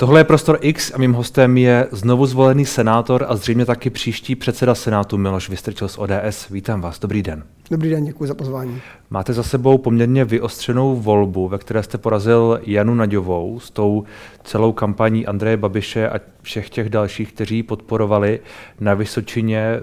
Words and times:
Tohle 0.00 0.20
je 0.20 0.24
Prostor 0.24 0.58
X 0.60 0.92
a 0.94 0.98
mým 0.98 1.12
hostem 1.12 1.56
je 1.56 1.88
znovu 1.90 2.26
zvolený 2.26 2.66
senátor 2.66 3.26
a 3.28 3.36
zřejmě 3.36 3.64
taky 3.66 3.90
příští 3.90 4.34
předseda 4.36 4.74
Senátu 4.74 5.18
Miloš 5.18 5.48
Vystrčil 5.48 5.88
z 5.88 5.98
ODS. 5.98 6.48
Vítám 6.50 6.80
vás, 6.80 6.98
dobrý 6.98 7.22
den. 7.22 7.44
Dobrý 7.70 7.90
den, 7.90 8.04
děkuji 8.04 8.26
za 8.26 8.34
pozvání. 8.34 8.80
Máte 9.10 9.32
za 9.32 9.42
sebou 9.42 9.78
poměrně 9.78 10.24
vyostřenou 10.24 10.96
volbu, 10.96 11.48
ve 11.48 11.58
které 11.58 11.82
jste 11.82 11.98
porazil 11.98 12.60
Janu 12.62 12.94
Naďovou 12.94 13.60
s 13.60 13.70
tou 13.70 14.04
celou 14.44 14.72
kampaní 14.72 15.26
Andreje 15.26 15.56
Babiše 15.56 16.08
a 16.08 16.20
všech 16.42 16.70
těch 16.70 16.88
dalších, 16.88 17.32
kteří 17.32 17.62
podporovali 17.62 18.40
na 18.80 18.94
Vysočině. 18.94 19.80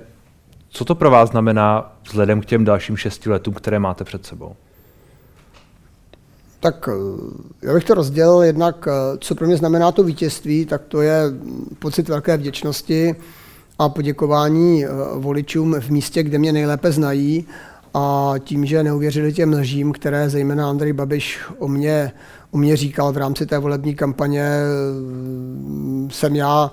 Co 0.70 0.86
to 0.86 0.96
pro 0.96 1.12
vás 1.12 1.30
znamená 1.30 1.98
vzhledem 2.04 2.42
k 2.42 2.46
těm 2.46 2.66
dalším 2.66 2.98
šesti 2.98 3.30
letům, 3.30 3.54
které 3.54 3.80
máte 3.80 4.04
před 4.04 4.26
sebou? 4.26 4.56
Tak 6.60 6.90
eh, 6.92 7.68
já 7.68 7.74
bych 7.74 7.84
to 7.84 7.94
rozdělil 7.94 8.42
jednak, 8.42 8.88
eh, 8.88 9.18
co 9.20 9.36
pro 9.36 9.48
mě 9.48 9.58
znamená 9.58 9.92
to 9.92 10.04
vítězství, 10.04 10.66
tak 10.66 10.82
to 10.88 11.02
je 11.02 11.22
pocit 11.80 12.10
velké 12.10 12.38
vděčnosti 12.38 13.16
a 13.80 13.90
poděkování 13.90 14.86
eh, 14.86 14.90
voličům 15.16 15.76
v 15.80 15.90
místě, 15.90 16.24
kde 16.24 16.40
mě 16.40 16.54
nejlépe 16.54 16.92
znají. 16.92 17.46
A 17.94 18.34
tím, 18.40 18.66
že 18.66 18.84
neuvěřili 18.84 19.34
těm 19.34 19.54
lžím, 19.54 19.92
které 19.92 20.30
zejména 20.30 20.70
Andrej 20.70 20.94
Babiš 20.94 21.40
o 21.60 21.68
mě, 21.68 22.12
o 22.52 22.58
mě 22.58 22.78
říkal 22.78 23.14
v 23.14 23.18
rámci 23.18 23.46
té 23.46 23.60
volební 23.60 23.96
kampaně, 23.96 24.52
jsem 26.10 26.36
já 26.36 26.72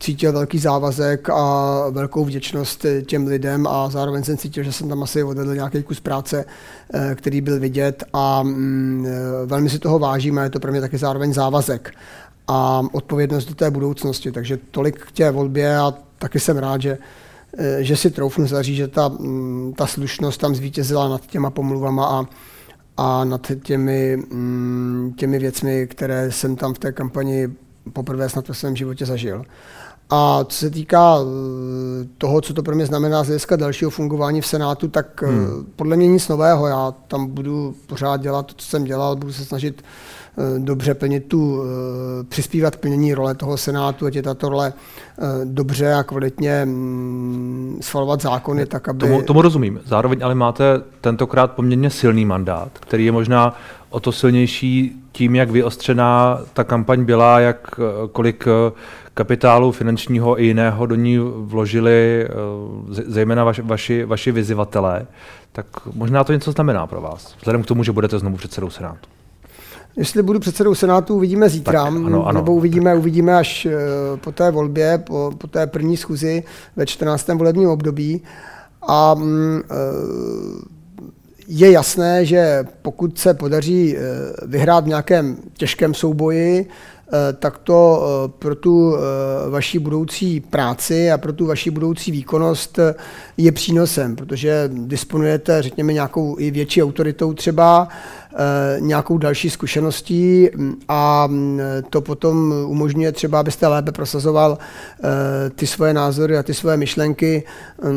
cítil 0.00 0.32
velký 0.32 0.58
závazek 0.58 1.30
a 1.30 1.84
velkou 1.90 2.24
vděčnost 2.24 2.86
těm 3.06 3.26
lidem 3.26 3.66
a 3.66 3.90
zároveň 3.90 4.24
jsem 4.24 4.36
cítil, 4.36 4.64
že 4.64 4.72
jsem 4.72 4.88
tam 4.88 5.02
asi 5.02 5.22
odvedl 5.22 5.54
nějaký 5.54 5.82
kus 5.82 6.00
práce, 6.00 6.44
eh, 6.94 7.14
který 7.14 7.40
byl 7.40 7.60
vidět 7.60 8.04
a 8.12 8.42
mm, 8.42 9.06
eh, 9.06 9.46
velmi 9.46 9.70
si 9.70 9.78
toho 9.78 9.98
vážím 9.98 10.38
a 10.38 10.42
je 10.42 10.50
to 10.50 10.60
pro 10.60 10.70
mě 10.70 10.80
taky 10.80 10.98
zároveň 10.98 11.32
závazek 11.32 11.94
a 12.48 12.82
odpovědnost 12.92 13.44
do 13.44 13.54
té 13.54 13.70
budoucnosti. 13.70 14.32
Takže 14.32 14.58
tolik 14.70 14.98
k 14.98 15.12
té 15.12 15.30
volbě 15.30 15.78
a 15.78 15.94
taky 16.18 16.40
jsem 16.40 16.58
rád, 16.58 16.82
že, 16.82 16.98
eh, 17.58 17.78
že 17.84 17.96
si 17.96 18.10
troufnu 18.10 18.46
zaříct, 18.46 18.76
že 18.76 18.88
ta, 18.88 19.08
mm, 19.08 19.72
ta 19.76 19.86
slušnost 19.86 20.40
tam 20.40 20.54
zvítězila 20.54 21.08
nad 21.08 21.26
těma 21.26 21.50
pomluvama 21.50 22.06
a, 22.06 22.26
a 22.96 23.24
nad 23.24 23.52
těmi, 23.62 24.16
mm, 24.16 25.12
těmi 25.16 25.38
věcmi, 25.38 25.86
které 25.86 26.32
jsem 26.32 26.56
tam 26.56 26.74
v 26.74 26.78
té 26.78 26.92
kampani 26.92 27.48
poprvé 27.92 28.28
snad 28.28 28.48
ve 28.48 28.54
svém 28.54 28.76
životě 28.76 29.06
zažil. 29.06 29.44
A 30.10 30.44
co 30.48 30.58
se 30.58 30.70
týká 30.70 31.16
eh, 31.20 32.06
toho, 32.18 32.40
co 32.40 32.54
to 32.54 32.62
pro 32.62 32.74
mě 32.74 32.86
znamená 32.86 33.24
z 33.24 33.26
hlediska 33.26 33.56
dalšího 33.56 33.90
fungování 33.90 34.40
v 34.40 34.46
Senátu, 34.46 34.88
tak 34.88 35.22
eh, 35.22 35.26
hmm. 35.26 35.66
podle 35.76 35.96
mě 35.96 36.08
nic 36.08 36.28
nového. 36.28 36.66
Já 36.66 36.94
tam 37.08 37.26
budu 37.26 37.74
pořád 37.86 38.20
dělat 38.20 38.46
to, 38.46 38.54
co 38.56 38.66
jsem 38.66 38.84
dělal, 38.84 39.16
budu 39.16 39.32
se 39.32 39.44
snažit 39.44 39.82
eh, 39.82 40.58
dobře 40.58 40.94
plnit 40.94 41.24
tu, 41.28 41.62
přispívat 42.28 42.76
k 42.76 42.80
plnění 42.80 43.14
role 43.14 43.34
toho 43.34 43.56
Senátu, 43.56 44.06
ať 44.06 44.14
je 44.14 44.22
tato 44.22 44.48
role 44.48 44.72
dobře 45.44 45.94
a 45.94 46.02
kvalitně 46.02 46.64
mm, 46.64 47.78
schvalovat 47.82 48.22
zákony, 48.22 48.66
tak 48.66 48.88
aby... 48.88 48.98
Tomu, 48.98 49.22
tomu 49.22 49.42
rozumím. 49.42 49.80
Zároveň 49.86 50.18
ale 50.22 50.34
máte 50.34 50.64
tentokrát 51.00 51.52
poměrně 51.52 51.90
silný 51.90 52.24
mandát, 52.24 52.68
který 52.80 53.04
je 53.04 53.12
možná 53.12 53.56
o 53.90 54.00
to 54.00 54.12
silnější 54.12 55.03
tím, 55.14 55.34
jak 55.34 55.50
vyostřená 55.50 56.40
ta 56.52 56.64
kampaň 56.64 57.04
byla, 57.04 57.40
jak 57.40 57.80
kolik 58.12 58.46
kapitálu 59.14 59.72
finančního 59.72 60.40
i 60.40 60.46
jiného 60.46 60.86
do 60.86 60.94
ní 60.94 61.18
vložili 61.36 62.26
eh, 62.28 62.32
zejména 62.88 63.44
vaši, 63.44 63.62
vaši, 63.62 64.04
vaši 64.04 64.32
vyzivatelé, 64.32 65.06
tak 65.52 65.66
možná 65.94 66.24
to 66.24 66.32
něco 66.32 66.52
znamená 66.52 66.86
pro 66.86 67.00
vás, 67.00 67.34
vzhledem 67.38 67.62
k 67.62 67.66
tomu, 67.66 67.84
že 67.84 67.92
budete 67.92 68.18
znovu 68.18 68.36
předsedou 68.36 68.70
Senátu. 68.70 69.08
Jestli 69.96 70.22
budu 70.22 70.40
předsedou 70.40 70.74
Senátu, 70.74 71.14
uvidíme 71.14 71.48
zítra, 71.48 71.84
tak, 71.84 71.94
ano, 71.94 72.26
ano, 72.26 72.40
nebo 72.40 72.54
uvidíme, 72.54 72.90
tak. 72.90 72.98
uvidíme 72.98 73.36
až 73.36 73.66
eh, 73.66 73.76
po 74.16 74.32
té 74.32 74.50
volbě, 74.50 74.98
po, 74.98 75.32
po 75.38 75.46
té 75.46 75.66
první 75.66 75.96
schůzi 75.96 76.42
ve 76.76 76.86
14. 76.86 77.28
volebním 77.28 77.68
období. 77.68 78.22
A 78.88 79.14
mm, 79.14 79.62
eh, 79.70 79.74
je 81.46 81.70
jasné, 81.70 82.24
že 82.24 82.64
pokud 82.82 83.18
se 83.18 83.34
podaří 83.34 83.96
vyhrát 84.46 84.84
v 84.84 84.88
nějakém 84.88 85.36
těžkém 85.56 85.94
souboji, 85.94 86.68
Eh, 87.14 87.32
tak 87.32 87.58
to 87.58 88.02
eh, 88.02 88.28
pro 88.38 88.54
tu 88.54 88.96
eh, 88.96 89.00
vaši 89.50 89.78
budoucí 89.78 90.40
práci 90.40 91.10
a 91.12 91.18
pro 91.18 91.32
tu 91.32 91.46
vaši 91.46 91.70
budoucí 91.70 92.10
výkonnost 92.10 92.78
je 93.36 93.52
přínosem, 93.52 94.16
protože 94.16 94.70
disponujete, 94.72 95.62
řekněme, 95.62 95.92
nějakou 95.92 96.36
i 96.38 96.50
větší 96.50 96.82
autoritou 96.82 97.34
třeba, 97.34 97.88
Eh, 97.88 98.23
nějakou 98.78 99.18
další 99.18 99.50
zkušeností 99.50 100.48
mm, 100.56 100.74
a 100.88 101.26
mm, 101.26 101.60
to 101.90 102.00
potom 102.00 102.54
umožňuje 102.66 103.12
třeba, 103.12 103.40
abyste 103.40 103.66
lépe 103.66 103.92
prosazoval 103.92 104.58
eh, 104.58 105.50
ty 105.50 105.66
svoje 105.66 105.94
názory 105.94 106.38
a 106.38 106.42
ty 106.42 106.54
svoje 106.54 106.76
myšlenky. 106.76 107.42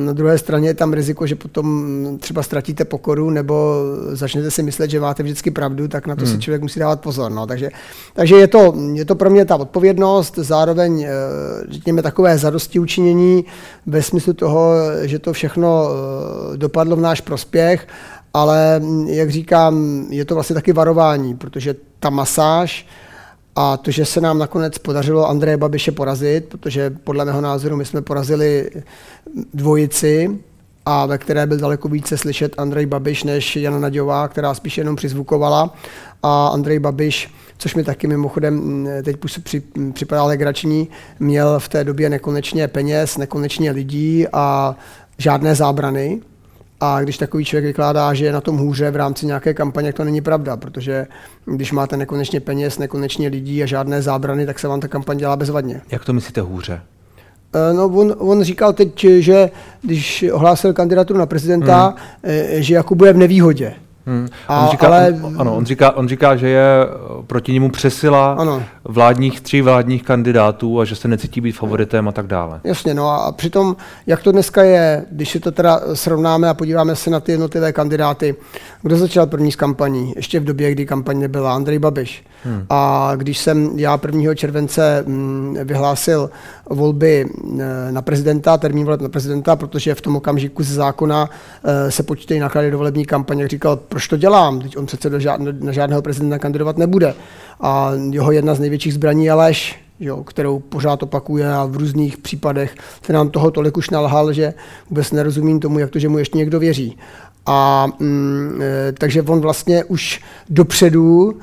Na 0.06 0.14
druhé 0.14 0.38
straně 0.38 0.70
je 0.70 0.74
tam 0.74 0.94
riziko, 0.94 1.28
že 1.28 1.36
potom 1.36 2.18
třeba 2.20 2.44
ztratíte 2.44 2.86
pokoru 2.86 3.30
nebo 3.30 3.76
začnete 4.12 4.52
si 4.52 4.64
myslet, 4.64 4.90
že 4.90 5.00
máte 5.00 5.24
vždycky 5.24 5.52
pravdu, 5.52 5.88
tak 5.88 6.08
na 6.08 6.16
to 6.16 6.26
hmm. 6.26 6.34
si 6.34 6.40
člověk 6.40 6.62
musí 6.62 6.80
dávat 6.80 7.02
pozor. 7.02 7.32
No. 7.32 7.48
Takže, 7.48 7.70
takže 8.14 8.36
je, 8.36 8.48
to, 8.48 8.74
je 8.94 9.06
to 9.06 9.16
pro 9.16 9.30
mě 9.30 9.46
ta 9.46 9.56
odpovědnost, 9.56 10.36
zároveň 10.36 11.04
eh, 11.04 11.10
řekněme 11.70 12.02
takové 12.02 12.38
zadosti 12.38 12.80
učinění 12.80 13.46
ve 13.86 14.02
smyslu 14.02 14.34
toho, 14.34 14.74
že 15.02 15.20
to 15.20 15.34
všechno 15.34 15.90
dopadlo 16.56 16.96
v 16.96 17.02
náš 17.02 17.22
prospěch 17.22 17.88
ale 18.34 18.82
jak 19.06 19.32
říkám, 19.32 20.06
je 20.10 20.26
to 20.26 20.34
vlastně 20.34 20.54
taky 20.54 20.74
varování, 20.74 21.36
protože 21.36 21.76
ta 22.00 22.10
masáž 22.10 22.88
a 23.56 23.78
to, 23.78 23.92
že 23.92 24.06
se 24.06 24.22
nám 24.22 24.38
nakonec 24.38 24.78
podařilo 24.78 25.30
Andreje 25.30 25.58
Babiše 25.58 25.92
porazit, 25.92 26.46
protože 26.46 26.90
podle 26.90 27.26
mého 27.26 27.42
názoru 27.42 27.76
my 27.76 27.86
jsme 27.86 28.02
porazili 28.02 28.70
dvojici, 29.54 30.40
a 30.90 31.06
ve 31.06 31.18
které 31.18 31.46
byl 31.46 31.58
daleko 31.58 31.88
více 31.88 32.18
slyšet 32.18 32.54
Andrej 32.58 32.86
Babiš 32.86 33.24
než 33.24 33.56
Jana 33.56 33.80
Naďová, 33.80 34.28
která 34.28 34.54
spíš 34.54 34.78
jenom 34.78 34.96
přizvukovala. 34.96 35.74
A 36.24 36.48
Andrej 36.48 36.80
Babiš, 36.80 37.34
což 37.58 37.76
mi 37.76 37.84
taky 37.84 38.08
mimochodem 38.08 38.88
teď 39.04 39.18
při, 39.44 39.64
připadá 39.94 40.24
legrační, 40.24 40.88
měl 41.20 41.60
v 41.60 41.70
té 41.70 41.84
době 41.84 42.10
nekonečně 42.10 42.68
peněz, 42.68 43.18
nekonečně 43.18 43.72
lidí 43.72 44.28
a 44.34 44.76
žádné 45.18 45.56
zábrany. 45.56 46.22
A 46.80 47.02
když 47.02 47.18
takový 47.18 47.46
člověk 47.46 47.66
vykládá, 47.66 48.14
že 48.14 48.26
je 48.26 48.32
na 48.32 48.42
tom 48.42 48.58
hůře 48.58 48.92
v 48.92 48.96
rámci 48.96 49.26
nějaké 49.26 49.54
kampaně, 49.54 49.94
to 49.94 50.04
není 50.04 50.22
pravda, 50.22 50.58
protože 50.58 51.08
když 51.46 51.72
máte 51.72 51.98
nekonečně 51.98 52.40
peněz, 52.40 52.78
nekonečně 52.78 53.28
lidí 53.28 53.64
a 53.64 53.66
žádné 53.66 54.02
zábrany, 54.02 54.46
tak 54.46 54.60
se 54.60 54.68
vám 54.68 54.80
ta 54.80 54.88
kampaň 54.88 55.18
dělá 55.18 55.36
bezvadně. 55.36 55.82
Jak 55.92 56.06
to 56.06 56.14
myslíte 56.14 56.42
hůře? 56.42 56.82
Eh, 57.54 57.74
no, 57.74 57.86
on, 57.86 58.16
on 58.18 58.44
říkal 58.44 58.74
teď, 58.74 59.06
že 59.20 59.50
když 59.82 60.26
ohlásil 60.32 60.74
kandidaturu 60.74 61.20
na 61.20 61.26
prezidenta, 61.26 61.88
hmm. 61.88 61.98
Eh, 62.24 62.62
že 62.62 62.76
jako 62.76 62.96
bude 62.96 63.14
v 63.14 63.18
nevýhodě. 63.18 63.74
Hmm. 64.08 64.28
A, 64.48 64.66
on 64.66 64.72
říká, 64.72 64.88
ale... 64.88 65.20
on, 65.22 65.36
ano, 65.40 65.56
on 65.56 65.66
říká, 65.66 65.92
on 65.92 66.08
říká, 66.08 66.36
že 66.36 66.50
je 66.50 66.66
proti 67.28 67.54
němu 67.54 67.72
přesila 67.72 68.34
ano. 68.34 68.64
vládních, 68.84 69.42
tří 69.42 69.62
vládních 69.62 70.04
kandidátů 70.04 70.80
a 70.80 70.86
že 70.86 70.96
se 70.96 71.08
necítí 71.08 71.42
být 71.42 71.52
favoritem 71.52 72.08
a 72.08 72.12
tak 72.12 72.28
dále. 72.28 72.60
Jasně, 72.64 72.94
no 72.94 73.10
a 73.10 73.32
přitom, 73.32 73.76
jak 74.08 74.24
to 74.24 74.32
dneska 74.32 74.64
je, 74.64 75.06
když 75.12 75.32
si 75.32 75.40
to 75.40 75.52
teda 75.52 75.82
srovnáme 75.94 76.50
a 76.50 76.54
podíváme 76.54 76.96
se 76.96 77.10
na 77.10 77.20
ty 77.20 77.32
jednotlivé 77.32 77.74
kandidáty, 77.74 78.36
kdo 78.82 78.98
začal 78.98 79.28
první 79.28 79.52
s 79.52 79.56
kampaní, 79.56 80.14
ještě 80.16 80.40
v 80.40 80.44
době, 80.44 80.72
kdy 80.72 80.86
kampaň 80.86 81.20
nebyla, 81.20 81.56
Andrej 81.56 81.80
Babiš. 81.80 82.24
Hmm. 82.44 82.66
A 82.70 83.12
když 83.16 83.38
jsem 83.38 83.80
já 83.80 84.00
1. 84.06 84.36
července 84.36 85.04
mm, 85.08 85.58
vyhlásil 85.64 86.30
volby 86.70 87.30
eh, 87.60 87.92
na 87.92 88.02
prezidenta, 88.02 88.58
termín 88.58 88.86
voleb 88.86 89.02
na 89.02 89.10
prezidenta, 89.10 89.56
protože 89.56 89.96
v 89.96 90.02
tom 90.02 90.16
okamžiku 90.16 90.64
ze 90.64 90.74
zákona 90.74 91.30
eh, 91.64 91.92
se 91.92 92.04
počítají 92.04 92.40
náklady 92.40 92.72
do 92.72 92.78
volební 92.78 93.06
kampaně, 93.06 93.42
jak 93.42 93.50
říkal, 93.52 93.76
proč 93.98 94.08
to 94.08 94.18
dělám, 94.18 94.60
teď 94.60 94.78
on 94.78 94.86
přece 94.86 95.10
do 95.10 95.20
žád, 95.20 95.42
na 95.60 95.72
žádného 95.72 96.02
prezidenta 96.02 96.40
kandidovat 96.40 96.78
nebude. 96.78 97.14
A 97.62 97.92
jeho 98.12 98.32
jedna 98.32 98.56
z 98.56 98.60
největších 98.60 98.94
zbraní 98.94 99.26
je 99.26 99.34
lež, 99.34 99.80
jo, 100.00 100.24
kterou 100.24 100.60
pořád 100.60 101.04
opakuje 101.04 101.54
a 101.54 101.66
v 101.66 101.76
různých 101.76 102.18
případech 102.18 102.76
se 103.06 103.14
nám 103.14 103.30
toho 103.30 103.52
tolik 103.52 103.78
už 103.78 103.90
nalhal, 103.90 104.34
že 104.34 104.54
vůbec 104.90 105.12
nerozumím 105.12 105.60
tomu, 105.60 105.80
jak 105.80 105.90
to, 105.90 106.00
že 106.00 106.10
mu 106.10 106.18
ještě 106.18 106.38
někdo 106.38 106.60
věří. 106.60 106.98
A 107.46 107.88
mm, 108.00 108.62
e, 108.62 108.92
takže 108.92 109.22
on 109.22 109.42
vlastně 109.42 109.84
už 109.84 110.22
dopředu 110.50 111.38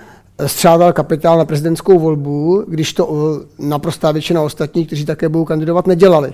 střádal 0.46 0.92
kapitál 0.92 1.38
na 1.38 1.44
prezidentskou 1.44 1.98
volbu, 1.98 2.64
když 2.68 2.92
to 2.92 3.40
naprostá 3.58 4.12
většina 4.12 4.42
ostatních, 4.42 4.86
kteří 4.86 5.04
také 5.04 5.28
budou 5.28 5.44
kandidovat, 5.44 5.86
nedělali. 5.86 6.32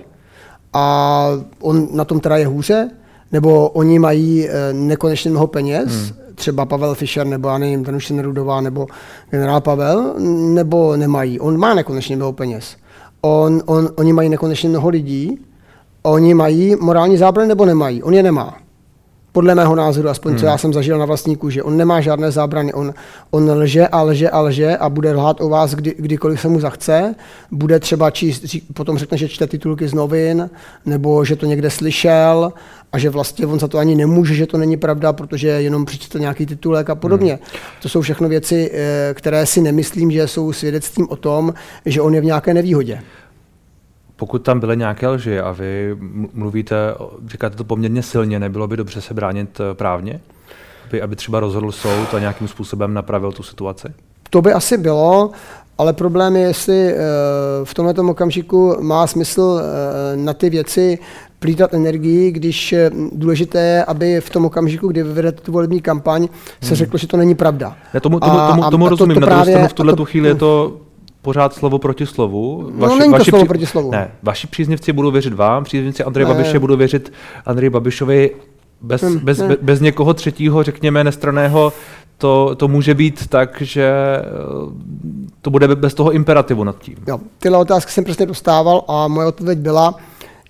A 0.72 1.26
on 1.60 1.88
na 1.92 2.04
tom 2.04 2.20
teda 2.20 2.36
je 2.36 2.46
hůře, 2.46 2.90
nebo 3.32 3.68
oni 3.68 3.98
mají 3.98 4.48
e, 4.48 4.72
nekonečně 4.72 5.30
mnoho 5.30 5.46
peněz, 5.46 5.88
hmm. 5.88 6.34
třeba 6.34 6.66
Pavel 6.66 6.94
Fischer, 6.94 7.26
nebo 7.26 7.48
já 7.48 7.58
nevím, 7.58 7.84
Danuše 7.84 8.14
Nerudová, 8.14 8.60
nebo 8.60 8.86
generál 9.30 9.60
Pavel, 9.60 10.14
nebo 10.54 10.96
nemají. 10.96 11.40
On 11.40 11.58
má 11.58 11.74
nekonečně 11.74 12.16
mnoho 12.16 12.32
peněz. 12.32 12.76
On, 13.20 13.62
on, 13.66 13.88
oni 13.96 14.12
mají 14.12 14.28
nekonečně 14.28 14.68
mnoho 14.68 14.88
lidí, 14.88 15.38
oni 16.02 16.34
mají 16.34 16.76
morální 16.80 17.16
zábrany 17.16 17.48
nebo 17.48 17.64
nemají. 17.64 18.02
On 18.02 18.14
je 18.14 18.22
nemá. 18.22 18.56
Podle 19.32 19.54
mého 19.54 19.74
názoru, 19.74 20.08
aspoň 20.08 20.32
co 20.32 20.40
hmm. 20.40 20.48
já 20.48 20.58
jsem 20.58 20.72
zažil 20.72 20.98
na 20.98 21.04
vlastní 21.04 21.36
kůži. 21.36 21.62
On 21.62 21.76
nemá 21.76 22.00
žádné 22.00 22.30
zábrany, 22.30 22.72
on, 22.72 22.94
on 23.30 23.50
lže 23.50 23.88
a 23.88 24.02
lže 24.02 24.30
a 24.30 24.40
lže 24.40 24.76
a 24.76 24.88
bude 24.88 25.12
lhát 25.12 25.40
o 25.40 25.48
vás, 25.48 25.74
kdy, 25.74 25.94
kdykoliv 25.98 26.40
se 26.40 26.48
mu 26.48 26.60
zachce. 26.60 27.14
Bude 27.50 27.80
třeba 27.80 28.10
číst, 28.10 28.44
potom 28.74 28.98
řekne, 28.98 29.18
že 29.18 29.28
čte 29.28 29.46
titulky 29.46 29.88
z 29.88 29.94
novin, 29.94 30.50
nebo 30.86 31.24
že 31.24 31.36
to 31.36 31.46
někde 31.46 31.70
slyšel 31.70 32.52
a 32.92 32.98
že 32.98 33.10
vlastně 33.10 33.46
on 33.46 33.60
za 33.60 33.68
to 33.68 33.78
ani 33.78 33.94
nemůže, 33.94 34.34
že 34.34 34.46
to 34.46 34.58
není 34.58 34.76
pravda, 34.76 35.12
protože 35.12 35.48
jenom 35.48 35.84
přečetl 35.84 36.18
nějaký 36.18 36.46
titulek 36.46 36.90
a 36.90 36.94
podobně. 36.94 37.32
Hmm. 37.32 37.60
To 37.82 37.88
jsou 37.88 38.00
všechno 38.00 38.28
věci, 38.28 38.70
eh, 38.72 39.14
které 39.14 39.46
si 39.46 39.60
nemyslím, 39.60 40.10
že 40.10 40.28
jsou 40.28 40.52
svědectvím 40.52 41.06
o 41.10 41.16
tom, 41.16 41.54
že 41.86 42.00
on 42.00 42.14
je 42.14 42.20
v 42.20 42.24
nějaké 42.24 42.54
nevýhodě 42.54 43.00
pokud 44.20 44.42
tam 44.42 44.60
byly 44.60 44.76
nějaké 44.76 45.08
lži 45.08 45.40
a 45.40 45.52
vy 45.52 45.96
mluvíte, 46.34 46.76
říkáte 47.26 47.56
to 47.56 47.64
poměrně 47.64 48.02
silně, 48.02 48.40
nebylo 48.40 48.66
by 48.66 48.76
dobře 48.76 49.00
se 49.00 49.14
bránit 49.14 49.60
eh, 49.60 49.74
právně? 49.74 50.20
Aby, 50.88 51.02
aby 51.02 51.16
třeba 51.16 51.40
rozhodl 51.40 51.72
soud 51.72 52.14
a 52.14 52.18
nějakým 52.18 52.48
způsobem 52.48 52.94
napravil 52.94 53.32
tu 53.32 53.42
situaci? 53.42 53.88
To 54.30 54.42
by 54.42 54.52
asi 54.52 54.78
bylo, 54.78 55.30
ale 55.78 55.92
problém 55.92 56.36
je, 56.36 56.42
jestli 56.42 56.92
eh, 56.92 56.96
v 57.64 57.74
tomto 57.74 58.02
okamžiku 58.02 58.76
má 58.80 59.06
smysl 59.06 59.60
eh, 59.62 60.16
na 60.16 60.32
ty 60.32 60.50
věci 60.50 60.98
plítat 61.38 61.74
energii, 61.74 62.32
když 62.32 62.74
důležité 63.12 63.60
je, 63.60 63.84
aby 63.84 64.20
v 64.20 64.30
tom 64.30 64.44
okamžiku, 64.44 64.88
kdy 64.88 65.02
vyvedete 65.02 65.42
tu 65.42 65.52
volební 65.52 65.80
kampaň, 65.80 66.28
se 66.62 66.68
hmm. 66.68 66.76
řeklo, 66.76 66.98
že 66.98 67.06
to 67.06 67.16
není 67.16 67.34
pravda. 67.34 67.76
Já 67.94 68.00
tomu, 68.00 68.20
tomu, 68.20 68.38
tomu, 68.48 68.70
tomu 68.70 68.86
a, 68.86 68.88
rozumím. 68.88 69.14
to, 69.14 69.20
to 69.20 69.26
právě, 69.26 69.54
na 69.54 69.58
druhou 69.58 69.68
stranu 69.68 69.90
v 69.90 69.94
tuhle 69.94 70.06
chvíli 70.06 70.28
je 70.28 70.34
to 70.34 70.80
pořád 71.22 71.54
slovo 71.54 71.78
proti 71.78 72.06
slovu. 72.06 72.70
Vaši, 72.74 72.92
no, 72.92 72.98
není 72.98 73.12
to 73.12 73.18
vaši 73.18 73.30
slovo 73.30 73.44
při... 73.44 73.48
proti 73.48 73.66
slovu. 73.66 73.90
Ne, 73.90 74.10
vaši 74.22 74.46
příznivci 74.46 74.92
budou 74.92 75.10
věřit 75.10 75.32
vám, 75.32 75.64
příznivci 75.64 76.04
Andreje 76.04 76.28
ne. 76.28 76.34
Babiše 76.34 76.58
budou 76.58 76.76
věřit 76.76 77.12
Andreji 77.46 77.70
Babišovi 77.70 78.30
bez, 78.80 79.02
ne, 79.02 79.10
bez, 79.10 79.38
ne. 79.38 79.56
bez 79.62 79.80
někoho 79.80 80.14
třetího, 80.14 80.62
řekněme, 80.62 81.04
nestraného, 81.04 81.72
to, 82.18 82.54
to 82.54 82.68
může 82.68 82.94
být 82.94 83.26
tak, 83.28 83.62
že 83.62 83.84
eh, 83.84 84.22
to 85.42 85.50
bude 85.50 85.68
bez 85.74 85.94
toho 85.94 86.12
imperativu 86.12 86.64
nad 86.64 86.78
tím. 86.78 86.96
Jo, 87.08 87.20
tyhle 87.38 87.58
otázky 87.58 87.92
jsem 87.92 88.04
přesně 88.04 88.26
dostával 88.26 88.84
a 88.88 89.08
moje 89.08 89.26
odpověď 89.26 89.58
byla 89.58 89.94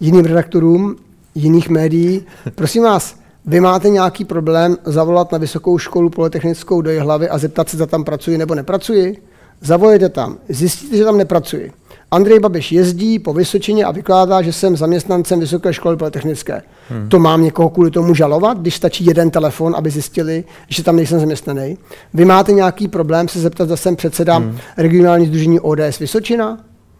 jiným 0.00 0.24
redaktorům 0.24 0.96
jiných 1.34 1.68
médií. 1.68 2.26
Prosím 2.54 2.82
vás, 2.82 3.16
vy 3.46 3.60
máte 3.60 3.88
nějaký 3.88 4.24
problém 4.24 4.76
zavolat 4.84 5.32
na 5.32 5.38
vysokou 5.38 5.78
školu 5.78 6.10
polytechnickou 6.10 6.82
do 6.82 6.90
hlavy 7.00 7.28
a 7.28 7.38
zeptat 7.38 7.68
se, 7.68 7.76
zda 7.76 7.86
tam 7.86 8.04
pracuji 8.04 8.38
nebo 8.38 8.54
nepracuji? 8.54 9.22
Zavolejte 9.60 10.08
tam, 10.08 10.38
zjistíte, 10.48 10.96
že 10.96 11.04
tam 11.04 11.18
nepracuji. 11.18 11.72
Andrej 12.10 12.38
Babiš 12.38 12.72
jezdí 12.72 13.18
po 13.18 13.32
Vysočině 13.32 13.84
a 13.84 13.90
vykládá, 13.90 14.42
že 14.42 14.52
jsem 14.52 14.76
zaměstnancem 14.76 15.40
Vysoké 15.40 15.72
školy 15.72 15.96
polytechnické. 15.96 16.62
Hmm. 16.88 17.08
To 17.08 17.18
mám 17.18 17.42
někoho 17.42 17.70
kvůli 17.70 17.90
tomu 17.90 18.14
žalovat, 18.14 18.58
když 18.58 18.76
stačí 18.76 19.04
jeden 19.04 19.30
telefon, 19.30 19.74
aby 19.76 19.90
zjistili, 19.90 20.44
že 20.68 20.82
tam 20.82 20.96
nejsem 20.96 21.20
zaměstnaný. 21.20 21.78
Vy 22.14 22.24
máte 22.24 22.52
nějaký 22.52 22.88
problém 22.88 23.28
se 23.28 23.40
zeptat, 23.40 23.64
zda 23.64 23.76
jsem 23.76 23.96
předseda 23.96 24.36
hmm. 24.36 24.58
regionální 24.76 25.26
združení 25.26 25.60
ODS 25.60 25.98
Vysočina? 26.00 26.58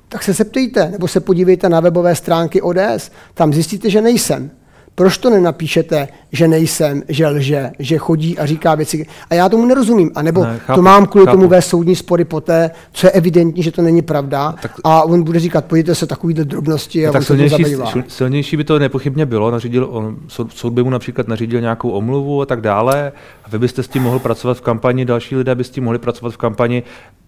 Tak 0.09 0.23
se 0.23 0.33
zeptejte, 0.33 0.89
nebo 0.91 1.09
se 1.09 1.21
podívejte 1.21 1.69
na 1.69 1.81
webové 1.81 2.15
stránky 2.15 2.63
ODS. 2.63 3.11
Tam 3.35 3.53
zjistíte, 3.53 3.91
že 3.91 4.01
nejsem. 4.01 4.51
Proč 5.01 5.19
to 5.19 5.31
nenapíšete, 5.31 6.09
že 6.33 6.49
nejsem, 6.49 7.03
že 7.09 7.27
lže, 7.27 7.71
že 7.79 7.99
chodí 7.99 8.39
a 8.39 8.47
říká 8.47 8.75
věci? 8.75 9.07
A 9.31 9.35
já 9.35 9.49
tomu 9.49 9.67
nerozumím. 9.67 10.11
A 10.15 10.23
nebo 10.23 10.45
ne, 10.45 10.59
chápu, 10.59 10.79
to 10.79 10.83
mám 10.83 11.07
kvůli 11.07 11.27
chápu. 11.27 11.37
tomu 11.37 11.49
vést 11.49 11.67
soudní 11.67 11.97
spory 11.97 12.25
poté, 12.25 12.71
co 12.93 13.07
je 13.07 13.11
evidentní, 13.11 13.63
že 13.63 13.73
to 13.73 13.83
není 13.83 14.03
pravda. 14.03 14.55
Tak, 14.63 14.73
a 14.85 15.03
on 15.03 15.23
bude 15.23 15.41
říkat, 15.41 15.65
pojďte 15.65 15.95
se 15.95 16.07
takovýhle 16.07 16.45
drobnosti 16.45 17.07
a 17.07 17.13
tak 17.13 17.21
on 17.21 17.25
silnější, 17.25 17.77
silnější 18.09 18.57
by 18.57 18.65
to 18.65 18.79
nepochybně 18.79 19.27
bylo. 19.27 19.51
Nařídil, 19.51 19.89
on, 19.91 20.17
soud, 20.29 20.53
soud 20.53 20.73
by 20.73 20.83
mu 20.83 20.91
například 20.91 21.29
nařídil 21.29 21.61
nějakou 21.61 21.91
omluvu 21.91 22.43
a 22.43 22.47
tak 22.47 22.61
dále. 22.61 23.13
A 23.45 23.51
vy 23.51 23.59
byste 23.59 23.83
s 23.83 23.89
tím 23.89 24.03
mohl 24.03 24.19
pracovat 24.19 24.57
v 24.57 24.61
kampani, 24.61 25.05
další 25.05 25.37
lidé 25.37 25.55
by 25.55 25.65
s 25.65 25.71
tím 25.71 25.85
mohli 25.85 25.99
pracovat 25.99 26.35
v 26.35 26.37
kampani. 26.37 26.83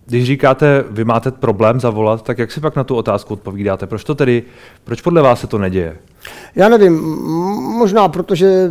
Když 0.06 0.24
říkáte, 0.24 0.84
vy 0.90 1.04
máte 1.04 1.30
problém 1.30 1.80
zavolat, 1.80 2.22
tak 2.22 2.38
jak 2.38 2.52
si 2.52 2.60
pak 2.60 2.76
na 2.76 2.84
tu 2.84 2.94
otázku 2.94 3.34
odpovídáte? 3.34 3.86
Proč 3.86 4.04
to 4.04 4.14
tedy, 4.14 4.42
proč 4.84 5.00
podle 5.00 5.22
vás 5.22 5.40
se 5.40 5.46
to 5.46 5.58
neděje? 5.58 5.96
Já 6.54 6.69
nevím, 6.69 7.00
možná 7.78 8.08
protože 8.08 8.70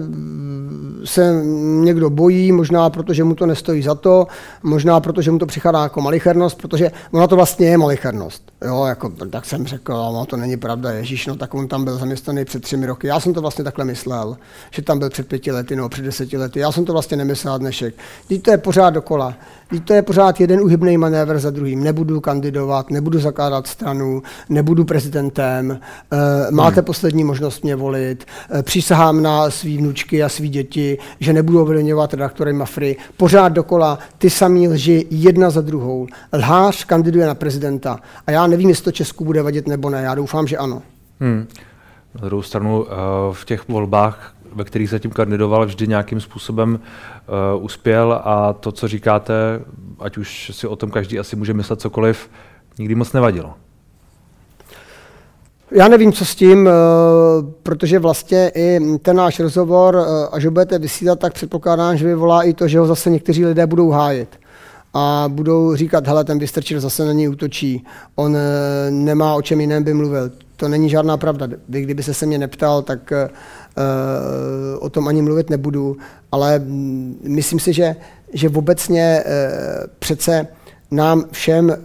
se 1.06 1.42
někdo 1.83 2.09
bojí, 2.09 2.51
možná 2.51 2.89
protože 2.89 3.24
mu 3.24 3.36
to 3.36 3.45
nestojí 3.45 3.81
za 3.81 3.95
to, 3.95 4.27
možná 4.63 5.00
protože 5.00 5.31
mu 5.31 5.39
to 5.39 5.45
přichází 5.45 5.77
jako 5.81 6.01
malichernost, 6.01 6.57
protože 6.57 6.92
ona 7.12 7.27
to 7.27 7.36
vlastně 7.36 7.68
je 7.68 7.77
malichernost. 7.77 8.51
Jo, 8.65 8.86
jako, 8.86 9.09
tak 9.30 9.45
jsem 9.45 9.68
řekl, 9.68 9.94
no, 9.94 10.25
to 10.25 10.38
není 10.38 10.57
pravda, 10.57 10.92
Ježíš, 10.92 11.27
no 11.27 11.36
tak 11.36 11.53
on 11.53 11.68
tam 11.68 11.83
byl 11.83 11.98
zaměstnaný 11.98 12.45
před 12.45 12.63
třemi 12.63 12.86
roky. 12.86 13.07
Já 13.07 13.19
jsem 13.19 13.33
to 13.33 13.42
vlastně 13.42 13.63
takhle 13.63 13.86
myslel, 13.86 14.38
že 14.71 14.81
tam 14.81 15.00
byl 15.00 15.09
před 15.09 15.27
pěti 15.27 15.51
lety 15.51 15.75
nebo 15.75 15.89
před 15.89 16.01
deseti 16.01 16.38
lety. 16.38 16.59
Já 16.59 16.71
jsem 16.71 16.86
to 16.86 16.94
vlastně 16.94 17.18
nemyslel 17.18 17.59
dnešek. 17.59 17.95
Teď 18.27 18.42
to 18.42 18.51
je 18.51 18.57
pořád 18.57 18.89
dokola. 18.89 19.33
To 19.80 19.94
je 19.94 20.02
pořád 20.02 20.40
jeden 20.40 20.60
uhybný 20.60 20.98
manévr 20.98 21.40
za 21.40 21.50
druhým. 21.50 21.84
Nebudu 21.84 22.22
kandidovat, 22.22 22.90
nebudu 22.90 23.20
zakládat 23.20 23.68
stranu, 23.68 24.24
nebudu 24.50 24.86
prezidentem, 24.86 25.70
uh, 25.70 26.20
máte 26.52 26.76
hmm. 26.76 26.86
poslední 26.86 27.24
možnost 27.24 27.64
mě 27.64 27.76
volit, 27.76 28.26
uh, 28.54 28.62
přísahám 28.62 29.22
na 29.22 29.50
svý 29.50 29.78
vnučky 29.78 30.24
a 30.24 30.30
svý 30.30 30.50
děti, 30.50 30.98
že 31.20 31.34
nebudu 31.34 31.62
ovlivňovat 31.62 32.14
redaktory 32.14 32.54
Mafry. 32.54 32.98
Pořád 33.18 33.50
dokola 33.50 34.00
ty 34.18 34.30
samý 34.30 34.68
lži 34.68 35.08
jedna 35.10 35.50
za 35.50 35.62
druhou. 35.62 36.08
Lhář 36.34 36.84
kandiduje 36.84 37.28
na 37.28 37.36
prezidenta 37.36 38.00
a 38.28 38.32
já 38.32 38.48
nevím, 38.48 38.70
jestli 38.70 38.84
to 38.84 38.92
Česku 38.92 39.26
bude 39.26 39.42
vadit 39.42 39.68
nebo 39.68 39.90
ne. 39.90 40.02
Já 40.02 40.16
doufám, 40.16 40.48
že 40.48 40.58
ano. 40.58 40.82
Hmm. 41.20 41.48
Na 42.22 42.28
druhou 42.28 42.42
stranu 42.42 42.86
eh, 42.86 42.96
v 43.32 43.46
těch 43.46 43.68
volbách, 43.68 44.34
ve 44.56 44.63
kterých 44.63 44.89
zatím 44.89 45.12
kandidoval, 45.12 45.65
vždy 45.65 45.88
nějakým 45.88 46.21
způsobem 46.21 46.80
uh, 47.56 47.63
uspěl 47.63 48.21
a 48.24 48.53
to, 48.53 48.71
co 48.71 48.88
říkáte, 48.88 49.33
ať 50.00 50.18
už 50.18 50.51
si 50.53 50.68
o 50.68 50.75
tom 50.75 50.92
každý 50.92 51.19
asi 51.19 51.36
může 51.36 51.53
myslet 51.53 51.81
cokoliv, 51.81 52.30
nikdy 52.77 52.95
moc 52.95 53.13
nevadilo. 53.13 53.53
Já 55.74 55.88
nevím, 55.88 56.13
co 56.13 56.25
s 56.25 56.36
tím, 56.36 56.68
eh, 56.68 56.71
protože 57.63 58.00
vlastně 58.00 58.51
i 58.56 58.80
ten 59.01 59.15
náš 59.15 59.39
rozhovor, 59.39 59.98
eh, 59.98 60.27
až 60.31 60.45
ho 60.45 60.51
budete 60.51 60.80
vysílat, 60.80 61.19
tak 61.19 61.33
předpokládám, 61.33 61.98
že 61.98 62.06
vyvolá 62.06 62.44
i 62.44 62.53
to, 62.53 62.68
že 62.68 62.80
ho 62.80 62.86
zase 62.86 63.09
někteří 63.09 63.45
lidé 63.45 63.68
budou 63.68 63.89
hájit. 63.89 64.39
A 64.94 65.25
budou 65.27 65.75
říkat, 65.75 66.07
hele, 66.07 66.24
ten 66.24 66.39
Vystrčil 66.39 66.80
zase 66.80 67.06
na 67.06 67.13
něj 67.13 67.30
útočí, 67.30 67.86
on 68.15 68.38
nemá 68.89 69.36
o 69.36 69.42
čem 69.42 69.62
jiném 69.62 69.83
by 69.83 69.94
mluvil. 69.94 70.31
To 70.56 70.68
není 70.68 70.89
žádná 70.89 71.18
pravda. 71.18 71.48
Vy, 71.69 71.81
kdyby 71.81 72.03
se 72.03 72.13
se 72.13 72.25
mě 72.25 72.38
neptal, 72.38 72.81
tak 72.81 73.13
o 74.80 74.90
tom 74.90 75.08
ani 75.08 75.22
mluvit 75.22 75.50
nebudu, 75.50 75.98
ale 76.32 76.60
mm, 76.60 77.20
myslím 77.24 77.60
si, 77.60 77.74
že, 77.74 77.96
že 78.34 78.50
obecně 78.50 79.24
přece 80.00 80.48
nám 80.92 81.26
všem 81.32 81.78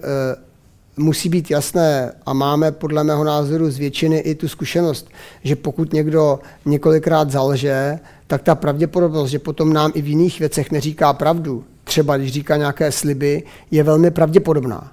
musí 0.97 1.29
být 1.29 1.51
jasné 1.51 2.13
a 2.27 2.33
máme 2.33 2.73
podle 2.73 3.05
mého 3.05 3.25
názoru 3.25 3.71
z 3.71 3.79
většiny 3.79 4.19
i 4.19 4.35
tu 4.35 4.49
zkušenost, 4.49 5.09
že 5.45 5.57
pokud 5.57 5.93
někdo 5.93 6.41
několikrát 6.65 7.31
zalže, 7.31 7.99
tak 8.27 8.43
ta 8.43 8.55
pravděpodobnost, 8.55 9.31
že 9.31 9.39
potom 9.39 9.73
nám 9.73 9.93
i 9.95 10.03
v 10.03 10.09
jiných 10.09 10.39
věcech 10.39 10.71
neříká 10.71 11.13
pravdu, 11.13 11.65
třeba 11.85 12.17
když 12.17 12.33
říká 12.33 12.57
nějaké 12.57 12.93
sliby, 12.93 13.43
je 13.71 13.83
velmi 13.83 14.11
pravděpodobná. 14.11 14.93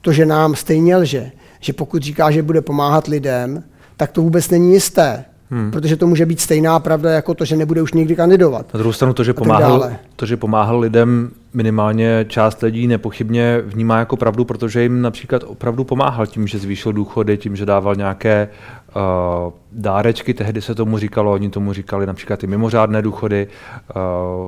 To, 0.00 0.12
že 0.12 0.26
nám 0.26 0.54
stejně 0.54 0.96
lže, 0.96 1.32
že 1.60 1.72
pokud 1.72 2.02
říká, 2.02 2.30
že 2.30 2.42
bude 2.42 2.60
pomáhat 2.60 3.06
lidem, 3.06 3.64
tak 3.96 4.12
to 4.12 4.22
vůbec 4.22 4.50
není 4.50 4.72
jisté. 4.72 5.24
Hmm. 5.54 5.70
Protože 5.70 5.96
to 5.96 6.06
může 6.06 6.26
být 6.26 6.40
stejná 6.40 6.78
pravda 6.78 7.10
jako 7.10 7.34
to, 7.34 7.44
že 7.44 7.56
nebude 7.56 7.82
už 7.82 7.92
nikdy 7.92 8.16
kandidovat. 8.16 8.66
Na 8.74 8.78
druhou 8.78 8.92
stranu 8.92 9.14
to, 9.14 9.24
že 9.24 9.34
pomáhal, 9.34 9.90
to, 10.16 10.26
že 10.26 10.36
pomáhal 10.36 10.78
lidem, 10.78 11.30
minimálně 11.52 12.26
část 12.28 12.62
lidí 12.62 12.86
nepochybně 12.86 13.62
vnímá 13.64 13.98
jako 13.98 14.16
pravdu, 14.16 14.44
protože 14.44 14.82
jim 14.82 15.02
například 15.02 15.42
opravdu 15.46 15.84
pomáhal 15.84 16.26
tím, 16.26 16.46
že 16.46 16.58
zvýšil 16.58 16.92
důchody, 16.92 17.36
tím, 17.36 17.56
že 17.56 17.66
dával 17.66 17.94
nějaké 17.94 18.48
uh, 18.96 19.52
dárečky, 19.72 20.34
tehdy 20.34 20.62
se 20.62 20.74
tomu 20.74 20.98
říkalo, 20.98 21.32
oni 21.32 21.50
tomu 21.50 21.72
říkali 21.72 22.06
například 22.06 22.44
i 22.44 22.46
mimořádné 22.46 23.02
důchody 23.02 23.46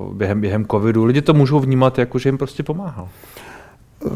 uh, 0.08 0.14
během, 0.14 0.40
během 0.40 0.66
covidu. 0.66 1.04
Lidi 1.04 1.22
to 1.22 1.34
můžou 1.34 1.60
vnímat 1.60 1.98
jako, 1.98 2.18
že 2.18 2.28
jim 2.28 2.38
prostě 2.38 2.62
pomáhal. 2.62 3.08
Uh 4.04 4.12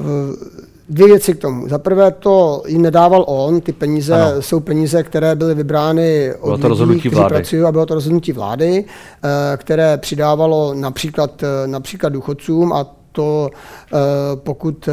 Dvě 0.91 1.07
věci 1.07 1.35
k 1.35 1.39
tomu. 1.39 1.69
Za 1.69 1.79
prvé 1.79 2.11
to 2.11 2.63
jim 2.67 2.83
nedával 2.83 3.25
on, 3.29 3.61
ty 3.61 3.73
peníze 3.73 4.15
ano. 4.15 4.43
jsou 4.43 4.61
peníze, 4.61 5.03
které 5.03 5.35
byly 5.35 5.55
vybrány 5.55 6.35
od 6.41 6.61
bylo 6.61 6.77
to 6.77 6.85
lidí, 6.85 7.01
kteří 7.01 7.15
vlády. 7.15 7.35
pracují 7.35 7.63
a 7.63 7.73
bylo 7.73 7.87
to 7.87 7.95
rozhodnutí 7.95 8.33
vlády, 8.33 8.85
eh, 8.85 9.57
které 9.57 9.99
přidávalo 9.99 10.75
například, 10.75 11.43
eh, 11.43 11.67
například 11.67 12.09
důchodcům 12.09 12.73
a 12.73 12.87
to, 13.13 13.51
eh, 13.93 13.97
pokud 14.35 14.89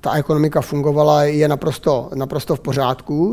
ta 0.00 0.12
ekonomika 0.12 0.60
fungovala, 0.60 1.22
je 1.24 1.48
naprosto, 1.48 2.08
naprosto 2.14 2.56
v 2.56 2.60
pořádku. 2.60 3.32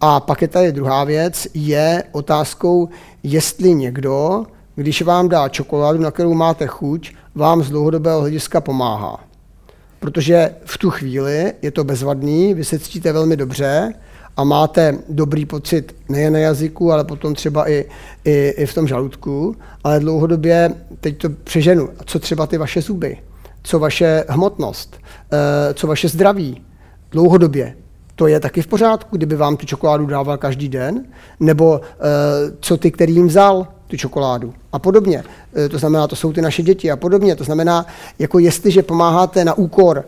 A 0.00 0.20
pak 0.20 0.42
je 0.42 0.48
tady 0.48 0.72
druhá 0.72 1.04
věc, 1.04 1.46
je 1.54 2.04
otázkou, 2.12 2.88
jestli 3.22 3.74
někdo, 3.74 4.44
když 4.74 5.02
vám 5.02 5.28
dá 5.28 5.48
čokoládu, 5.48 5.98
na 5.98 6.10
kterou 6.10 6.34
máte 6.34 6.66
chuť, 6.66 7.14
vám 7.34 7.62
z 7.62 7.70
dlouhodobého 7.70 8.20
hlediska 8.20 8.60
pomáhá 8.60 9.31
protože 10.02 10.54
v 10.64 10.78
tu 10.78 10.90
chvíli 10.90 11.52
je 11.62 11.70
to 11.70 11.84
bezvadný, 11.84 12.54
vy 12.54 12.64
se 12.64 12.78
cítíte 12.78 13.12
velmi 13.12 13.36
dobře 13.36 13.94
a 14.36 14.44
máte 14.44 14.98
dobrý 15.08 15.46
pocit 15.46 15.94
nejen 16.08 16.32
na 16.32 16.38
jazyku, 16.38 16.92
ale 16.92 17.04
potom 17.04 17.34
třeba 17.34 17.70
i, 17.70 17.84
i, 18.24 18.48
i 18.48 18.66
v 18.66 18.74
tom 18.74 18.88
žaludku, 18.88 19.56
ale 19.84 20.00
dlouhodobě, 20.00 20.74
teď 21.00 21.18
to 21.18 21.28
přeženu, 21.30 21.88
co 22.04 22.18
třeba 22.18 22.46
ty 22.46 22.58
vaše 22.58 22.82
zuby, 22.82 23.18
co 23.62 23.78
vaše 23.78 24.24
hmotnost, 24.28 24.96
eh, 25.32 25.74
co 25.74 25.86
vaše 25.86 26.08
zdraví? 26.08 26.62
Dlouhodobě, 27.10 27.74
to 28.14 28.26
je 28.26 28.40
taky 28.40 28.62
v 28.62 28.66
pořádku, 28.66 29.16
kdyby 29.16 29.36
vám 29.36 29.56
tu 29.56 29.66
čokoládu 29.66 30.06
dával 30.06 30.36
každý 30.36 30.68
den, 30.68 31.04
nebo 31.40 31.80
eh, 31.80 31.98
co 32.60 32.76
ty, 32.76 32.90
který 32.90 33.14
jim 33.14 33.26
vzal 33.26 33.66
tu 33.92 33.96
čokoládu 33.96 34.54
a 34.72 34.78
podobně. 34.78 35.24
Eh, 35.54 35.68
to 35.68 35.78
znamená, 35.78 36.08
to 36.08 36.16
jsou 36.16 36.32
ty 36.32 36.42
naše 36.42 36.62
děti 36.62 36.90
a 36.90 36.96
podobně. 36.96 37.36
To 37.36 37.44
znamená, 37.44 37.86
jako 38.18 38.38
jestliže 38.38 38.82
pomáháte 38.82 39.44
na 39.44 39.54
úkor 39.54 40.04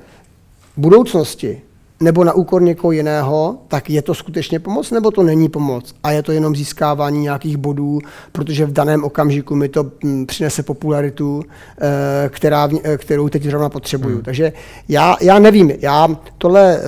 budoucnosti, 0.77 1.61
nebo 2.05 2.25
na 2.25 2.33
úkor 2.33 2.63
někoho 2.63 2.93
jiného, 2.93 3.59
tak 3.69 3.91
je 3.91 4.03
to 4.03 4.15
skutečně 4.15 4.61
pomoc, 4.61 4.91
nebo 4.91 5.11
to 5.11 5.23
není 5.23 5.49
pomoc? 5.49 5.95
A 6.03 6.11
je 6.11 6.23
to 6.23 6.33
jenom 6.33 6.57
získávání 6.57 7.21
nějakých 7.21 7.57
bodů, 7.57 7.99
protože 8.33 8.67
v 8.67 8.73
daném 8.73 9.05
okamžiku 9.05 9.55
mi 9.55 9.69
to 9.69 9.91
mm, 10.03 10.27
přinese 10.27 10.63
popularitu, 10.63 11.43
eh, 11.81 12.29
která, 12.29 12.69
eh, 12.85 12.97
kterou 12.97 13.29
teď 13.29 13.43
zrovna 13.43 13.69
potřebuju. 13.69 14.15
Hmm. 14.15 14.25
Takže 14.25 14.53
já, 14.89 15.17
já 15.21 15.39
nevím, 15.39 15.73
já 15.81 16.09
tohle, 16.39 16.77
eh, 16.77 16.83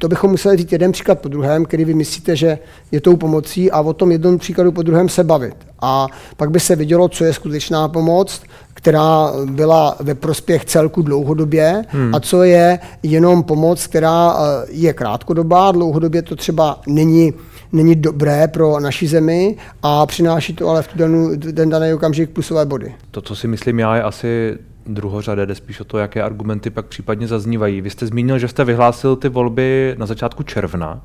to 0.00 0.08
bychom 0.08 0.30
museli 0.30 0.56
říct 0.56 0.72
jeden 0.72 0.92
příklad 0.92 1.18
po 1.20 1.28
druhém, 1.28 1.64
který 1.64 1.84
vy 1.84 1.94
myslíte, 1.94 2.36
že 2.36 2.58
je 2.92 3.00
tou 3.00 3.16
pomocí 3.16 3.70
a 3.70 3.80
o 3.80 3.92
tom 3.92 4.12
jednom 4.12 4.38
příkladu 4.38 4.72
po 4.72 4.82
druhém 4.82 5.08
se 5.08 5.24
bavit. 5.24 5.56
A 5.80 6.06
pak 6.36 6.50
by 6.50 6.60
se 6.60 6.76
vidělo, 6.76 7.08
co 7.08 7.24
je 7.24 7.32
skutečná 7.32 7.88
pomoc, 7.88 8.42
která 8.84 9.32
byla 9.44 9.96
ve 10.00 10.14
prospěch 10.14 10.64
celku 10.64 11.02
dlouhodobě 11.02 11.84
hmm. 11.88 12.14
a 12.14 12.20
co 12.20 12.42
je 12.42 12.78
jenom 13.02 13.42
pomoc, 13.42 13.86
která 13.86 14.34
eh, 14.36 14.66
je 14.68 14.92
krátkodobá, 14.92 15.72
dlouhodobě 15.72 16.22
to 16.22 16.36
třeba 16.36 16.80
není 16.86 17.32
není 17.72 17.94
dobré 17.94 18.48
pro 18.48 18.80
naši 18.80 19.06
zemi 19.06 19.56
a 19.82 20.06
přináší 20.06 20.54
to 20.54 20.68
ale 20.68 20.82
v 20.82 20.88
ten, 20.88 21.40
ten 21.40 21.70
daný 21.70 21.92
okamžik 21.92 22.30
plusové 22.30 22.66
body. 22.66 22.94
To, 23.10 23.20
co 23.20 23.36
si 23.36 23.48
myslím 23.48 23.78
já, 23.78 23.96
je 23.96 24.02
asi 24.02 24.58
druhořadé, 24.86 25.46
jde 25.46 25.54
spíš 25.54 25.80
o 25.80 25.84
to, 25.84 25.98
jaké 25.98 26.22
argumenty 26.22 26.70
pak 26.70 26.86
případně 26.86 27.26
zaznívají. 27.26 27.80
Vy 27.80 27.90
jste 27.90 28.06
zmínil, 28.06 28.38
že 28.38 28.48
jste 28.48 28.64
vyhlásil 28.64 29.16
ty 29.16 29.28
volby 29.28 29.94
na 29.98 30.06
začátku 30.06 30.42
června. 30.42 31.00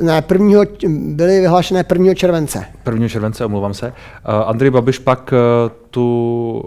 Ne, 0.00 0.22
prvního, 0.22 0.62
byly 0.88 1.40
vyhlášené 1.40 1.84
1. 1.92 2.14
července. 2.14 2.64
1. 2.86 3.08
července, 3.08 3.44
omlouvám 3.44 3.74
se. 3.74 3.86
Uh, 3.88 4.48
Andrej 4.48 4.70
Babiš 4.70 4.98
pak 4.98 5.32
uh, 5.32 5.70
tu 5.90 6.62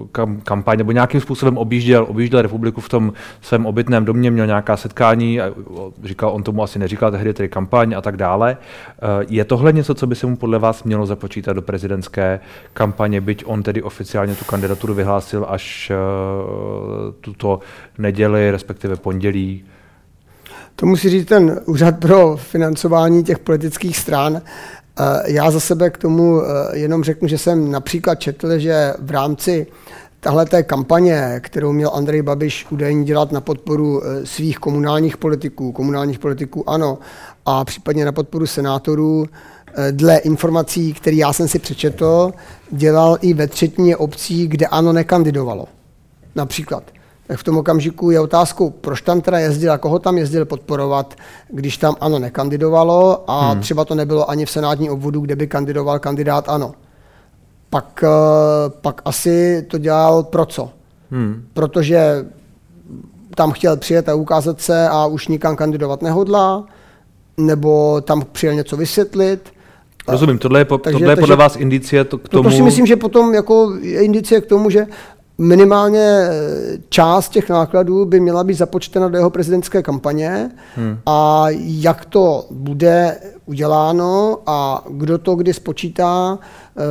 uh, 0.00 0.06
kam, 0.12 0.40
kampaň 0.40 0.78
nebo 0.78 0.92
nějakým 0.92 1.20
způsobem 1.20 1.58
objížděl, 1.58 2.06
objížděl 2.08 2.42
republiku 2.42 2.80
v 2.80 2.88
tom 2.88 3.12
svém 3.40 3.66
obytném 3.66 4.04
domě, 4.04 4.30
měl 4.30 4.46
nějaká 4.46 4.76
setkání, 4.76 5.40
a, 5.40 5.52
říkal, 6.04 6.30
on 6.30 6.42
tomu 6.42 6.62
asi 6.62 6.78
neříkal 6.78 7.10
tehdy 7.10 7.34
tedy 7.34 7.48
kampaň 7.48 7.94
a 7.94 8.00
tak 8.00 8.16
dále. 8.16 8.56
Je 9.28 9.44
tohle 9.44 9.72
něco, 9.72 9.94
co 9.94 10.06
by 10.06 10.14
se 10.14 10.26
mu 10.26 10.36
podle 10.36 10.58
vás 10.58 10.84
mělo 10.84 11.06
započítat 11.06 11.56
do 11.56 11.62
prezidentské 11.62 12.40
kampaně, 12.72 13.20
byť 13.20 13.42
on 13.46 13.62
tedy 13.62 13.82
oficiálně 13.82 14.34
tu 14.34 14.44
kandidaturu 14.44 14.94
vyhlásil 14.94 15.46
až 15.48 15.92
tuto 17.20 17.60
neděli, 17.98 18.50
respektive 18.50 18.96
pondělí 18.96 19.64
to 20.76 20.86
musí 20.86 21.10
říct 21.10 21.26
ten 21.26 21.60
úřad 21.64 21.98
pro 21.98 22.36
financování 22.36 23.24
těch 23.24 23.38
politických 23.38 23.96
stran. 23.96 24.42
Eh, 25.00 25.32
já 25.32 25.50
za 25.50 25.60
sebe 25.60 25.90
k 25.90 25.98
tomu 25.98 26.42
eh, 26.42 26.78
jenom 26.78 27.04
řeknu, 27.04 27.28
že 27.28 27.38
jsem 27.38 27.70
například 27.70 28.14
četl, 28.14 28.58
že 28.58 28.94
v 28.98 29.10
rámci 29.10 29.66
tahle 30.20 30.46
té 30.46 30.62
kampaně, 30.62 31.40
kterou 31.44 31.72
měl 31.72 31.90
Andrej 31.94 32.22
Babiš 32.22 32.66
údajně 32.70 33.04
dělat 33.04 33.32
na 33.32 33.40
podporu 33.40 34.02
eh, 34.04 34.26
svých 34.26 34.58
komunálních 34.58 35.16
politiků, 35.16 35.72
komunálních 35.72 36.18
politiků 36.18 36.70
ano, 36.70 36.98
a 37.46 37.64
případně 37.64 38.04
na 38.04 38.12
podporu 38.12 38.46
senátorů, 38.46 39.26
dle 39.90 40.16
informací, 40.16 40.92
které 40.92 41.16
já 41.16 41.32
jsem 41.32 41.48
si 41.48 41.58
přečetl, 41.58 42.32
dělal 42.70 43.18
i 43.20 43.34
ve 43.34 43.46
třetině 43.46 43.96
obcí, 43.96 44.48
kde 44.48 44.66
ano 44.66 44.92
nekandidovalo. 44.92 45.68
Například 46.34 46.84
tak 47.32 47.40
v 47.40 47.44
tom 47.44 47.58
okamžiku 47.58 48.10
je 48.10 48.20
otázkou, 48.20 48.70
proč 48.70 49.00
tam 49.00 49.20
teda 49.20 49.38
jezdil 49.38 49.72
a 49.72 49.78
koho 49.78 49.98
tam 49.98 50.18
jezdil 50.18 50.44
podporovat, 50.44 51.14
když 51.48 51.76
tam 51.76 51.96
ano 52.00 52.18
nekandidovalo 52.18 53.24
a 53.30 53.50
hmm. 53.50 53.60
třeba 53.60 53.84
to 53.84 53.94
nebylo 53.94 54.30
ani 54.30 54.46
v 54.46 54.50
senátní 54.50 54.90
obvodu, 54.90 55.20
kde 55.20 55.36
by 55.36 55.46
kandidoval 55.46 55.98
kandidát 55.98 56.48
ano. 56.48 56.74
Pak, 57.70 58.04
eh, 58.04 58.70
pak 58.80 59.02
asi 59.04 59.66
to 59.70 59.78
dělal 59.78 60.22
pro 60.22 60.46
co? 60.46 60.70
Hmm. 61.10 61.44
Protože 61.54 62.26
tam 63.34 63.52
chtěl 63.52 63.76
přijet 63.76 64.08
a 64.08 64.14
ukázat 64.14 64.60
se 64.60 64.88
a 64.88 65.06
už 65.06 65.28
nikam 65.28 65.56
kandidovat 65.56 66.02
nehodlá, 66.02 66.64
nebo 67.36 68.00
tam 68.00 68.22
přijel 68.32 68.54
něco 68.54 68.76
vysvětlit. 68.76 69.52
Rozumím, 70.08 70.38
tohle 70.38 70.60
je, 70.60 70.64
po, 70.64 70.78
takže, 70.78 70.98
tohle 70.98 71.12
je 71.12 71.16
podle 71.16 71.36
takže, 71.36 71.42
vás 71.42 71.56
indicie 71.56 72.04
to, 72.04 72.18
k 72.18 72.28
tomu... 72.28 72.42
To, 72.42 72.50
to 72.50 72.56
si 72.56 72.62
myslím, 72.62 72.86
že 72.86 72.96
potom 72.96 73.34
jako 73.34 73.72
je 73.80 74.04
indicie 74.04 74.40
k 74.40 74.46
tomu, 74.46 74.70
že 74.70 74.86
minimálně 75.42 76.00
eh, 76.00 76.78
část 76.88 77.28
těch 77.28 77.48
nákladů 77.48 78.04
by 78.04 78.20
měla 78.20 78.44
být 78.44 78.54
započtena 78.54 79.08
do 79.08 79.18
jeho 79.18 79.30
prezidentské 79.30 79.82
kampaně 79.82 80.50
hmm. 80.76 80.98
a 81.06 81.46
jak 81.60 82.04
to 82.04 82.46
bude 82.50 83.16
uděláno 83.46 84.38
a 84.46 84.84
kdo 84.90 85.18
to 85.18 85.34
kdy 85.34 85.54
spočítá, 85.54 86.38
eh, 86.38 86.82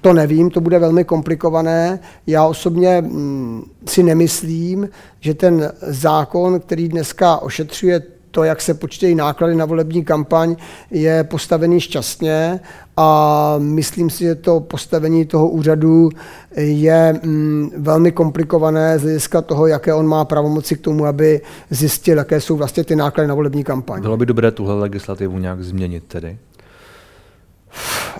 to 0.00 0.12
nevím, 0.12 0.50
to 0.50 0.60
bude 0.60 0.78
velmi 0.78 1.04
komplikované. 1.04 1.98
Já 2.26 2.44
osobně 2.44 3.00
mm, 3.00 3.62
si 3.88 4.02
nemyslím, 4.02 4.88
že 5.20 5.34
ten 5.34 5.72
zákon, 5.82 6.60
který 6.60 6.88
dneska 6.88 7.36
ošetřuje 7.36 8.02
to, 8.30 8.44
jak 8.44 8.60
se 8.60 8.74
počítají 8.74 9.14
náklady 9.14 9.54
na 9.54 9.64
volební 9.64 10.04
kampaň, 10.04 10.56
je 10.90 11.24
postavený 11.24 11.80
šťastně 11.80 12.60
a 12.96 13.54
myslím 13.58 14.10
si, 14.10 14.24
že 14.24 14.34
to 14.34 14.60
postavení 14.60 15.24
toho 15.26 15.48
úřadu 15.48 16.10
je 16.56 17.20
mm, 17.22 17.70
velmi 17.76 18.12
komplikované 18.12 18.98
z 18.98 19.02
hlediska 19.02 19.42
toho, 19.42 19.66
jaké 19.66 19.94
on 19.94 20.06
má 20.06 20.24
pravomoci 20.24 20.76
k 20.76 20.80
tomu, 20.80 21.06
aby 21.06 21.40
zjistil, 21.70 22.18
jaké 22.18 22.40
jsou 22.40 22.56
vlastně 22.56 22.84
ty 22.84 22.96
náklady 22.96 23.28
na 23.28 23.34
volební 23.34 23.64
kampaň. 23.64 24.02
Bylo 24.02 24.16
by 24.16 24.26
dobré 24.26 24.50
tuhle 24.50 24.74
legislativu 24.74 25.38
nějak 25.38 25.62
změnit 25.62 26.04
tedy? 26.08 26.38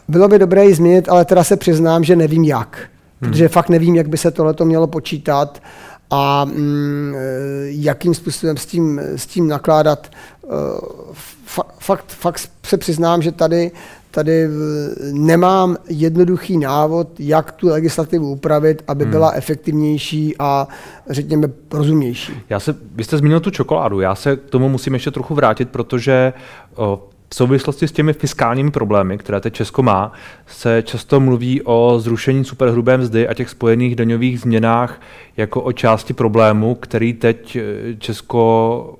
Bylo 0.08 0.28
by 0.28 0.38
dobré 0.38 0.64
ji 0.64 0.74
změnit, 0.74 1.08
ale 1.08 1.24
teda 1.24 1.44
se 1.44 1.56
přiznám, 1.56 2.04
že 2.04 2.16
nevím 2.16 2.44
jak. 2.44 2.78
Hmm. 3.20 3.30
Protože 3.30 3.48
fakt 3.48 3.68
nevím, 3.68 3.94
jak 3.94 4.08
by 4.08 4.16
se 4.16 4.30
tohle 4.30 4.54
mělo 4.64 4.86
počítat 4.86 5.62
a 6.10 6.44
mm, 6.44 7.14
jakým 7.64 8.14
způsobem 8.14 8.56
s 8.56 8.66
tím, 8.66 8.98
s 8.98 9.26
tím 9.26 9.48
nakládat. 9.48 10.10
Eh, 10.44 10.48
fakt, 11.78 12.04
fakt 12.08 12.50
se 12.66 12.76
přiznám, 12.76 13.22
že 13.22 13.32
tady, 13.32 13.70
tady 14.10 14.48
nemám 15.12 15.76
jednoduchý 15.88 16.58
návod, 16.58 17.08
jak 17.18 17.52
tu 17.52 17.68
legislativu 17.68 18.30
upravit, 18.30 18.82
aby 18.88 19.04
hmm. 19.04 19.10
byla 19.10 19.30
efektivnější 19.30 20.34
a 20.38 20.68
řekněme 21.10 21.48
rozumnější. 21.72 22.32
Já 22.48 22.60
se, 22.60 22.76
vy 22.94 23.04
jste 23.04 23.18
zmínil 23.18 23.40
tu 23.40 23.50
čokoládu, 23.50 24.00
já 24.00 24.14
se 24.14 24.36
k 24.36 24.50
tomu 24.50 24.68
musím 24.68 24.94
ještě 24.94 25.10
trochu 25.10 25.34
vrátit, 25.34 25.68
protože 25.68 26.32
o, 26.74 27.09
v 27.32 27.36
souvislosti 27.36 27.88
s 27.88 27.92
těmi 27.92 28.12
fiskálními 28.12 28.70
problémy, 28.70 29.18
které 29.18 29.40
teď 29.40 29.54
Česko 29.54 29.82
má, 29.82 30.12
se 30.46 30.82
často 30.82 31.20
mluví 31.20 31.62
o 31.62 31.98
zrušení 31.98 32.44
superhrubé 32.44 32.96
mzdy 32.98 33.28
a 33.28 33.34
těch 33.34 33.50
spojených 33.50 33.96
daňových 33.96 34.40
změnách 34.40 35.00
jako 35.36 35.62
o 35.62 35.72
části 35.72 36.12
problému, 36.12 36.74
který 36.74 37.12
teď 37.12 37.56
eh, 37.56 37.94
Česko 37.98 38.98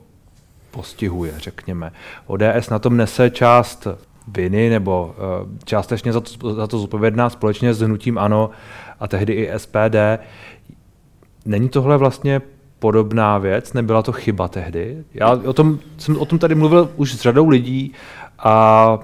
postihuje, 0.70 1.32
řekněme. 1.37 1.92
ODS 2.26 2.70
na 2.70 2.78
tom 2.78 2.96
nese 2.96 3.30
část 3.30 3.87
viny 4.28 4.70
nebo 4.70 5.14
uh, 5.42 5.49
částečně 5.64 6.12
za 6.12 6.20
to, 6.20 6.54
za 6.54 6.66
to 6.66 6.78
zodpovědná 6.78 7.30
společně 7.30 7.75
s 7.75 7.80
hnutím 7.80 8.18
ANO 8.18 8.50
a 9.00 9.08
tehdy 9.08 9.32
i 9.32 9.50
SPD. 9.58 9.96
Není 11.46 11.68
tohle 11.68 11.96
vlastně 11.96 12.40
podobná 12.80 13.38
věc? 13.38 13.72
Nebyla 13.72 14.02
to 14.02 14.12
chyba 14.12 14.49
tehdy? 14.49 15.04
Já 15.14 15.32
o 15.32 15.52
tom, 15.52 15.78
jsem 15.99 16.18
o 16.18 16.25
tom 16.25 16.38
tady 16.38 16.54
mluvil 16.54 16.90
už 16.96 17.14
s 17.14 17.20
řadou 17.20 17.49
lidí 17.49 17.92
a 18.38 18.99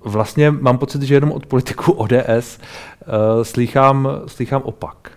vlastně 0.00 0.50
mám 0.50 0.78
pocit, 0.78 1.02
že 1.02 1.14
jenom 1.14 1.32
od 1.32 1.46
politiků 1.46 1.92
ODS 2.02 2.58
uh, 2.58 3.42
slýchám, 3.42 4.08
slýchám 4.26 4.62
opak. 4.62 5.10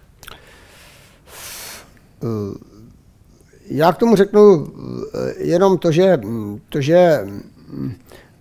Uh, 2.24 2.56
já 3.70 3.94
k 3.94 3.98
tomu 3.98 4.16
řeknu 4.16 4.68
jenom 5.38 5.78
to, 5.78 5.92
že, 5.92 6.20
to, 6.70 6.82
že 6.82 7.20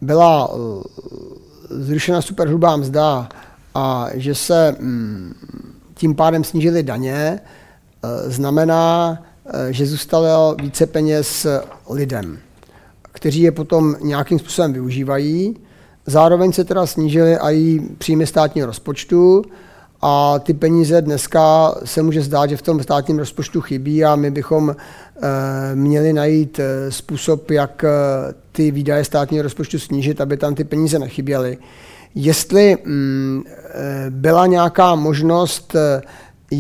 byla 0.01 0.51
zrušena 1.71 2.23
superhrubá 2.23 2.77
mzda 2.77 3.29
a 3.75 4.09
že 4.15 4.35
se 4.35 4.77
tím 5.95 6.15
pádem 6.15 6.45
snížily 6.45 6.83
daně, 6.83 7.41
znamená, 8.27 9.19
že 9.71 9.87
zůstalo 9.87 10.57
více 10.63 10.87
peněz 10.87 11.47
lidem 11.91 12.39
kteří 13.15 13.41
je 13.41 13.53
potom 13.53 13.97
nějakým 14.03 14.39
způsobem 14.39 14.73
využívají. 14.73 15.57
Zároveň 16.07 16.53
se 16.53 16.65
teda 16.65 16.87
snížily 16.87 17.37
i 17.37 17.81
příjmy 17.99 18.27
státního 18.27 18.67
rozpočtu 18.67 19.43
a 20.03 20.39
ty 20.39 20.55
peníze 20.55 21.03
dneska 21.03 21.75
se 21.85 22.03
může 22.03 22.23
zdát, 22.23 22.51
že 22.51 22.57
v 22.57 22.63
tom 22.63 22.83
státním 22.83 23.19
rozpočtu 23.19 23.61
chybí 23.61 24.05
a 24.05 24.17
my 24.17 24.31
bychom 24.31 24.77
měli 25.75 26.13
najít 26.13 26.61
způsob, 26.89 27.51
jak 27.51 27.85
ty 28.53 28.71
výdaje 28.71 29.05
státního 29.05 29.43
rozpočtu 29.43 29.79
snížit, 29.79 30.21
aby 30.21 30.37
tam 30.37 30.55
ty 30.55 30.65
peníze 30.65 30.99
nechyběly. 30.99 31.59
Jestli 32.15 32.77
mm, 32.85 33.43
byla 34.11 34.47
nějaká 34.47 34.95
možnost 34.95 35.77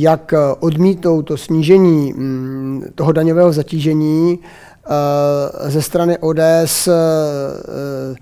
jak 0.00 0.32
eh, 0.32 0.38
odmítou 0.60 1.22
to 1.22 1.36
snížení 1.36 2.12
mm, 2.12 2.84
toho 2.94 3.12
daňového 3.12 3.52
zatížení 3.52 4.38
eh, 4.38 5.70
ze 5.70 5.82
strany 5.82 6.18
ODS, 6.18 6.88
eh, 6.88 8.14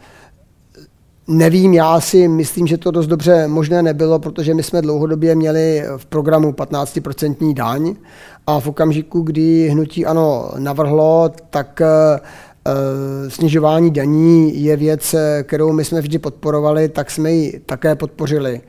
nevím, 1.28 1.74
já 1.74 2.00
si 2.00 2.28
myslím, 2.28 2.66
že 2.66 2.78
to 2.78 2.90
dost 2.90 3.06
dobře 3.06 3.48
možné 3.48 3.82
nebylo, 3.82 4.18
protože 4.18 4.54
my 4.54 4.62
jsme 4.62 4.82
dlouhodobě 4.82 5.34
měli 5.34 5.84
v 5.96 6.06
programu 6.06 6.52
15% 6.52 7.54
daň 7.54 7.94
a 8.46 8.60
v 8.60 8.66
okamžiku, 8.66 9.20
kdy 9.20 9.68
hnutí 9.68 10.06
ano 10.06 10.50
navrhlo, 10.58 11.30
tak 11.50 11.82
snižování 13.28 13.90
daní 13.90 14.64
je 14.64 14.76
věc, 14.76 15.14
kterou 15.42 15.72
my 15.72 15.84
jsme 15.84 16.00
vždy 16.00 16.18
podporovali, 16.18 16.88
tak 16.88 17.10
jsme 17.10 17.32
ji 17.32 17.60
také 17.66 17.94
podpořili 17.94 18.60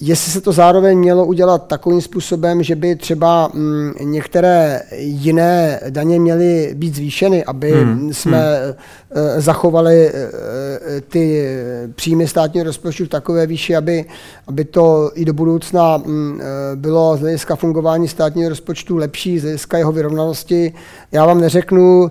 jestli 0.00 0.32
se 0.32 0.40
to 0.40 0.52
zároveň 0.52 0.98
mělo 0.98 1.26
udělat 1.26 1.66
takovým 1.66 2.00
způsobem, 2.00 2.62
že 2.62 2.76
by 2.76 2.96
třeba 2.96 3.50
mm, 3.54 3.92
některé 4.00 4.80
jiné 4.98 5.80
daně 5.90 6.20
měly 6.20 6.70
být 6.74 6.94
zvýšeny, 6.94 7.44
aby 7.44 7.72
hmm. 7.72 8.14
jsme 8.14 8.38
hmm. 8.38 9.40
zachovali 9.40 10.08
eh, 10.08 11.00
ty 11.00 11.48
příjmy 11.94 12.28
státního 12.28 12.64
rozpočtu 12.64 13.04
v 13.04 13.08
takové 13.08 13.46
výši, 13.46 13.76
aby, 13.76 14.04
aby 14.46 14.64
to 14.64 15.10
i 15.14 15.24
do 15.24 15.32
budoucna 15.32 15.96
mm, 15.96 16.40
bylo 16.74 17.16
z 17.16 17.20
hlediska 17.20 17.56
fungování 17.56 18.08
státního 18.08 18.48
rozpočtu 18.48 18.96
lepší, 18.96 19.38
z 19.38 19.42
hlediska 19.42 19.78
jeho 19.78 19.92
vyrovnanosti. 19.92 20.72
Já 21.12 21.26
vám 21.26 21.40
neřeknu, 21.40 22.10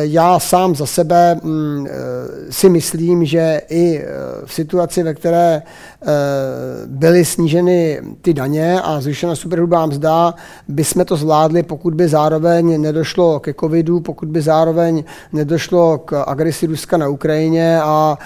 já 0.00 0.38
sám 0.38 0.74
za 0.74 0.86
sebe 0.86 1.40
mm, 1.42 1.86
si 2.50 2.68
myslím, 2.68 3.24
že 3.24 3.60
i 3.68 4.04
v 4.44 4.54
situaci, 4.54 5.02
ve 5.02 5.14
které 5.14 5.62
byly 6.86 7.24
sníženy 7.24 8.00
ty 8.22 8.34
daně 8.34 8.80
a 8.80 9.00
zvyšena 9.00 9.34
superhrubá 9.34 9.86
mzda, 9.86 10.34
by 10.68 10.84
jsme 10.84 11.04
to 11.04 11.16
zvládli, 11.16 11.62
pokud 11.62 11.94
by 11.94 12.08
zároveň 12.08 12.80
nedošlo 12.80 13.40
ke 13.40 13.54
covidu, 13.54 14.00
pokud 14.00 14.28
by 14.28 14.42
zároveň 14.42 15.04
nedošlo 15.32 15.98
k 15.98 16.24
agresi 16.26 16.66
Ruska 16.66 16.96
na 16.96 17.08
Ukrajině 17.08 17.80
a 17.82 18.18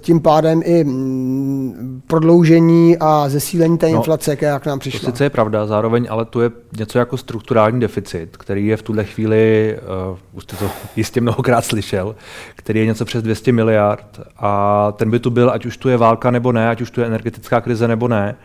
tím 0.00 0.20
pádem 0.20 0.60
i 0.64 0.84
mm, 0.84 2.02
prodloužení 2.06 2.96
a 3.00 3.28
zesílení 3.28 3.78
té 3.78 3.88
no, 3.88 3.96
inflace, 3.96 4.36
která 4.36 4.58
k 4.58 4.66
nám 4.66 4.78
přišla. 4.78 5.00
To 5.00 5.06
sice 5.06 5.24
je 5.24 5.30
pravda, 5.30 5.66
zároveň 5.66 6.06
ale 6.10 6.24
tu 6.24 6.40
je 6.40 6.50
něco 6.78 6.98
jako 6.98 7.16
strukturální 7.16 7.80
deficit, 7.80 8.36
který 8.36 8.66
je 8.66 8.76
v 8.76 8.82
tuhle 8.82 9.04
chvíli, 9.04 9.76
uh, 10.12 10.18
jste 10.54 10.64
to 10.64 10.70
jistě 10.96 11.20
mnohokrát 11.20 11.64
slyšel, 11.64 12.16
který 12.56 12.80
je 12.80 12.86
něco 12.86 13.04
přes 13.04 13.22
200 13.22 13.52
miliard 13.52 14.20
a 14.36 14.92
ten 14.92 15.10
by 15.10 15.18
tu 15.18 15.30
byl, 15.30 15.50
ať 15.50 15.66
už 15.66 15.76
tu 15.76 15.88
je 15.88 15.96
válka 15.96 16.30
nebo 16.30 16.52
ne, 16.52 16.68
ať 16.68 16.80
už 16.80 16.90
tu 16.90 17.00
je 17.00 17.06
energetická 17.06 17.60
krize 17.60 17.88
nebo 17.88 18.08
ne. 18.08 18.36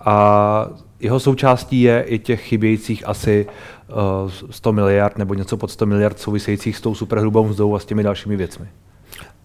A 0.00 0.66
jeho 1.00 1.20
součástí 1.20 1.82
je 1.82 2.02
i 2.02 2.18
těch 2.18 2.42
chybějících 2.42 3.08
asi 3.08 3.46
uh, 3.88 4.30
eh, 4.48 4.52
100 4.52 4.72
miliard 4.72 5.18
nebo 5.18 5.34
něco 5.34 5.56
pod 5.56 5.70
100 5.70 5.86
miliard 5.86 6.18
souvisejících 6.18 6.76
s 6.76 6.80
tou 6.80 6.94
superhrubou 6.94 7.44
mzdou 7.44 7.74
a 7.74 7.78
s 7.78 7.84
těmi 7.84 8.02
dalšími 8.02 8.36
věcmi. 8.36 8.68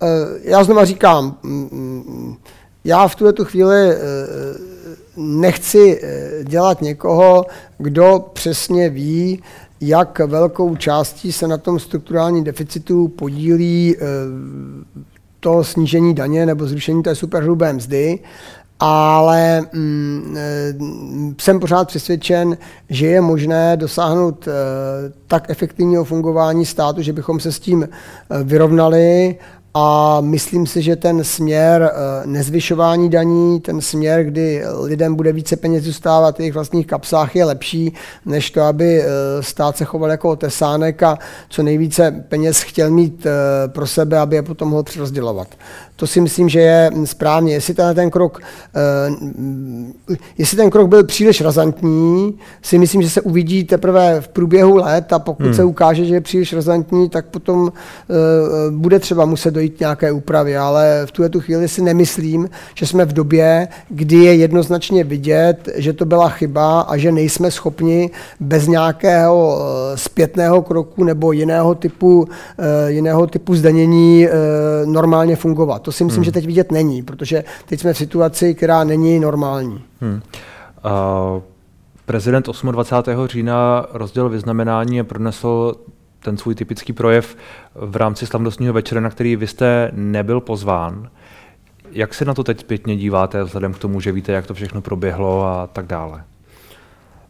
Uh, 0.01 0.07
já 0.43 0.63
znova 0.63 0.85
říkám, 0.85 1.37
mm, 1.43 1.69
mm, 1.71 2.35
já 2.83 3.07
v 3.07 3.15
tuhle 3.15 3.33
tu 3.33 3.45
chvíli 3.45 3.95
uh, 3.95 4.01
nechci 5.17 6.01
dělat 6.43 6.81
někoho, 6.81 7.45
kdo 7.77 8.25
přesně 8.33 8.89
ví, 8.89 9.43
jak 9.81 10.19
velkou 10.19 10.75
částí 10.75 11.31
se 11.31 11.47
na 11.47 11.57
tom 11.57 11.79
strukturálním 11.79 12.43
deficitu 12.43 13.07
podílí 13.07 13.95
to 15.39 15.63
snížení 15.63 16.13
daně 16.13 16.45
nebo 16.45 16.67
zrušení 16.67 17.03
té 17.03 17.15
superhrubé 17.15 17.73
mzdy 17.73 18.19
ale 18.83 19.61
mm, 19.73 20.35
eh, 20.37 20.73
jsem 21.41 21.59
pořád 21.59 21.87
přesvědčen, 21.87 22.57
že 22.89 23.07
je 23.07 23.21
možné 23.21 23.77
dosáhnout 23.77 24.47
eh, 24.47 24.51
tak 25.27 25.49
efektivního 25.49 26.03
fungování 26.03 26.65
státu, 26.65 27.01
že 27.01 27.13
bychom 27.13 27.39
se 27.39 27.51
s 27.51 27.59
tím 27.59 27.83
eh, 27.83 28.43
vyrovnali 28.43 29.35
a 29.73 30.17
myslím 30.21 30.67
si, 30.67 30.81
že 30.81 30.95
ten 30.95 31.23
směr 31.23 31.91
nezvyšování 32.25 33.09
daní, 33.09 33.59
ten 33.59 33.81
směr, 33.81 34.23
kdy 34.23 34.63
lidem 34.81 35.15
bude 35.15 35.33
více 35.33 35.55
peněz 35.55 35.83
zůstávat 35.83 36.37
v 36.37 36.39
jejich 36.39 36.53
vlastních 36.53 36.87
kapsách, 36.87 37.35
je 37.35 37.45
lepší, 37.45 37.93
než 38.25 38.51
to, 38.51 38.61
aby 38.61 39.03
stát 39.41 39.77
se 39.77 39.85
choval 39.85 40.09
jako 40.09 40.35
tesánek 40.35 41.03
a 41.03 41.17
co 41.49 41.63
nejvíce 41.63 42.11
peněz 42.11 42.61
chtěl 42.61 42.89
mít 42.89 43.27
pro 43.67 43.87
sebe, 43.87 44.19
aby 44.19 44.35
je 44.35 44.41
potom 44.41 44.69
mohl 44.69 44.83
přerozdělovat. 44.83 45.47
To 46.01 46.07
si 46.07 46.21
myslím, 46.21 46.49
že 46.49 46.59
je 46.59 46.91
správně. 47.05 47.53
Jestli 47.53 47.73
ten, 47.73 47.95
ten 47.95 48.09
krok, 48.09 48.39
uh, 50.09 50.15
jestli 50.37 50.57
ten 50.57 50.69
krok 50.69 50.87
byl 50.87 51.03
příliš 51.03 51.41
razantní, 51.41 52.39
si 52.61 52.77
myslím, 52.77 53.01
že 53.01 53.09
se 53.09 53.21
uvidí 53.21 53.63
teprve 53.63 54.21
v 54.21 54.27
průběhu 54.27 54.75
let 54.75 55.13
a 55.13 55.19
pokud 55.19 55.45
hmm. 55.45 55.53
se 55.53 55.63
ukáže, 55.63 56.05
že 56.05 56.13
je 56.13 56.21
příliš 56.21 56.53
razantní, 56.53 57.09
tak 57.09 57.25
potom 57.25 57.61
uh, 57.61 57.69
bude 58.69 58.99
třeba 58.99 59.25
muset 59.25 59.51
dojít 59.51 59.79
nějaké 59.79 60.11
úpravy, 60.11 60.57
ale 60.57 61.01
v 61.05 61.11
tuhle 61.11 61.29
tu 61.29 61.39
chvíli 61.39 61.67
si 61.67 61.81
nemyslím, 61.81 62.49
že 62.75 62.87
jsme 62.87 63.05
v 63.05 63.13
době, 63.13 63.67
kdy 63.89 64.15
je 64.15 64.35
jednoznačně 64.35 65.03
vidět, 65.03 65.69
že 65.75 65.93
to 65.93 66.05
byla 66.05 66.29
chyba 66.29 66.81
a 66.81 66.97
že 66.97 67.11
nejsme 67.11 67.51
schopni 67.51 68.09
bez 68.39 68.67
nějakého 68.67 69.55
uh, 69.55 69.63
zpětného 69.95 70.61
kroku 70.61 71.03
nebo 71.03 71.31
jiného 71.31 71.75
typu, 71.75 72.27
jiného 72.87 73.27
typu 73.27 73.55
zdanění 73.55 74.27
normálně 74.85 75.35
fungovat. 75.35 75.81
To 75.81 75.90
to 75.91 75.95
si 75.95 76.03
myslím, 76.03 76.19
hmm. 76.19 76.25
že 76.25 76.31
teď 76.31 76.45
vidět 76.45 76.71
není, 76.71 77.03
protože 77.03 77.43
teď 77.65 77.79
jsme 77.79 77.93
v 77.93 77.97
situaci, 77.97 78.55
která 78.55 78.83
není 78.83 79.19
normální. 79.19 79.83
Hmm. 80.01 80.21
Uh, 80.85 81.41
prezident 82.05 82.45
28. 82.71 83.27
října 83.27 83.85
rozdělil 83.93 84.29
vyznamenání 84.29 84.99
a 84.99 85.03
pronesl 85.03 85.75
ten 86.23 86.37
svůj 86.37 86.55
typický 86.55 86.93
projev 86.93 87.37
v 87.75 87.95
rámci 87.95 88.25
slavnostního 88.25 88.73
večera, 88.73 89.01
na 89.01 89.09
který 89.09 89.35
vy 89.35 89.47
jste 89.47 89.91
nebyl 89.93 90.41
pozván. 90.41 91.09
Jak 91.91 92.13
se 92.13 92.25
na 92.25 92.33
to 92.33 92.43
teď 92.43 92.59
zpětně 92.59 92.95
díváte, 92.95 93.43
vzhledem 93.43 93.73
k 93.73 93.79
tomu, 93.79 94.01
že 94.01 94.11
víte, 94.11 94.31
jak 94.31 94.47
to 94.47 94.53
všechno 94.53 94.81
proběhlo 94.81 95.43
a 95.43 95.67
tak 95.67 95.85
dále? 95.85 96.23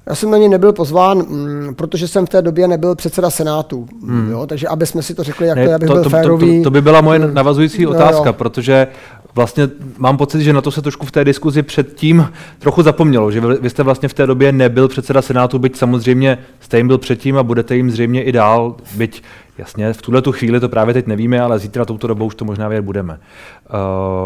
Já 0.06 0.16
jsem 0.16 0.32
na 0.32 0.38
ně 0.38 0.50
nebyl 0.50 0.74
pozván, 0.74 1.18
mm, 1.18 1.76
protože 1.76 2.08
jsem 2.08 2.26
v 2.26 2.30
té 2.30 2.42
době 2.42 2.68
nebyl 2.68 2.96
předseda 2.96 3.30
Senátu. 3.30 3.88
Hmm. 4.08 4.32
Jo, 4.32 4.48
takže 4.48 4.68
aby 4.68 4.86
jsme 4.86 5.04
si 5.04 5.16
to 5.16 5.24
řekli, 5.24 5.48
jak 5.48 5.58
ne, 5.58 5.68
to, 5.68 5.74
abych 5.74 5.88
to, 5.88 5.94
byl 5.94 6.04
to, 6.04 6.10
férový. 6.10 6.58
To, 6.58 6.58
to, 6.58 6.64
to 6.64 6.72
by 6.72 6.82
byla 6.82 7.02
moje 7.02 7.20
hmm. 7.20 7.34
navazující 7.34 7.88
otázka, 7.88 8.26
no, 8.26 8.34
protože 8.34 8.88
vlastně 9.36 9.70
mám 9.98 10.18
pocit, 10.18 10.42
že 10.42 10.54
na 10.54 10.62
to 10.62 10.72
se 10.72 10.82
trošku 10.82 11.06
v 11.06 11.12
té 11.12 11.26
diskuzi 11.26 11.64
předtím 11.64 12.32
trochu 12.60 12.82
zapomnělo, 12.82 13.32
že 13.32 13.42
vy, 13.42 13.58
vy 13.62 13.70
jste 13.70 13.84
vlastně 13.84 14.10
v 14.10 14.14
té 14.14 14.28
době 14.28 14.52
nebyl 14.52 14.88
předseda 14.88 15.22
Senátu, 15.22 15.60
byť 15.60 15.76
samozřejmě 15.76 16.38
jste 16.60 16.78
jim 16.78 16.88
byl 16.88 16.98
předtím 16.98 17.38
a 17.38 17.44
budete 17.44 17.76
jim 17.76 17.92
zřejmě 17.92 18.24
i 18.24 18.32
dál, 18.32 18.76
byť 18.96 19.24
jasně 19.58 19.94
v 19.94 20.02
tuhle 20.02 20.22
tu 20.22 20.32
chvíli 20.32 20.60
to 20.60 20.70
právě 20.70 20.94
teď 20.94 21.08
nevíme, 21.08 21.42
ale 21.42 21.60
zítra 21.60 21.86
touto 21.86 22.08
dobou 22.08 22.26
už 22.26 22.36
to 22.36 22.46
možná 22.46 22.68
vědět 22.68 22.86
budeme. 22.86 23.20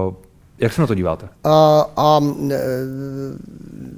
Uh, 0.07 0.13
jak 0.59 0.73
se 0.73 0.81
na 0.81 0.87
to 0.87 0.95
díváte? 0.95 1.27
A, 1.43 1.85
a 1.97 2.19
e, 2.51 2.59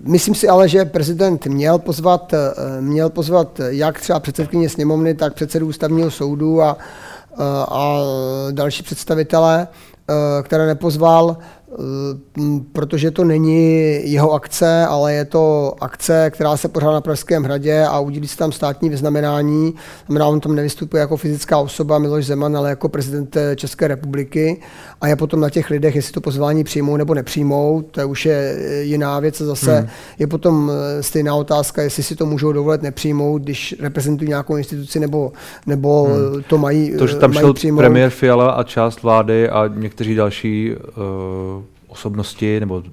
myslím 0.04 0.36
si 0.36 0.50
ale, 0.50 0.70
že 0.70 0.86
prezident 0.86 1.46
měl 1.46 1.80
pozvat, 1.80 2.34
e, 2.34 2.38
měl 2.82 3.10
pozvat 3.10 3.62
jak 3.68 4.00
třeba 4.00 4.20
předsedkyně 4.20 4.70
sněmovny, 4.70 5.14
tak 5.14 5.34
předsedu 5.34 5.68
ústavního 5.68 6.12
soudu 6.12 6.62
a, 6.62 6.78
a, 7.38 7.68
a 7.70 7.98
další 8.52 8.84
představitele, 8.84 9.68
e, 9.68 10.44
které 10.44 10.68
nepozval. 10.68 11.38
Eh, 11.80 12.42
protože 12.74 13.12
to 13.12 13.24
není 13.24 14.00
jeho 14.12 14.32
akce, 14.32 14.86
ale 14.86 15.14
je 15.14 15.26
to 15.26 15.74
akce, 15.82 16.30
která 16.30 16.58
se 16.58 16.68
pořádá 16.68 16.94
na 16.94 17.02
Pražském 17.02 17.44
hradě 17.44 17.84
a 17.84 18.00
udělí 18.00 18.28
se 18.28 18.38
tam 18.38 18.52
státní 18.52 18.90
vyznamenání. 18.90 19.74
Znamená, 20.06 20.28
on 20.28 20.40
tam 20.40 20.56
nevystupuje 20.56 21.02
jako 21.02 21.18
fyzická 21.18 21.58
osoba 21.58 22.00
Miloš 22.00 22.26
Zeman, 22.26 22.58
ale 22.58 22.70
jako 22.70 22.90
prezident 22.90 23.38
eh, 23.38 23.56
České 23.56 23.88
republiky 23.88 24.62
a 25.02 25.08
je 25.08 25.16
potom 25.16 25.40
na 25.40 25.50
těch 25.50 25.70
lidech, 25.70 25.96
jestli 25.96 26.14
to 26.14 26.22
pozvání 26.22 26.64
přijmou 26.64 26.98
nebo 26.98 27.14
nepřijmou, 27.14 27.82
to 27.82 28.10
už 28.10 28.26
je 28.26 28.58
eh, 28.60 28.82
jiná 28.82 29.20
věc. 29.20 29.42
Zase 29.42 29.78
hmm. 29.78 29.90
je 30.20 30.28
potom 30.28 30.72
stejná 31.02 31.36
otázka, 31.36 31.82
jestli 31.82 32.04
si 32.04 32.16
to 32.16 32.26
můžou 32.26 32.52
dovolit 32.52 32.82
nepřijmout, 32.82 33.42
když 33.42 33.76
reprezentují 33.80 34.30
nějakou 34.30 34.58
instituci 34.58 35.00
nebo, 35.00 35.32
nebo 35.66 36.04
hmm. 36.04 36.44
to 36.44 36.58
mají 36.58 36.98
To, 36.98 37.08
že 37.08 37.16
tam 37.16 37.34
šel 37.34 37.54
přijmout. 37.54 37.82
premiér 37.82 38.10
Fiala 38.10 38.52
a 38.52 38.64
část 38.64 39.04
vlády 39.04 39.50
a 39.50 39.68
někteří 39.68 40.16
další 40.16 40.76
uh 40.76 41.67
osobnosti 41.98 42.60
nebo 42.60 42.84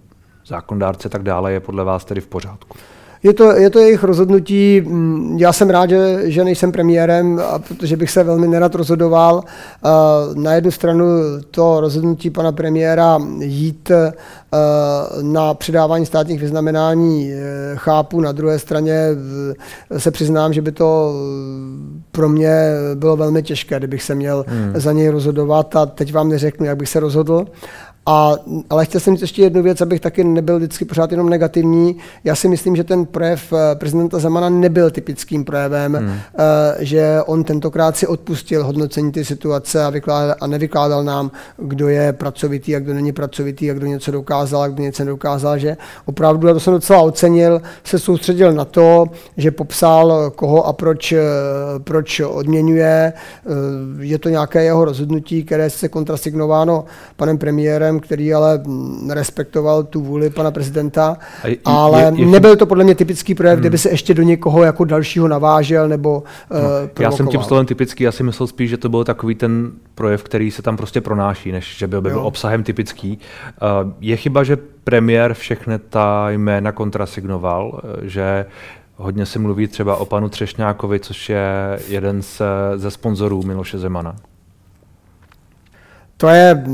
zákondárce 0.47 1.09
tak 1.09 1.23
dále 1.23 1.53
je 1.53 1.61
podle 1.61 1.85
vás 1.85 2.05
tedy 2.05 2.21
v 2.21 2.27
pořádku? 2.27 2.79
Je 3.25 3.33
to, 3.33 3.57
je 3.57 3.71
to 3.71 3.79
jejich 3.79 4.05
rozhodnutí. 4.05 4.81
Mm, 4.81 5.37
já 5.39 5.53
jsem 5.53 5.71
rád, 5.71 5.91
že, 5.91 6.21
že 6.25 6.45
nejsem 6.45 6.73
premiérem, 6.73 7.41
a 7.49 7.59
protože 7.59 7.97
bych 7.97 8.11
se 8.11 8.25
velmi 8.25 8.49
nerad 8.49 8.75
rozhodoval. 8.75 9.43
Na 10.35 10.55
jednu 10.55 10.71
stranu 10.71 11.05
to 11.51 11.81
rozhodnutí 11.81 12.31
pana 12.31 12.53
premiéra 12.53 13.19
jít 13.39 13.91
na 15.23 15.55
předávání 15.55 16.07
státních 16.07 16.41
vyznamenání 16.41 17.33
e, 17.33 17.37
chápu, 17.75 18.21
na 18.21 18.33
druhé 18.33 18.59
straně 18.59 19.09
se 19.99 20.11
přiznám, 20.11 20.53
že 20.53 20.63
by 20.63 20.73
to 20.73 21.15
pro 22.13 22.29
mě 22.29 22.71
bylo 22.95 23.17
velmi 23.17 23.43
těžké, 23.43 23.79
kdybych 23.79 24.03
se 24.03 24.15
měl 24.15 24.45
hmm. 24.49 24.73
za 24.75 24.93
něj 24.93 25.09
rozhodovat 25.09 25.77
a 25.77 25.87
teď 25.87 26.13
vám 26.13 26.29
neřeknu, 26.29 26.67
jak 26.67 26.77
bych 26.77 26.89
se 26.89 27.01
rozhodl. 27.01 27.47
A, 28.07 28.37
ale 28.71 28.85
chtěl 28.85 29.01
jsem 29.01 29.15
říct 29.15 29.23
ještě 29.23 29.43
jednu 29.43 29.63
věc, 29.63 29.81
abych 29.81 30.01
taky 30.01 30.25
nebyl 30.25 30.57
vždycky 30.57 30.85
pořád 30.85 31.11
jenom 31.11 31.31
negativní. 31.31 31.97
Já 32.25 32.35
si 32.35 32.49
myslím, 32.49 32.77
že 32.77 32.85
ten 32.85 33.07
projev 33.07 33.53
eh, 33.53 33.75
prezidenta 33.75 34.19
Zemana 34.19 34.49
nebyl 34.49 34.91
typickým 34.91 35.45
projevem, 35.45 35.95
hmm. 35.95 36.11
Eh, 36.39 36.85
že 36.85 37.19
on 37.27 37.45
tentokrát 37.45 37.97
si 37.97 38.07
odpustil 38.07 38.65
hodnocení 38.65 39.13
té 39.13 39.25
situace 39.25 39.85
a, 39.85 39.91
vykládal, 39.91 40.37
a 40.41 40.47
nevykládal 40.47 41.05
nám, 41.05 41.31
kdo 41.57 41.89
je 41.89 42.13
pracovitý 42.13 42.77
a 42.77 42.79
kdo 42.79 42.95
není 42.95 43.13
pracovitý 43.13 43.71
a 43.71 43.75
kdo 43.75 43.87
něco 43.87 44.11
dokázal 44.11 44.63
a 44.63 44.69
kdo 44.69 44.83
něco 44.83 45.05
nedokázal, 45.05 45.59
že 45.59 45.77
opravdu, 46.05 46.49
a 46.49 46.53
to 46.53 46.61
jsem 46.61 46.73
docela 46.73 47.01
ocenil, 47.01 47.63
se 47.85 47.99
soustředil 47.99 48.53
na 48.53 48.65
to, 48.65 49.07
že 49.37 49.51
popsal, 49.51 50.31
koho 50.31 50.67
a 50.67 50.73
proč, 50.73 51.13
eh, 51.13 51.21
proč 51.79 52.21
odměňuje. 52.21 53.13
Je 54.01 54.19
to 54.19 54.29
nějaké 54.29 54.65
jeho 54.65 54.85
rozhodnutí, 54.85 55.45
které 55.45 55.71
se 55.71 55.89
kontrasignováno 55.89 56.85
panem 57.17 57.39
premiérem, 57.39 57.94
premiérem, 57.95 58.01
který 58.01 58.35
ale 58.35 58.63
respektoval 59.09 59.85
tu 59.85 60.01
vůli 60.01 60.31
pana 60.31 60.51
prezidenta, 60.51 61.17
je, 61.45 61.57
ale 61.65 62.03
je, 62.03 62.21
je, 62.21 62.27
nebyl 62.27 62.57
to 62.57 62.67
podle 62.67 62.85
mě 62.85 62.95
typický 62.95 63.35
projev, 63.35 63.55
hmm. 63.55 63.61
kde 63.61 63.71
by 63.71 63.79
se 63.79 63.91
ještě 63.91 64.15
do 64.15 64.23
někoho 64.23 64.63
jako 64.63 64.85
dalšího 64.85 65.29
navážel 65.29 65.89
nebo 65.89 66.23
uh, 66.51 66.59
Já 67.01 67.11
jsem 67.11 67.29
tím 67.29 67.43
slovem 67.43 67.67
typický, 67.67 68.05
já 68.05 68.13
si 68.13 68.23
myslel 68.23 68.47
spíš, 68.47 68.71
že 68.71 68.77
to 68.77 68.89
byl 68.89 69.05
takový 69.05 69.35
ten 69.35 69.73
projev, 69.95 70.23
který 70.23 70.51
se 70.51 70.63
tam 70.63 70.77
prostě 70.77 71.01
pronáší, 71.01 71.53
než 71.53 71.77
že 71.79 71.87
byl, 71.87 72.03
by 72.03 72.11
byl 72.11 72.27
obsahem 72.27 72.63
typický. 72.63 73.19
Uh, 73.63 73.93
je 74.01 74.17
chyba, 74.17 74.45
že 74.45 74.57
premiér 74.85 75.35
všechny 75.35 75.79
ta 75.79 76.31
jména 76.31 76.73
kontrasignoval, 76.73 77.81
eh, 77.81 78.09
že 78.09 78.47
hodně 78.97 79.27
se 79.27 79.39
mluví 79.39 79.67
třeba 79.69 79.97
o 79.97 80.05
panu 80.05 80.29
Třešňákovi, 80.29 81.01
což 81.01 81.29
je 81.29 81.79
jeden 81.89 82.23
z, 82.23 82.43
ze 82.77 82.91
sponzorů 82.91 83.43
Miloše 83.43 83.79
Zemana 83.79 84.17
to 86.17 86.29
je, 86.29 86.65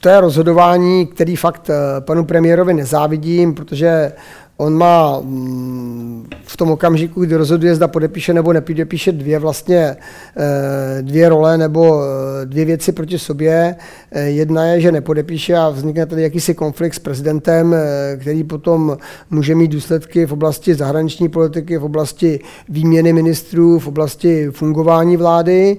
to 0.00 0.08
je 0.08 0.20
rozhodování, 0.20 1.06
který 1.06 1.36
fakt 1.36 1.70
eh, 1.70 2.00
panu 2.00 2.24
premiérovi 2.24 2.74
nezávidím, 2.74 3.54
protože 3.54 4.12
on 4.56 4.74
má 4.74 5.20
mm, 5.20 6.28
v 6.42 6.56
tom 6.56 6.70
okamžiku, 6.70 7.24
kdy 7.24 7.36
rozhoduje, 7.36 7.74
zda 7.74 7.88
podepíše 7.88 8.34
nebo 8.34 8.52
nepodepíše 8.52 9.12
dvě 9.12 9.38
vlastně 9.38 9.96
eh, 10.36 11.02
dvě 11.02 11.28
role 11.28 11.58
nebo 11.58 12.00
eh, 12.02 12.46
dvě 12.46 12.64
věci 12.64 12.92
proti 12.92 13.18
sobě. 13.18 13.76
Jedna 14.24 14.64
je, 14.64 14.80
že 14.80 14.92
nepodepíše 14.92 15.56
a 15.56 15.68
vznikne 15.68 16.06
tady 16.06 16.22
jakýsi 16.22 16.54
konflikt 16.54 16.94
s 16.94 16.98
prezidentem, 16.98 17.74
který 18.20 18.44
potom 18.44 18.98
může 19.30 19.54
mít 19.54 19.68
důsledky 19.68 20.26
v 20.26 20.32
oblasti 20.32 20.74
zahraniční 20.74 21.28
politiky, 21.28 21.78
v 21.78 21.84
oblasti 21.84 22.40
výměny 22.68 23.12
ministrů, 23.12 23.78
v 23.78 23.86
oblasti 23.86 24.48
fungování 24.50 25.16
vlády 25.16 25.78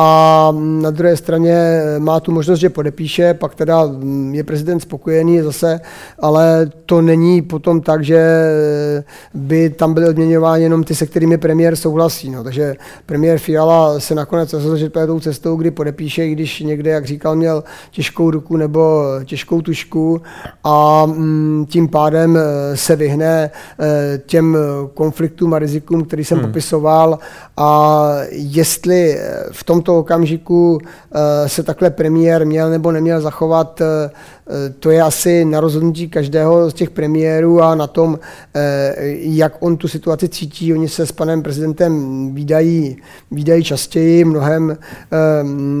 a 0.00 0.54
na 0.58 0.90
druhé 0.90 1.16
straně 1.16 1.82
má 1.98 2.20
tu 2.20 2.32
možnost, 2.32 2.58
že 2.58 2.70
podepíše, 2.70 3.34
pak 3.34 3.54
teda 3.54 3.82
je 4.30 4.44
prezident 4.44 4.80
spokojený 4.80 5.40
zase, 5.40 5.80
ale 6.18 6.70
to 6.86 7.02
není 7.02 7.42
potom 7.42 7.80
tak, 7.80 8.04
že 8.04 8.20
by 9.34 9.70
tam 9.70 9.94
byly 9.94 10.08
odměňovány 10.08 10.62
jenom 10.62 10.84
ty, 10.84 10.94
se 10.94 11.06
kterými 11.06 11.38
premiér 11.38 11.76
souhlasí. 11.76 12.30
No. 12.30 12.44
Takže 12.44 12.74
premiér 13.06 13.38
Fiala 13.38 14.00
se 14.00 14.14
nakonec 14.14 14.52
rozhodl, 14.52 14.76
že 14.76 14.90
to 14.90 14.98
je 14.98 15.06
tou 15.06 15.20
cestou, 15.20 15.56
kdy 15.56 15.70
podepíše, 15.70 16.26
i 16.26 16.32
když 16.32 16.60
někde, 16.60 16.90
jak 16.90 17.06
říkal, 17.06 17.36
měl 17.36 17.64
těžkou 17.90 18.30
ruku 18.30 18.56
nebo 18.56 19.04
těžkou 19.24 19.62
tušku 19.62 20.22
a 20.64 21.06
mm, 21.06 21.66
tím 21.68 21.88
pádem 21.88 22.38
se 22.74 22.96
vyhne 22.96 23.50
eh, 23.80 24.20
těm 24.26 24.56
konfliktům 24.94 25.54
a 25.54 25.58
rizikům, 25.58 26.04
který 26.04 26.24
jsem 26.24 26.38
hmm. 26.38 26.46
popisoval 26.46 27.18
a 27.56 28.12
jestli 28.30 29.18
v 29.52 29.64
tomto 29.64 29.87
tomto 29.88 30.00
okamžiku 30.00 30.78
eh, 30.82 31.48
se 31.48 31.62
takhle 31.62 31.90
premiér 31.90 32.46
měl 32.46 32.70
nebo 32.70 32.92
neměl 32.92 33.20
zachovat, 33.20 33.80
eh, 33.80 34.10
to 34.80 34.90
je 34.90 35.02
asi 35.02 35.44
na 35.44 35.60
rozhodnutí 35.60 36.08
každého 36.08 36.70
z 36.70 36.74
těch 36.74 36.90
premiérů 36.90 37.62
a 37.62 37.74
na 37.74 37.86
tom, 37.86 38.18
eh, 38.54 38.94
jak 39.20 39.56
on 39.60 39.76
tu 39.76 39.88
situaci 39.88 40.28
cítí. 40.28 40.74
Oni 40.74 40.88
se 40.88 41.06
s 41.06 41.12
panem 41.12 41.42
prezidentem 41.42 42.34
výdají, 42.34 42.96
výdají 43.30 43.64
častěji, 43.64 44.24
mnohem, 44.24 44.76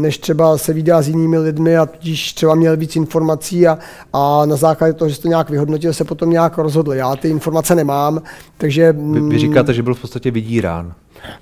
než 0.00 0.18
třeba 0.18 0.58
se 0.58 0.72
výdá 0.72 1.02
s 1.02 1.08
jinými 1.08 1.38
lidmi 1.38 1.76
a 1.76 1.86
tudíž 1.86 2.32
třeba 2.32 2.54
měl 2.54 2.76
víc 2.76 2.96
informací 2.96 3.66
a, 3.66 3.78
a 4.12 4.46
na 4.46 4.56
základě 4.56 4.92
toho, 4.92 5.08
že 5.08 5.14
se 5.14 5.22
to 5.22 5.28
nějak 5.28 5.50
vyhodnotil, 5.50 5.92
se 5.92 6.04
potom 6.04 6.30
nějak 6.30 6.58
rozhodl. 6.58 6.92
Já 6.92 7.16
ty 7.16 7.28
informace 7.28 7.74
nemám, 7.74 8.22
takže... 8.58 8.92
Vy, 8.92 9.20
vy 9.20 9.38
říkáte, 9.38 9.74
že 9.74 9.82
byl 9.82 9.94
v 9.94 10.00
podstatě 10.00 10.30
vydírán. 10.30 10.94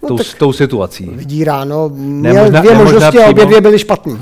No, 0.03 0.09
tou, 0.09 0.19
tou 0.39 0.53
situací. 0.53 1.11
Vidí 1.13 1.45
ráno, 1.45 1.89
měl 1.95 2.33
nemožná, 2.35 2.61
dvě 2.61 2.75
možnosti 2.75 3.19
a 3.19 3.31
obě 3.31 3.47
dvě 3.47 3.61
byly 3.61 3.79
špatné. 3.79 4.19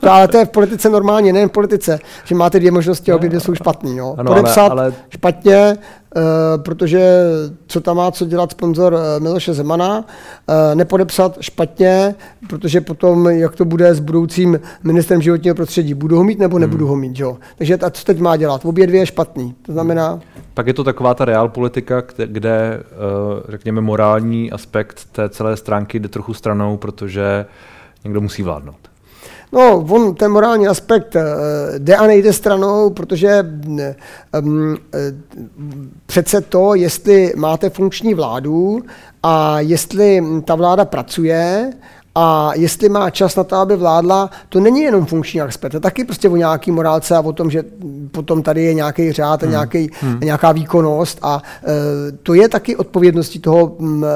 To, 0.00 0.10
ale 0.10 0.28
to 0.28 0.38
je 0.38 0.44
v 0.44 0.48
politice 0.50 0.88
normálně, 0.88 1.32
nejen 1.32 1.48
v 1.48 1.52
politice, 1.52 1.98
že 2.24 2.34
máte 2.34 2.58
dvě 2.58 2.70
možnosti 2.70 3.12
a 3.12 3.16
obě 3.16 3.28
dvě 3.28 3.40
jsou 3.40 3.54
špatný. 3.54 3.96
Jo. 3.96 4.14
Ano, 4.18 4.34
Podepsat 4.34 4.70
ale, 4.70 4.82
ale... 4.82 4.94
špatně, 5.08 5.78
uh, 6.16 6.22
protože 6.62 7.24
co 7.66 7.80
tam 7.80 7.96
má 7.96 8.10
co 8.10 8.24
dělat 8.24 8.50
sponzor 8.50 8.92
uh, 8.92 9.22
Miloše 9.22 9.54
Zemana, 9.54 9.98
uh, 9.98 10.04
nepodepsat 10.74 11.36
špatně, 11.40 12.14
protože 12.48 12.80
potom, 12.80 13.26
jak 13.26 13.56
to 13.56 13.64
bude 13.64 13.94
s 13.94 14.00
budoucím 14.00 14.60
ministrem 14.84 15.22
životního 15.22 15.54
prostředí, 15.54 15.94
budu 15.94 16.16
ho 16.16 16.24
mít 16.24 16.38
nebo 16.38 16.58
nebudu 16.58 16.84
hmm. 16.84 16.90
ho 16.90 16.96
mít. 16.96 17.18
Jo. 17.18 17.36
Takže 17.58 17.76
a 17.76 17.90
co 17.90 18.04
teď 18.04 18.20
má 18.20 18.36
dělat? 18.36 18.64
Obě 18.64 18.86
dvě 18.86 19.00
je 19.00 19.06
špatný. 19.06 19.54
To 19.62 19.72
znamená... 19.72 20.20
Pak 20.54 20.66
je 20.66 20.74
to 20.74 20.84
taková 20.84 21.14
ta 21.14 21.24
reál 21.24 21.48
politika, 21.48 22.00
kde, 22.00 22.26
kde 22.26 22.82
řekněme, 23.48 23.80
morální 23.80 24.52
aspekt 24.52 25.04
té 25.12 25.28
celé 25.28 25.56
stránky 25.56 25.98
jde 25.98 26.08
trochu 26.08 26.34
stranou, 26.34 26.76
protože 26.76 27.46
někdo 28.04 28.20
musí 28.20 28.42
vládnout. 28.42 28.93
No, 29.54 29.86
on, 29.90 30.14
ten 30.14 30.32
morální 30.32 30.66
aspekt 30.66 31.16
eh, 31.16 31.22
jde 31.78 31.96
a 31.96 32.06
nejde 32.06 32.32
stranou, 32.32 32.90
protože 32.90 33.46
um, 34.42 34.76
přece 36.06 36.40
to, 36.40 36.74
jestli 36.74 37.32
máte 37.36 37.70
funkční 37.70 38.14
vládu 38.14 38.82
a 39.22 39.60
jestli 39.60 40.22
ta 40.44 40.54
vláda 40.54 40.84
pracuje 40.84 41.72
a 42.14 42.50
jestli 42.54 42.88
má 42.88 43.10
čas 43.10 43.36
na 43.36 43.44
to, 43.44 43.56
aby 43.56 43.76
vládla, 43.76 44.30
to 44.48 44.60
není 44.60 44.82
jenom 44.82 45.06
funkční 45.06 45.40
aspekt, 45.40 45.72
to 45.72 45.80
taky 45.80 46.04
prostě 46.04 46.28
o 46.28 46.36
nějaký 46.36 46.70
morálce 46.70 47.16
a 47.16 47.20
o 47.20 47.32
tom, 47.32 47.50
že 47.50 47.64
potom 48.10 48.42
tady 48.42 48.62
je 48.62 48.74
nějaký 48.74 49.12
řád 49.12 49.42
a 49.42 49.46
hmm. 49.46 49.50
nějaký, 49.50 49.90
hmm. 50.00 50.20
nějaká 50.20 50.52
výkonnost 50.52 51.18
a 51.22 51.36
uh, 51.36 51.72
to 52.22 52.34
je 52.34 52.48
taky 52.48 52.76
odpovědností 52.76 53.38
toho, 53.38 53.66
um, 53.66 54.06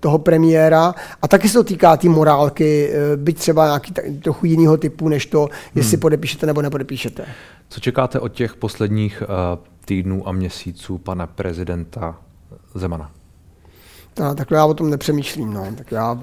toho 0.00 0.18
premiéra 0.18 0.94
a 1.22 1.28
taky 1.28 1.48
se 1.48 1.54
to 1.54 1.64
týká 1.64 1.96
té 1.96 2.00
tý 2.00 2.08
morálky, 2.08 2.90
uh, 2.90 3.22
byť 3.22 3.38
třeba 3.38 3.66
nějaký 3.66 3.92
tak, 3.92 4.04
trochu 4.22 4.46
jiného 4.46 4.76
typu, 4.76 5.08
než 5.08 5.26
to, 5.26 5.48
jestli 5.74 5.96
hmm. 5.96 6.00
podepíšete 6.00 6.46
nebo 6.46 6.62
nepodepíšete. 6.62 7.24
Co 7.68 7.80
čekáte 7.80 8.20
od 8.20 8.28
těch 8.28 8.56
posledních 8.56 9.22
uh, 9.22 9.64
týdnů 9.84 10.28
a 10.28 10.32
měsíců 10.32 10.98
pana 10.98 11.26
prezidenta 11.26 12.16
Zemana? 12.74 13.10
No, 14.20 14.34
takhle 14.34 14.58
já 14.58 14.64
o 14.64 14.74
tom 14.74 14.90
nepřemýšlím. 14.90 15.52
No. 15.52 15.66
Tak 15.76 15.92
já 15.92 16.18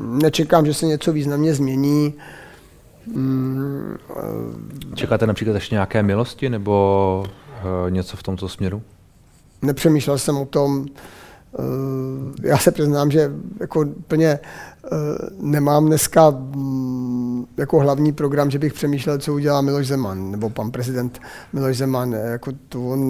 nečekám, 0.00 0.66
že 0.66 0.74
se 0.74 0.86
něco 0.86 1.12
významně 1.12 1.54
změní. 1.54 2.14
Mm, 3.06 3.96
Čekáte 4.94 5.26
například 5.26 5.54
ještě 5.54 5.74
nějaké 5.74 6.02
milosti 6.02 6.50
nebo 6.50 7.24
uh, 7.24 7.90
něco 7.90 8.16
v 8.16 8.22
tomto 8.22 8.48
směru? 8.48 8.82
Nepřemýšlel 9.62 10.18
jsem 10.18 10.36
o 10.36 10.46
tom. 10.46 10.80
Uh, 10.80 10.86
já 12.42 12.58
se 12.58 12.70
přiznám, 12.70 13.10
že 13.10 13.32
jako 13.60 13.84
plně 14.06 14.38
uh, 14.92 14.98
nemám 15.50 15.86
dneska 15.86 16.28
um, 16.28 17.46
jako 17.56 17.80
hlavní 17.80 18.12
program, 18.12 18.50
že 18.50 18.58
bych 18.58 18.72
přemýšlel, 18.72 19.18
co 19.18 19.34
udělá 19.34 19.60
Miloš 19.60 19.86
Zeman, 19.86 20.30
nebo 20.30 20.50
pan 20.50 20.70
prezident 20.70 21.20
Miloš 21.52 21.76
Zeman. 21.76 22.12
Jako 22.12 22.52
to 22.68 22.88
on 22.88 23.00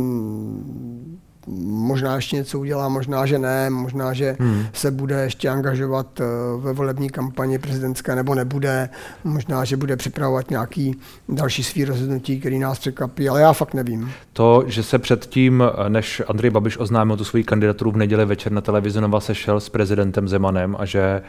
možná 1.47 2.17
ještě 2.17 2.37
něco 2.37 2.59
udělá, 2.59 2.89
možná, 2.89 3.27
že 3.27 3.39
ne, 3.39 3.71
možná, 3.71 4.13
že 4.13 4.37
hmm. 4.41 4.67
se 4.73 4.91
bude 4.91 5.23
ještě 5.23 5.49
angažovat 5.49 6.21
eh, 6.21 6.25
ve 6.59 6.73
volební 6.73 7.11
kampani 7.11 7.59
prezidentské 7.59 8.17
nebo 8.17 8.35
nebude, 8.35 8.89
možná, 9.25 9.65
že 9.65 9.77
bude 9.77 9.97
připravovat 9.97 10.51
nějaký 10.51 10.97
další 11.29 11.63
svý 11.63 11.85
rozhodnutí, 11.85 12.41
který 12.41 12.59
nás 12.59 12.79
překvapí, 12.79 13.29
ale 13.29 13.41
já 13.41 13.53
fakt 13.53 13.75
nevím. 13.75 14.11
To, 14.33 14.65
že 14.67 14.83
se 14.83 14.99
předtím, 14.99 15.63
než 15.89 16.23
Andrej 16.29 16.51
Babiš 16.51 16.79
oznámil 16.79 17.17
tu 17.17 17.25
svoji 17.25 17.45
kandidaturu 17.45 17.91
v 17.91 17.97
neděli 17.97 18.25
večer 18.27 18.53
na 18.53 18.61
televizi 18.61 19.01
Nova 19.01 19.21
sešel 19.21 19.61
s 19.61 19.69
prezidentem 19.69 20.29
Zemanem 20.29 20.77
a 20.79 20.85
že 20.85 21.23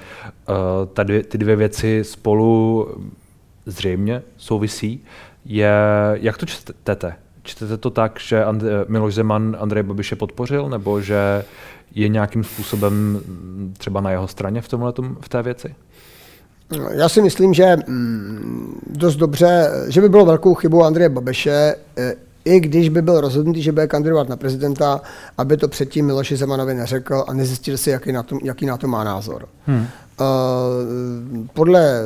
uh, 0.50 0.56
tady, 0.94 1.24
ty 1.24 1.38
dvě 1.38 1.56
věci 1.56 2.04
spolu 2.04 2.88
zřejmě 3.66 4.22
souvisí, 4.38 5.04
je, 5.46 5.72
jak 6.14 6.38
to 6.38 6.46
čtete? 6.46 7.16
Čtete 7.44 7.78
to 7.78 7.90
tak, 7.90 8.20
že 8.20 8.46
And- 8.46 8.64
Miloš 8.88 9.14
Zeman 9.14 9.58
Andrej 9.60 9.84
Babiše 9.84 10.16
podpořil, 10.16 10.70
nebo 10.70 11.02
že 11.02 11.44
je 11.96 12.08
nějakým 12.08 12.44
způsobem 12.44 13.22
třeba 13.78 14.02
na 14.02 14.12
jeho 14.12 14.28
straně 14.28 14.62
v 14.62 14.68
tomhle 14.68 14.94
v 15.22 15.30
té 15.30 15.44
věci? 15.44 15.76
Já 16.92 17.10
si 17.10 17.22
myslím, 17.22 17.54
že 17.54 17.78
mm, 17.88 18.80
dost 18.90 19.16
dobře, 19.16 19.70
že 19.88 20.02
by 20.02 20.10
bylo 20.10 20.26
velkou 20.26 20.54
chybou 20.54 20.84
Andreje 20.84 21.10
Babiše, 21.10 21.76
eh, 21.98 22.16
i 22.46 22.60
když 22.60 22.90
by 22.90 23.02
byl 23.02 23.22
rozhodnutý, 23.22 23.62
že 23.62 23.72
bude 23.72 23.88
kandidovat 23.88 24.30
na 24.30 24.38
prezidenta, 24.38 25.02
aby 25.38 25.58
to 25.58 25.68
předtím 25.68 26.06
Miloši 26.06 26.36
Zemanovi 26.36 26.74
neřekl 26.74 27.26
a 27.28 27.34
nezjistil 27.34 27.78
si, 27.78 27.90
jaký 27.90 28.12
na 28.12 28.24
to, 28.24 28.38
jaký 28.44 28.66
na 28.66 28.78
to 28.78 28.88
má 28.88 29.04
názor. 29.04 29.48
Hmm. 29.66 29.78
Uh, 30.20 31.48
podle 31.54 32.02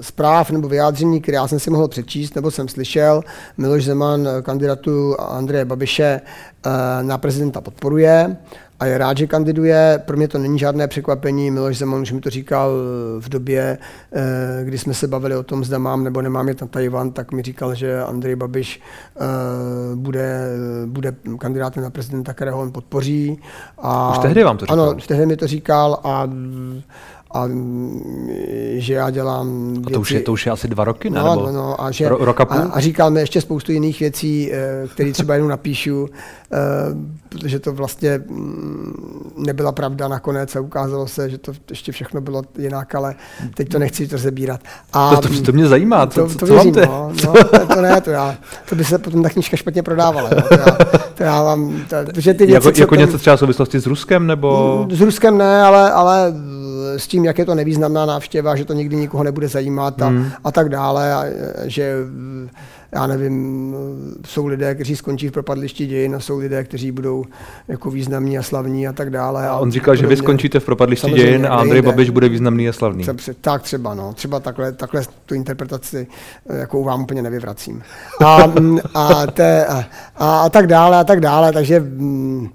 zpráv 0.00 0.50
nebo 0.50 0.68
vyjádření, 0.68 1.20
které 1.20 1.36
já 1.36 1.48
jsem 1.48 1.60
si 1.60 1.70
mohl 1.70 1.88
přečíst 1.88 2.34
nebo 2.34 2.50
jsem 2.50 2.68
slyšel, 2.68 3.22
Miloš 3.56 3.84
Zeman 3.84 4.28
kandidatu 4.42 5.20
Andreje 5.20 5.64
Babiše 5.64 6.20
uh, 6.66 6.72
na 7.02 7.18
prezidenta 7.18 7.60
podporuje 7.60 8.36
a 8.80 8.86
je 8.86 8.98
rád, 8.98 9.18
že 9.18 9.26
kandiduje. 9.26 10.02
Pro 10.06 10.16
mě 10.16 10.28
to 10.28 10.38
není 10.38 10.58
žádné 10.58 10.88
překvapení. 10.88 11.50
Miloš 11.50 11.78
Zeman 11.78 12.02
už 12.02 12.12
mi 12.12 12.20
to 12.20 12.30
říkal 12.30 12.72
v 13.18 13.28
době, 13.28 13.78
eh, 14.12 14.64
kdy 14.64 14.78
jsme 14.78 14.94
se 14.94 15.06
bavili 15.06 15.36
o 15.36 15.42
tom, 15.42 15.64
zda 15.64 15.78
mám 15.78 16.04
nebo 16.04 16.22
nemám 16.22 16.48
jet 16.48 16.60
na 16.60 16.66
Tajvan, 16.66 17.12
tak 17.12 17.32
mi 17.32 17.42
říkal, 17.42 17.74
že 17.74 18.02
Andrej 18.02 18.36
Babiš 18.36 18.80
eh, 19.16 19.24
bude, 19.94 20.48
bude 20.86 21.14
kandidátem 21.38 21.82
na 21.82 21.90
prezidenta, 21.90 22.34
kterého 22.34 22.60
on 22.60 22.72
podpoří. 22.72 23.40
A, 23.78 24.10
už 24.10 24.18
tehdy 24.18 24.44
vám 24.44 24.56
to 24.56 24.66
říkal? 24.66 24.80
Ano, 24.80 24.94
tehdy 25.08 25.26
mi 25.26 25.36
to 25.36 25.46
říkal 25.46 26.00
a 26.04 26.28
a 27.34 27.48
že 28.76 28.94
já 28.94 29.10
dělám 29.10 29.72
věci... 29.72 29.86
A 29.86 29.94
to 29.94 30.00
už 30.00 30.10
je, 30.10 30.20
to 30.20 30.32
už 30.32 30.46
je 30.46 30.52
asi 30.52 30.68
dva 30.68 30.84
roky, 30.84 31.10
ne? 31.10 31.20
No, 31.20 31.34
no, 31.34 31.52
no, 31.52 31.84
a, 31.84 31.90
že, 31.90 32.08
ro, 32.08 32.40
a, 32.40 32.44
a 32.44 32.80
říkal 32.80 33.10
mi 33.10 33.20
ještě 33.20 33.40
spoustu 33.40 33.72
jiných 33.72 34.00
věcí, 34.00 34.52
eh, 34.52 34.88
které 34.94 35.12
třeba 35.12 35.34
jenom 35.34 35.48
napíšu, 35.48 36.08
eh, 36.52 36.58
protože 37.28 37.58
to 37.58 37.72
vlastně 37.72 38.22
mm, 38.28 39.32
nebyla 39.36 39.72
pravda 39.72 40.08
nakonec 40.08 40.56
a 40.56 40.60
ukázalo 40.60 41.08
se, 41.08 41.30
že 41.30 41.38
to 41.38 41.52
ještě 41.70 41.92
všechno 41.92 42.20
bylo 42.20 42.42
jinak, 42.58 42.94
ale 42.94 43.14
teď 43.54 43.68
to 43.68 43.78
nechci 43.78 44.08
to 44.08 44.16
rozebírat. 44.16 44.60
A, 44.92 45.16
to, 45.16 45.28
to, 45.28 45.42
to 45.42 45.52
mě 45.52 45.66
zajímá, 45.66 46.06
co, 46.06 46.28
to, 46.28 46.34
to 46.34 46.46
co 46.46 46.52
věřím, 46.52 46.74
no, 46.74 47.12
no, 47.24 47.34
to, 47.74 47.80
ne, 47.80 48.00
to 48.00 48.10
já, 48.10 48.36
to 48.68 48.74
by 48.74 48.84
se 48.84 48.98
potom 48.98 49.22
ta 49.22 49.28
knižka 49.28 49.56
špatně 49.56 49.82
prodávala. 49.82 50.30
No, 50.36 50.42
to 50.42 50.54
já, 50.54 50.78
to 51.14 51.22
já 51.22 51.42
mám, 51.42 51.82
to, 52.14 52.20
že 52.20 52.34
ty 52.34 52.46
věci, 52.46 52.68
jako, 52.68 52.80
jako 52.80 52.94
něco 52.94 53.18
třeba 53.18 53.36
v 53.36 53.38
souvislosti 53.38 53.80
s 53.80 53.86
Ruskem, 53.86 54.26
nebo? 54.26 54.86
S 54.90 55.00
Ruskem 55.00 55.38
ne, 55.38 55.62
ale, 55.62 55.92
ale 55.92 56.34
s 56.96 57.06
tím, 57.06 57.17
jak 57.24 57.38
je 57.38 57.44
to 57.44 57.54
nevýznamná 57.54 58.06
návštěva, 58.06 58.56
že 58.56 58.64
to 58.64 58.72
nikdy 58.72 58.96
nikoho 58.96 59.24
nebude 59.24 59.48
zajímat 59.48 60.02
a, 60.02 60.06
hmm. 60.06 60.30
a 60.44 60.52
tak 60.52 60.68
dále, 60.68 61.14
a, 61.14 61.24
že 61.64 61.94
já 62.92 63.06
nevím, 63.06 63.74
jsou 64.26 64.46
lidé, 64.46 64.74
kteří 64.74 64.96
skončí 64.96 65.28
v 65.28 65.32
propadlišti 65.32 65.86
dějin 65.86 66.14
a 66.14 66.20
jsou 66.20 66.38
lidé, 66.38 66.64
kteří 66.64 66.92
budou 66.92 67.24
jako 67.68 67.90
významní 67.90 68.38
a 68.38 68.42
slavní 68.42 68.88
a 68.88 68.92
tak 68.92 69.10
dále. 69.10 69.48
A 69.48 69.56
on 69.56 69.72
říkal, 69.72 69.96
že 69.96 70.06
vy 70.06 70.16
skončíte 70.16 70.60
v 70.60 70.64
propadlišti 70.64 71.10
dějin 71.10 71.46
a 71.46 71.54
Andrej 71.54 71.82
Babiš 71.82 72.10
bude 72.10 72.28
významný 72.28 72.68
a 72.68 72.72
slavný. 72.72 73.04
Tak 73.40 73.62
třeba, 73.62 73.94
no. 73.94 74.12
Třeba 74.12 74.40
takhle, 74.40 74.72
takhle 74.72 75.02
tu 75.26 75.34
interpretaci 75.34 76.06
jako 76.58 76.84
vám 76.84 77.02
úplně 77.02 77.22
nevyvracím. 77.22 77.82
A, 78.24 78.52
a, 78.94 79.26
te, 79.26 79.66
a, 79.66 79.84
a, 80.16 80.48
tak 80.48 80.66
dále 80.66 80.98
a 80.98 81.04
tak 81.04 81.20
dále, 81.20 81.52
takže 81.52 81.80
mm, 81.80 82.48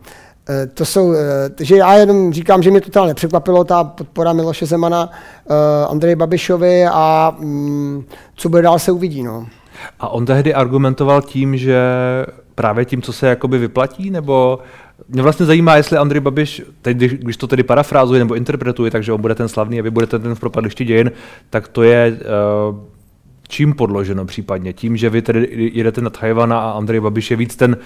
to 0.74 0.86
jsou, 0.86 1.14
eh, 1.14 1.18
že 1.60 1.76
já 1.78 1.94
jenom 1.94 2.34
říkám, 2.34 2.64
že 2.64 2.72
mě 2.72 2.82
to 2.82 3.06
nepřekvapilo, 3.06 3.64
ta 3.64 3.84
podpora 3.84 4.34
Miloše 4.34 4.66
Zemana 4.66 5.10
eh, 5.12 5.86
Andreji 5.90 6.16
Babišovi 6.16 6.86
a 6.86 7.36
mm, 7.40 8.04
co 8.36 8.50
bude 8.50 8.62
dál 8.62 8.80
se 8.80 8.92
uvidí. 8.92 9.24
No. 9.24 9.48
A 10.00 10.10
on 10.10 10.26
tehdy 10.26 10.54
argumentoval 10.54 11.22
tím, 11.22 11.58
že 11.58 11.78
právě 12.56 12.86
tím, 12.86 13.02
co 13.02 13.14
se 13.14 13.28
jakoby 13.28 13.58
vyplatí, 13.58 14.10
nebo 14.10 14.60
mě 15.10 15.22
vlastně 15.22 15.46
zajímá, 15.46 15.76
jestli 15.76 15.98
Andrej 15.98 16.22
Babiš, 16.22 16.62
teď, 16.82 16.98
když 16.98 17.38
to 17.38 17.48
tedy 17.48 17.64
parafrázuje 17.64 18.20
nebo 18.20 18.36
interpretuje, 18.36 18.92
takže 18.92 19.14
on 19.14 19.22
bude 19.22 19.36
ten 19.36 19.48
slavný 19.48 19.80
a 19.80 19.84
vy 19.84 19.90
budete 19.90 20.20
ten 20.20 20.36
v 20.36 20.40
propadlišti 20.40 20.86
dějin, 20.86 21.12
tak 21.50 21.68
to 21.68 21.84
je 21.84 22.18
čím 23.48 23.74
podloženo 23.74 24.26
případně? 24.26 24.74
Tím, 24.74 24.98
že 24.98 25.10
vy 25.10 25.22
tedy 25.22 25.70
jedete 25.74 26.02
na 26.02 26.10
Tajvana 26.10 26.60
a 26.60 26.72
Andrej 26.72 27.00
Babiš 27.00 27.32
je 27.32 27.38
víc 27.38 27.56
ten 27.56 27.78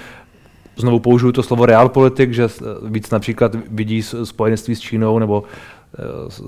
znovu 0.77 0.99
použiju 0.99 1.31
to 1.31 1.43
slovo 1.43 1.65
realpolitik, 1.65 2.33
že 2.33 2.47
víc 2.83 3.09
například 3.09 3.55
vidí 3.71 4.03
spojenství 4.23 4.75
s 4.75 4.79
Čínou 4.79 5.19
nebo 5.19 5.43
eh, 5.43 6.03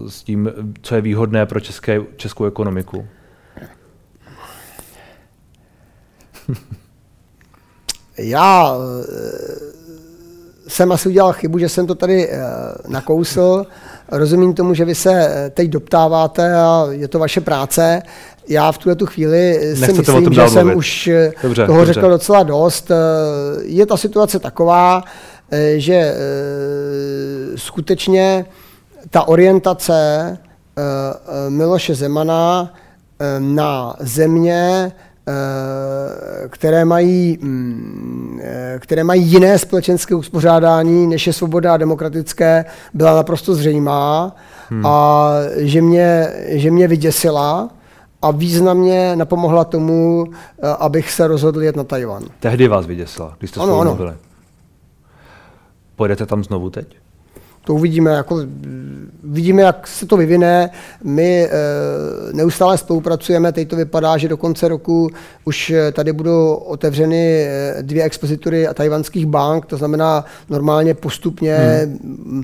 s 0.10 0.24
tím, 0.24 0.52
co 0.82 0.96
je 0.96 1.02
výhodné 1.02 1.46
pro 1.46 1.60
české, 1.60 2.02
českou 2.16 2.46
ekonomiku? 2.46 3.08
Já 8.18 8.76
eh, 8.76 9.06
jsem 10.68 10.92
asi 10.92 11.10
udělal 11.10 11.34
chybu, 11.34 11.60
že 11.60 11.70
jsem 11.70 11.88
to 11.88 11.96
tady 11.96 12.30
eh, 12.30 12.40
nakousl. 12.88 13.66
Rozumím 14.12 14.54
tomu, 14.54 14.74
že 14.74 14.86
vy 14.86 14.96
se 14.96 15.52
teď 15.54 15.70
doptáváte 15.70 16.56
a 16.56 16.88
je 16.90 17.08
to 17.08 17.20
vaše 17.20 17.42
práce 17.42 18.02
já 18.50 18.72
v 18.72 18.78
tuhle 18.78 18.96
tu 18.96 19.06
chvíli 19.06 19.60
si 19.74 19.94
myslím, 19.94 20.34
že 20.34 20.50
jsem 20.50 20.76
už 20.76 21.08
eh, 21.08 21.32
dobře, 21.44 21.66
toho 21.66 21.78
dobře. 21.78 21.94
řekl 21.94 22.10
docela 22.10 22.44
dost. 22.44 22.92
Eh, 22.92 22.96
je 23.62 23.86
ta 23.86 23.98
situace 23.98 24.40
taková, 24.40 25.04
eh, 25.52 25.80
že 25.80 26.16
skutečně 27.56 28.46
ta 29.10 29.28
orientace 29.28 30.38
Miloše 31.50 31.96
Zemana 31.96 32.74
na 33.40 33.96
země, 34.00 34.92
které 36.50 36.86
mají, 36.86 37.38
mm, 37.42 38.42
které 38.80 39.04
mají 39.04 39.24
jiné 39.24 39.60
společenské 39.60 40.16
uspořádání, 40.16 41.08
než 41.08 41.28
je 41.28 41.34
svoboda 41.34 41.74
a 41.74 41.78
demokratické, 41.78 42.66
byla 42.94 43.16
naprosto 43.16 43.56
zřejmá 43.56 44.36
hmm. 44.70 44.86
a 44.86 45.30
že 45.58 45.82
mě, 45.82 46.34
že 46.48 46.72
mě 46.72 46.88
vyděsila 46.88 47.70
a 48.22 48.32
významně 48.32 49.16
napomohla 49.16 49.64
tomu, 49.64 50.26
eh, 50.28 50.68
abych 50.80 51.12
se 51.12 51.28
rozhodl 51.28 51.64
jet 51.64 51.76
na 51.76 51.84
Tajvan. 51.84 52.24
Tehdy 52.40 52.68
vás 52.68 52.86
vyděsila, 52.86 53.36
když 53.40 53.50
jste 53.50 53.60
ano, 53.60 53.80
ano. 53.80 53.96
byli. 53.96 54.14
Pojedete 55.96 56.26
tam 56.26 56.44
znovu 56.44 56.70
teď? 56.70 56.88
To 57.66 57.74
uvidíme, 57.74 58.12
jako, 58.12 58.40
vidíme, 59.24 59.62
jak 59.62 59.88
se 59.88 60.06
to 60.06 60.18
vyvine. 60.18 60.70
My 61.04 61.44
e, 61.44 61.50
neustále 62.34 62.78
spolupracujeme, 62.78 63.52
teď 63.52 63.70
to 63.70 63.76
vypadá, 63.76 64.18
že 64.18 64.28
do 64.28 64.38
konce 64.38 64.68
roku 64.68 65.10
už 65.46 65.70
eh, 65.70 65.92
tady 65.92 66.14
budou 66.14 66.54
otevřeny 66.54 67.48
dvě 67.82 68.04
expozitury 68.04 68.68
tajvanských 68.74 69.26
bank, 69.26 69.66
to 69.66 69.78
znamená 69.78 70.26
normálně 70.50 70.94
postupně, 70.94 71.58
hmm. 72.04 72.44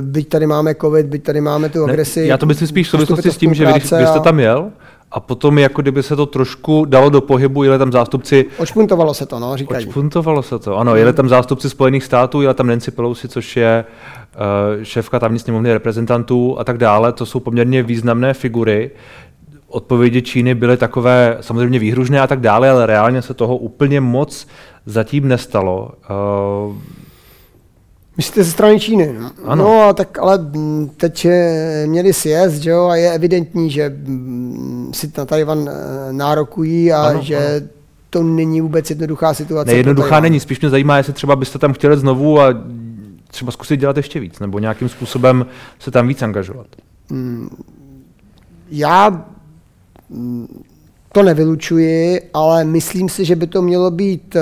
byť 0.00 0.28
tady 0.28 0.46
máme 0.46 0.74
covid, 0.74 1.06
byť 1.06 1.22
tady 1.22 1.40
máme 1.40 1.68
tu 1.68 1.84
agresi. 1.84 2.20
Ne, 2.20 2.26
já 2.26 2.36
to 2.36 2.46
myslím 2.46 2.68
spíš 2.68 2.88
v 2.88 2.90
souvislosti 2.90 3.30
s 3.30 3.36
tím, 3.36 3.54
že 3.54 3.66
vy, 3.66 3.72
když 3.72 3.86
jste 3.86 4.20
tam 4.24 4.40
jel, 4.40 4.70
a 5.12 5.20
potom 5.20 5.58
jako 5.58 5.82
kdyby 5.82 6.02
se 6.02 6.16
to 6.16 6.26
trošku 6.26 6.84
dalo 6.84 7.10
do 7.10 7.20
pohybu, 7.20 7.62
jeli 7.62 7.78
tam 7.78 7.92
zástupci... 7.92 8.46
Očpuntovalo 8.58 9.14
se 9.14 9.26
to, 9.26 9.38
no, 9.38 9.56
říkají. 9.56 9.86
Očpuntovalo 9.86 10.42
se 10.42 10.58
to, 10.58 10.78
ano, 10.78 10.96
jeli 10.96 11.12
tam 11.12 11.28
zástupci 11.28 11.70
Spojených 11.70 12.04
států, 12.04 12.42
jeli 12.42 12.54
tam 12.54 12.66
Nancy 12.66 12.90
Pelosi, 12.90 13.28
což 13.28 13.56
je 13.56 13.84
uh, 14.76 14.82
šéfka 14.82 15.18
tamní 15.18 15.38
sněmovny 15.38 15.72
reprezentantů 15.72 16.58
a 16.58 16.64
tak 16.64 16.78
dále, 16.78 17.12
to 17.12 17.26
jsou 17.26 17.40
poměrně 17.40 17.82
významné 17.82 18.34
figury. 18.34 18.90
Odpovědi 19.68 20.22
Číny 20.22 20.54
byly 20.54 20.76
takové 20.76 21.36
samozřejmě 21.40 21.78
výhružné 21.78 22.20
a 22.20 22.26
tak 22.26 22.40
dále, 22.40 22.70
ale 22.70 22.86
reálně 22.86 23.22
se 23.22 23.34
toho 23.34 23.56
úplně 23.56 24.00
moc 24.00 24.46
zatím 24.86 25.28
nestalo. 25.28 25.90
Uh, 26.68 26.76
Myslíte 28.16 28.44
ze 28.44 28.50
strany 28.50 28.80
Číny? 28.80 29.16
Ano. 29.44 29.64
No, 29.64 29.94
tak 29.94 30.18
ale 30.18 30.38
teď 30.96 31.26
měli 31.86 32.12
sjezd, 32.12 32.62
že 32.62 32.70
jo, 32.70 32.86
a 32.86 32.96
je 32.96 33.12
evidentní, 33.12 33.70
že 33.70 33.96
si 34.92 35.12
na 35.18 35.24
Tajvan 35.24 35.68
eh, 35.68 36.12
nárokují 36.12 36.92
a 36.92 37.02
ano, 37.02 37.22
že 37.22 37.36
ano. 37.36 37.66
to 38.10 38.22
není 38.22 38.60
vůbec 38.60 38.90
jednoduchá 38.90 39.34
situace. 39.34 39.70
Ne, 39.70 39.76
jednoduchá 39.76 40.20
není, 40.20 40.40
spíš 40.40 40.60
mě 40.60 40.70
zajímá, 40.70 40.96
jestli 40.96 41.12
třeba 41.12 41.36
byste 41.36 41.58
tam 41.58 41.72
chtěli 41.72 41.96
znovu 41.96 42.40
a 42.40 42.54
třeba 43.28 43.52
zkusit 43.52 43.80
dělat 43.80 43.96
ještě 43.96 44.20
víc, 44.20 44.38
nebo 44.38 44.58
nějakým 44.58 44.88
způsobem 44.88 45.46
se 45.78 45.90
tam 45.90 46.08
víc 46.08 46.22
angažovat. 46.22 46.66
Hmm. 47.10 47.48
Já 48.70 49.24
to 51.12 51.22
nevylučuji, 51.22 52.20
ale 52.34 52.64
myslím 52.64 53.08
si, 53.08 53.24
že 53.24 53.36
by 53.36 53.46
to 53.46 53.62
mělo 53.62 53.90
být 53.90 54.36
eh, 54.36 54.40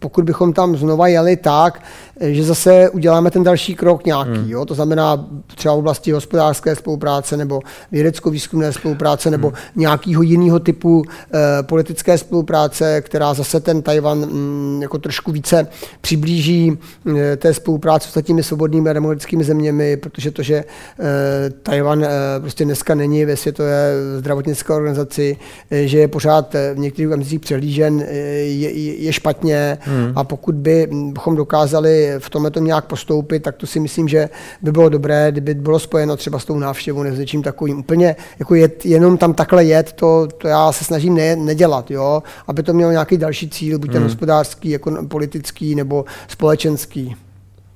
pokud 0.00 0.24
bychom 0.24 0.52
tam 0.52 0.76
znova 0.76 1.08
jeli 1.08 1.36
tak, 1.36 1.82
že 2.20 2.44
zase 2.44 2.90
uděláme 2.90 3.30
ten 3.30 3.42
další 3.42 3.74
krok 3.74 4.04
nějaký, 4.04 4.30
hmm. 4.30 4.50
jo? 4.50 4.64
to 4.64 4.74
znamená 4.74 5.26
třeba 5.46 5.74
v 5.74 5.78
oblasti 5.78 6.12
hospodářské 6.12 6.76
spolupráce 6.76 7.36
nebo 7.36 7.60
vědecko-výzkumné 7.92 8.72
spolupráce 8.72 9.30
nebo 9.30 9.48
hmm. 9.48 9.56
nějakého 9.76 10.22
jiného 10.22 10.60
typu 10.60 11.04
eh, 11.08 11.62
politické 11.62 12.18
spolupráce, 12.18 13.00
která 13.00 13.34
zase 13.34 13.60
ten 13.60 13.82
Tajvan 13.82 14.18
mm, 14.18 14.82
jako 14.82 14.98
trošku 14.98 15.32
více 15.32 15.66
přiblíží 16.00 16.78
eh, 17.16 17.36
té 17.36 17.54
spolupráci 17.54 18.08
s 18.08 18.22
těmi 18.22 18.42
svobodnými 18.42 18.90
a 18.90 18.92
demokratickými 18.92 19.44
zeměmi, 19.44 19.96
protože 19.96 20.30
to, 20.30 20.42
že 20.42 20.54
eh, 21.00 21.50
Tajvan 21.62 22.04
eh, 22.04 22.08
prostě 22.40 22.64
dneska 22.64 22.94
není 22.94 23.24
ve 23.24 23.36
světové 23.36 23.92
zdravotnické 24.18 24.72
organizaci, 24.72 25.36
eh, 25.70 25.86
že 25.86 25.98
je 25.98 26.08
pořád 26.08 26.54
v 26.74 26.78
některých 26.78 27.08
organizacích 27.08 27.40
přehlížen, 27.40 28.04
eh, 28.08 28.14
je, 28.40 28.94
je 29.02 29.12
špatně 29.12 29.78
hmm. 29.80 30.12
a 30.16 30.24
pokud 30.24 30.54
bychom 30.54 31.36
dokázali 31.36 32.09
v 32.18 32.30
tomhle 32.30 32.50
to 32.50 32.60
nějak 32.60 32.84
postoupit, 32.84 33.40
tak 33.40 33.56
to 33.56 33.66
si 33.66 33.80
myslím, 33.80 34.08
že 34.08 34.28
by 34.62 34.72
bylo 34.72 34.88
dobré, 34.88 35.32
kdyby 35.32 35.54
bylo 35.54 35.78
spojeno 35.78 36.16
třeba 36.16 36.38
s 36.38 36.44
tou 36.44 36.58
návštěvou 36.58 37.02
nebo 37.02 37.16
s 37.16 37.18
něčím 37.18 37.42
takovým. 37.42 37.78
Úplně 37.78 38.16
jako 38.38 38.54
jet, 38.54 38.86
jenom 38.86 39.16
tam 39.16 39.34
takhle 39.34 39.64
jet, 39.64 39.92
to, 39.92 40.28
to 40.38 40.48
já 40.48 40.72
se 40.72 40.84
snažím 40.84 41.14
ne, 41.14 41.36
nedělat, 41.36 41.90
jo? 41.90 42.22
aby 42.46 42.62
to 42.62 42.72
mělo 42.72 42.90
nějaký 42.90 43.18
další 43.18 43.50
cíl, 43.50 43.78
buď 43.78 43.90
ten 43.90 43.96
hmm. 43.96 44.08
hospodářský, 44.08 44.70
jako 44.70 45.06
politický 45.08 45.74
nebo 45.74 46.04
společenský. 46.28 47.16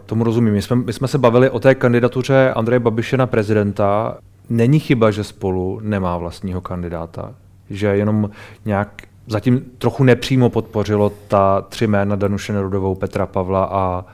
Tomu 0.07 0.25
rozumím. 0.25 0.55
My 0.55 0.62
jsme, 0.62 0.77
my 0.77 0.92
jsme 0.92 1.09
se 1.09 1.18
bavili 1.18 1.51
o 1.51 1.61
té 1.61 1.75
kandidatuře 1.75 2.53
Andreje 2.57 2.81
Babiše 2.81 3.16
na 3.16 3.27
prezidenta. 3.27 4.18
Není 4.51 4.79
chyba, 4.79 5.11
že 5.11 5.25
spolu 5.25 5.81
nemá 5.83 6.16
vlastního 6.16 6.61
kandidáta? 6.61 7.35
Že 7.70 7.87
jenom 7.87 8.31
nějak 8.64 9.03
zatím 9.27 9.64
trochu 9.79 10.05
nepřímo 10.05 10.51
podpořilo 10.51 11.12
ta 11.29 11.61
tři 11.68 11.87
jména 11.87 12.16
Danuše 12.16 12.53
Nerudovou, 12.53 12.94
Petra 12.94 13.27
Pavla 13.27 13.64
a 13.64 14.05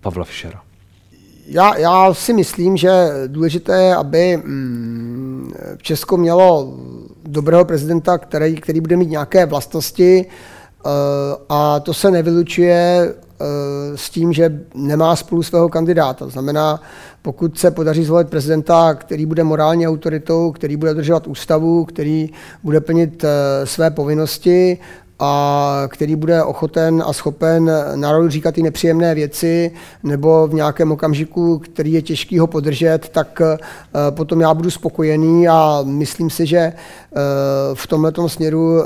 Pavla 0.00 0.24
Fischera. 0.24 0.60
Já, 1.46 1.76
já 1.78 2.14
si 2.14 2.32
myslím, 2.32 2.76
že 2.76 3.10
důležité 3.26 3.82
je, 3.82 3.96
aby 3.96 4.36
mm, 4.36 5.52
Česko 5.82 6.16
mělo 6.16 6.74
dobrého 7.26 7.64
prezidenta, 7.64 8.18
který, 8.18 8.56
který 8.56 8.80
bude 8.80 8.96
mít 8.96 9.10
nějaké 9.10 9.46
vlastnosti 9.46 10.26
eh, 10.26 10.88
a 11.48 11.80
to 11.80 11.94
se 11.94 12.10
nevylučuje 12.10 13.08
eh, 13.08 13.44
s 13.94 14.10
tím, 14.10 14.32
že 14.32 14.60
nemá 14.74 15.16
spolu 15.16 15.42
svého 15.42 15.68
kandidáta. 15.68 16.24
To 16.24 16.30
znamená, 16.30 16.82
pokud 17.22 17.58
se 17.58 17.70
podaří 17.70 18.04
zvolit 18.04 18.28
prezidenta, 18.28 18.94
který 18.94 19.26
bude 19.26 19.44
morální 19.44 19.88
autoritou, 19.88 20.52
který 20.52 20.76
bude 20.76 20.90
dodržovat 20.90 21.26
ústavu, 21.26 21.84
který 21.84 22.30
bude 22.62 22.80
plnit 22.80 23.24
eh, 23.24 23.66
své 23.66 23.90
povinnosti 23.90 24.78
a 25.20 25.82
který 25.88 26.16
bude 26.16 26.42
ochoten 26.42 27.02
a 27.06 27.12
schopen 27.12 27.70
národu 27.94 28.28
říkat 28.28 28.54
ty 28.54 28.62
nepříjemné 28.62 29.14
věci, 29.14 29.72
nebo 30.02 30.46
v 30.46 30.54
nějakém 30.54 30.92
okamžiku, 30.92 31.58
který 31.58 31.92
je 31.92 32.02
těžký 32.02 32.38
ho 32.38 32.46
podržet, 32.46 33.08
tak 33.08 33.42
eh, 33.44 33.58
potom 34.10 34.40
já 34.40 34.54
budu 34.54 34.70
spokojený 34.70 35.48
a 35.48 35.80
myslím 35.84 36.30
si, 36.30 36.46
že 36.46 36.58
eh, 36.58 36.74
v 37.74 37.86
tomto 37.86 38.28
směru 38.28 38.80
eh, 38.80 38.84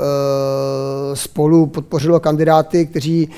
spolu 1.13 1.65
podpořilo 1.65 2.19
kandidáty, 2.19 2.85
kteří 2.85 3.29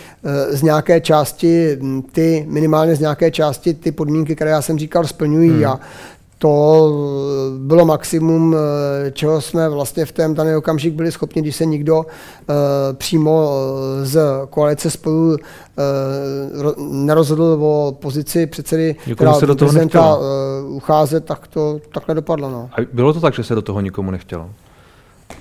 z 0.49 0.61
nějaké 0.61 1.01
části, 1.01 1.77
ty 2.11 2.45
minimálně 2.49 2.95
z 2.95 2.99
nějaké 2.99 3.31
části 3.31 3.73
ty 3.73 3.91
podmínky, 3.91 4.35
které 4.35 4.51
já 4.51 4.61
jsem 4.61 4.79
říkal, 4.79 5.07
splňují. 5.07 5.49
Hmm. 5.49 5.65
A 5.65 5.79
to 6.37 6.91
bylo 7.57 7.85
maximum, 7.85 8.55
eh, 8.55 9.11
čeho 9.11 9.41
jsme 9.41 9.69
vlastně 9.69 10.05
v 10.05 10.11
ten 10.11 10.33
daný 10.33 10.55
okamžik 10.55 10.93
byli 10.93 11.11
schopni, 11.11 11.41
když 11.41 11.55
se 11.55 11.65
nikdo 11.65 12.05
eh, 12.05 12.53
přímo 12.93 13.51
eh, 14.01 14.05
z 14.05 14.21
koalice 14.49 14.91
spolu 14.91 15.37
nerozhodl 16.91 17.57
o 17.61 17.97
pozici 18.01 18.47
předsedy 18.47 18.95
která 19.15 19.33
se 19.33 19.45
do 19.45 19.55
toho 19.55 19.69
prezidenta 19.71 20.17
ucházet, 20.67 21.25
tak 21.25 21.47
to 21.47 21.79
takhle 21.93 22.15
dopadlo. 22.15 22.49
No. 22.51 22.69
A 22.71 22.75
bylo 22.93 23.13
to 23.13 23.21
tak, 23.21 23.33
že 23.33 23.43
se 23.43 23.55
do 23.55 23.61
toho 23.61 23.81
nikomu 23.81 24.11
nechtělo? 24.11 24.49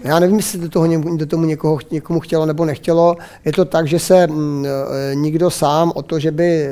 Já 0.05 0.19
nevím, 0.19 0.37
jestli 0.37 0.59
do 0.59 0.69
toho, 0.69 0.87
do 1.17 1.27
tomu 1.27 1.45
někoho, 1.45 1.79
někomu 1.91 2.21
chtělo 2.21 2.47
nebo 2.47 2.65
nechtělo. 2.65 3.17
Je 3.45 3.53
to 3.53 3.65
tak, 3.65 3.89
že 3.89 3.99
se 3.99 4.27
mm, 4.27 4.67
nikdo 5.15 5.51
sám 5.51 5.93
o 5.95 6.03
to, 6.03 6.19
že 6.19 6.31
by 6.31 6.69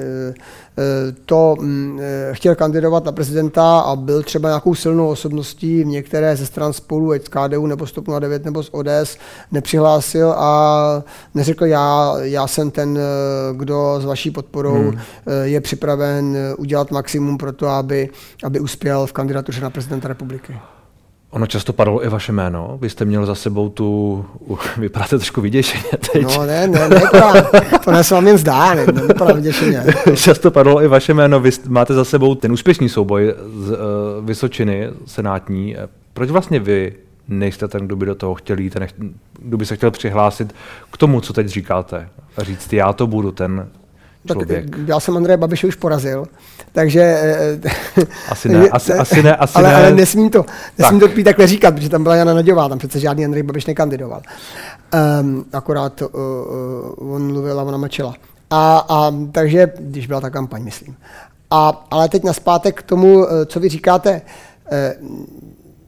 to 1.27 1.57
mm, 1.61 2.01
eh, 2.03 2.35
chtěl 2.35 2.55
kandidovat 2.55 3.05
na 3.05 3.13
prezidenta 3.13 3.81
a 3.81 3.97
byl 3.97 4.23
třeba 4.23 4.49
nějakou 4.49 4.75
silnou 4.75 5.09
osobností 5.09 5.85
v 5.85 5.87
některé 5.87 6.37
ze 6.37 6.47
stran 6.47 6.73
spolu, 6.73 7.11
ať 7.11 7.25
z 7.25 7.29
KDU 7.29 7.67
nebo 7.67 7.87
Stop 7.87 8.07
09 8.21 8.45
nebo 8.45 8.63
z 8.63 8.71
ODS, 8.73 9.19
nepřihlásil 9.53 10.33
a 10.37 11.03
neřekl 11.35 11.67
já, 11.67 12.15
já 12.21 12.47
jsem 12.47 12.71
ten, 12.71 12.99
eh, 12.99 13.55
kdo 13.57 14.01
s 14.01 14.05
vaší 14.05 14.31
podporou 14.31 14.75
hmm. 14.75 14.99
Eh, 15.27 15.49
je 15.49 15.61
připraven 15.61 16.37
udělat 16.59 16.91
maximum 16.91 17.39
pro 17.39 17.53
to, 17.53 17.69
aby, 17.69 18.11
aby 18.45 18.61
uspěl 18.61 19.07
v 19.07 19.13
kandidatuře 19.13 19.61
na 19.61 19.71
prezidenta 19.71 20.09
republiky. 20.09 20.55
Ono 21.35 21.47
často 21.47 21.73
padlo 21.73 22.05
i 22.05 22.09
vaše 22.09 22.33
jméno. 22.33 22.79
Vy 22.81 22.91
jste 22.91 23.05
měl 23.05 23.27
za 23.27 23.35
sebou 23.35 23.69
tu, 23.69 24.25
vypadáte 24.77 25.19
trošku 25.19 25.41
vyděšeně 25.41 25.91
teď. 26.13 26.23
No 26.23 26.47
ne, 26.47 26.67
ne, 26.67 26.89
ne, 26.89 27.01
to 27.85 27.91
ne 27.91 28.05
se 28.05 28.15
vám 28.15 28.27
jen 28.27 28.39
zdá, 28.39 28.75
ne, 28.75 28.87
vyděšeně. 29.35 29.85
často 30.17 30.51
padlo 30.51 30.83
i 30.83 30.89
vaše 30.89 31.15
jméno. 31.15 31.41
Vy 31.41 31.51
máte 31.69 31.95
za 31.95 32.05
sebou 32.05 32.35
ten 32.35 32.53
úspěšný 32.53 32.89
souboj 32.89 33.35
z 33.57 33.71
uh, 33.71 33.77
Vysočiny, 34.25 34.91
senátní. 35.07 35.77
Proč 36.13 36.31
vlastně 36.31 36.61
vy 36.61 36.95
nejste 37.29 37.69
ten, 37.69 37.87
kdo 37.87 37.97
by 37.97 38.07
do 38.07 38.15
toho 38.15 38.35
chtěl 38.35 38.59
jít, 38.59 38.77
kdo 39.39 39.57
by 39.57 39.67
se 39.67 39.77
chtěl 39.77 39.91
přihlásit 39.91 40.55
k 40.93 40.97
tomu, 40.97 41.21
co 41.21 41.33
teď 41.33 41.47
říkáte 41.47 42.09
a 42.37 42.43
říct, 42.43 42.73
já 42.73 42.93
to 42.93 43.07
budu 43.07 43.33
ten 43.33 43.69
člověk. 44.33 44.71
Tak 44.71 44.89
já 44.89 45.01
jsem 45.01 45.17
Andreje 45.17 45.37
Babiše 45.37 45.67
už 45.67 45.75
porazil, 45.75 46.27
takže... 46.73 47.01
Eh, 47.01 48.07
asi 48.29 48.49
ne, 48.53 48.69
asi, 48.69 48.93
asi 48.93 49.23
ne, 49.23 49.37
asi 49.37 49.55
ale, 49.55 49.69
ne. 49.69 49.75
Ale 49.75 49.91
nesmím 49.91 50.31
to, 50.31 50.45
nesmím 50.79 51.01
tak. 51.01 51.11
to 51.11 51.15
pít 51.15 51.25
takhle 51.25 51.47
říkat, 51.47 51.75
protože 51.75 51.89
tam 51.89 52.03
byla 52.03 52.17
Jana 52.17 52.35
Naďová, 52.35 52.69
tam 52.69 52.79
přece 52.79 53.01
žádný 53.01 53.25
Andrej 53.25 53.43
Babiš 53.43 53.67
nekandidoval. 53.67 54.23
Um, 55.21 55.45
akorát 55.53 56.03
uh, 56.03 56.09
uh, 56.99 57.15
on 57.15 57.27
mluvil 57.27 57.61
a 57.61 57.63
ona 57.63 57.79
mlčela. 57.79 58.15
A, 58.51 58.87
a, 58.89 59.13
takže, 59.33 59.73
když 59.79 60.07
byla 60.07 60.21
ta 60.21 60.31
kampaň, 60.31 60.63
myslím. 60.63 60.97
A, 61.51 61.87
ale 61.91 62.09
teď 62.09 62.25
naspátek 62.25 62.79
k 62.79 62.83
tomu, 62.83 63.27
co 63.47 63.61
vy 63.61 63.69
říkáte. 63.69 64.23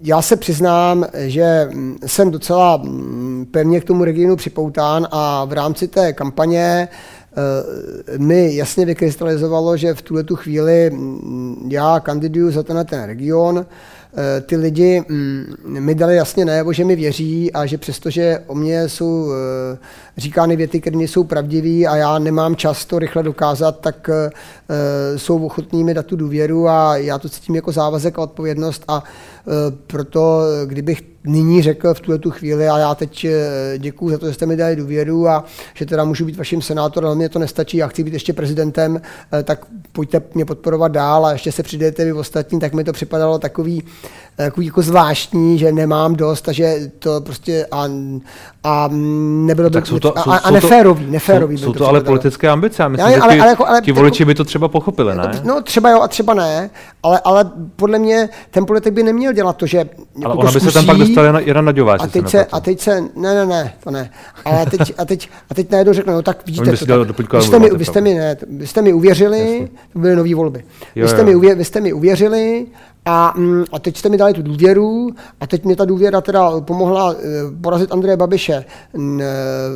Já 0.01 0.22
se 0.22 0.37
přiznám, 0.37 1.07
že 1.14 1.68
mm, 1.72 1.99
jsem 2.07 2.31
docela 2.31 2.77
mm, 2.77 3.46
pevně 3.51 3.81
k 3.81 3.85
tomu 3.85 4.05
regionu 4.05 4.37
připoután 4.37 5.09
a 5.11 5.44
v 5.44 5.53
rámci 5.53 5.88
té 5.88 6.12
kampaně 6.12 6.88
Eh, 6.88 7.16
mi 8.18 8.57
jasně 8.57 8.87
vykrystalizovalo, 8.87 9.77
že 9.77 9.94
v 9.94 10.03
tuhle 10.03 10.25
tu 10.25 10.37
chvíli 10.37 10.90
mm, 10.90 11.68
já 11.70 12.01
kandiduju 12.01 12.51
za 12.51 12.62
ten, 12.62 12.87
ten 12.87 13.05
region, 13.05 13.66
eh, 13.66 14.40
ty 14.40 14.57
lidi 14.57 15.03
mm, 15.09 15.55
mi 15.64 15.94
dali 15.94 16.16
jasně 16.16 16.44
najevo, 16.44 16.72
že 16.72 16.85
mi 16.85 16.96
věří 16.96 17.53
a 17.53 17.66
že 17.66 17.79
přestože 17.79 18.42
o 18.46 18.55
mě 18.55 18.88
jsou 18.88 19.33
eh, 19.33 19.79
říkány 20.16 20.57
věty, 20.57 20.81
které 20.81 20.96
nejsou 20.96 21.25
pravdivé 21.25 21.87
a 21.88 21.96
já 21.96 22.18
nemám 22.18 22.57
čas 22.57 22.85
to 22.85 22.99
rychle 22.99 23.22
dokázat, 23.22 23.81
tak 23.81 24.11
jsou 25.16 25.46
ochotní 25.46 25.85
mi 25.85 25.94
dát 25.94 26.07
tu 26.07 26.16
důvěru 26.16 26.68
a 26.68 26.96
já 26.96 27.18
to 27.18 27.29
cítím 27.29 27.55
jako 27.55 27.72
závazek 27.72 28.18
a 28.18 28.22
odpovědnost 28.22 28.85
a 28.88 29.05
proto 29.87 30.42
kdybych 30.66 31.16
nyní 31.27 31.62
řekl 31.62 31.95
v 31.95 32.01
tuhle 32.01 32.19
tu 32.19 32.31
chvíli 32.31 32.69
a 32.69 32.79
já 32.79 32.95
teď 32.95 33.25
eh, 33.25 33.79
děkuji 33.79 34.11
za 34.11 34.19
to, 34.19 34.27
že 34.27 34.35
jste 34.35 34.47
mi 34.47 34.57
dali 34.57 34.77
důvěru 34.77 35.29
a 35.29 35.45
že 35.75 35.87
teda 35.87 36.05
můžu 36.05 36.25
být 36.25 36.37
vaším 36.37 36.62
senátorem, 36.62 37.07
ale 37.07 37.17
mě 37.17 37.29
to 37.29 37.39
nestačí, 37.39 37.77
já 37.77 37.89
chci 37.89 38.05
být 38.05 38.15
ještě 38.15 38.33
prezidentem, 38.33 39.01
eh, 39.33 39.43
tak 39.43 39.67
pojďte 39.93 40.23
mě 40.35 40.45
podporovat 40.45 40.93
dál 40.93 41.27
a 41.27 41.33
ještě 41.33 41.53
se 41.53 41.62
přidejte 41.62 42.05
vy 42.05 42.12
ostatní, 42.12 42.61
tak 42.61 42.75
mi 42.75 42.85
to 42.85 42.93
připadalo 42.93 43.39
takový, 43.39 43.85
eh, 44.39 44.45
takový 44.45 44.67
jako 44.67 44.83
zvláštní, 44.83 45.59
že 45.59 45.73
nemám 45.73 46.15
dost 46.17 46.49
a 46.49 46.53
že 46.53 46.91
to 46.99 47.21
prostě 47.21 47.67
a, 47.71 47.89
a 48.67 48.89
nebylo 48.93 49.71
tak 49.71 49.93
by, 49.93 50.01
to, 50.01 50.29
a, 50.29 50.51
neférový, 50.51 51.07
neférový. 51.11 51.59
Jsou, 51.59 51.65
jsou 51.65 51.73
to, 51.73 51.79
to 51.79 51.89
ale 51.89 52.01
politické 52.01 52.49
ambice, 52.49 52.83
já 52.83 52.89
myslím, 52.89 53.11
já, 53.11 53.17
že 53.17 53.21
ale, 53.21 53.35
ty, 53.35 53.41
ale, 53.41 53.51
jako, 53.51 53.67
ale, 53.67 53.81
ti 53.81 53.93
voliči 53.93 54.25
by 54.25 54.35
to 54.35 54.45
třeba 54.45 54.69
pochopili, 54.69 55.15
ne? 55.15 55.41
No 55.45 55.63
třeba 55.63 55.91
jo 55.91 56.01
a 56.01 56.09
třeba 56.09 56.35
ne, 56.35 56.71
ale, 57.03 57.21
ale 57.25 57.51
podle 57.77 57.99
mě 57.99 58.29
ten 58.51 58.67
politik 58.67 58.95
by 58.95 59.03
neměl 59.03 59.33
dělat 59.33 59.57
to, 59.57 59.67
že 59.67 59.79
jako 59.79 59.95
ale 60.25 60.35
ona 60.35 60.53
by 60.53 60.61
se 60.61 60.73
tam 60.73 60.87
pak 60.87 60.97
dostala 60.97 61.41
Jana 61.41 61.61
Naďová, 61.61 61.95
a 61.95 62.07
teď, 62.07 62.29
se, 62.29 62.45
a 62.45 62.61
teď 62.61 62.81
se, 62.81 63.01
ne, 63.01 63.35
ne, 63.35 63.47
ne, 63.47 63.73
to 63.85 63.91
ne, 63.91 64.11
ale 64.45 64.67
teď, 64.67 64.95
a 64.99 65.05
teď, 65.05 65.29
a 65.51 65.55
teď 65.55 65.71
najednou 65.71 65.93
řeknu, 65.93 66.13
no 66.13 66.23
tak 66.23 66.47
vidíte, 66.47 66.77
to, 66.77 66.87
tak, 66.87 67.33
vy, 67.35 67.43
jste 67.43 67.59
mi, 67.59 67.71
vy, 67.71 67.85
jste 67.85 68.01
mi, 68.01 68.15
ne, 68.15 68.37
vy 68.51 68.67
jste 68.67 68.83
mi 68.83 68.93
uvěřili, 68.93 69.39
Jasně. 69.39 69.69
to 69.93 69.99
byly 69.99 70.17
nové 70.17 70.35
volby, 70.35 70.65
jo, 70.97 71.07
vy, 71.07 71.09
jste 71.09 71.21
jo. 71.21 71.27
Mi 71.27 71.35
uvě, 71.35 71.55
vy 71.55 71.65
jste 71.65 71.81
mi 71.81 71.93
uvěřili 71.93 72.67
a, 73.07 73.33
mm, 73.37 73.64
a 73.73 73.79
teď 73.79 73.97
jste 73.97 74.09
mi 74.09 74.16
dali 74.16 74.35
tu 74.35 74.42
důvěru 74.42 75.11
a 75.40 75.47
teď 75.47 75.64
mě 75.64 75.77
ta 75.77 75.85
důvěra 75.85 76.21
teda 76.21 76.61
pomohla 76.61 77.11
uh, 77.11 77.16
porazit 77.61 77.92
Andreje 77.92 78.16
Babiše 78.16 78.64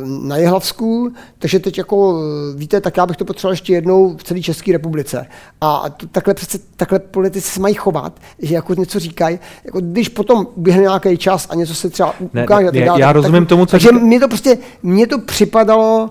na 0.05 0.37
Jehlavsku, 0.37 1.13
takže 1.39 1.59
teď 1.59 1.77
jako 1.77 2.21
eh, 2.21 2.57
víte, 2.57 2.81
tak 2.81 2.97
já 2.97 3.05
bych 3.05 3.17
to 3.17 3.25
potřeboval 3.25 3.53
ještě 3.53 3.73
jednou 3.73 4.17
v 4.17 4.23
celé 4.23 4.41
České 4.41 4.71
republice. 4.71 5.27
A 5.61 5.89
to, 5.89 6.07
takhle 6.07 6.33
přece, 6.33 6.59
takhle 6.75 6.99
politici 6.99 7.51
se 7.51 7.59
mají 7.59 7.75
chovat, 7.75 8.19
že 8.39 8.55
jako 8.55 8.73
něco 8.73 8.99
říkají, 8.99 9.39
jako 9.65 9.79
když 9.81 10.09
potom 10.09 10.47
běhne 10.57 10.81
nějaký 10.81 11.17
čas 11.17 11.47
a 11.49 11.55
něco 11.55 11.75
se 11.75 11.89
třeba 11.89 12.13
ukáže. 12.19 12.71
Ne, 12.71 12.79
ne, 12.79 12.91
já 12.97 13.13
rozumím 13.13 13.43
tak, 13.43 13.49
tomu, 13.49 13.65
co 13.65 13.71
Takže 13.71 13.91
mě 13.91 14.19
to 14.19 14.27
prostě, 14.27 14.57
mně 14.83 15.07
to 15.07 15.19
připadalo, 15.19 16.09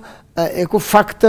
jako 0.53 0.79
fakt 0.79 1.24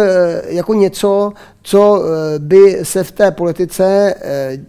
jako 0.45 0.73
něco, 0.73 1.33
co 1.61 2.03
by 2.37 2.79
se 2.83 3.03
v 3.03 3.11
té 3.11 3.31
politice 3.31 4.15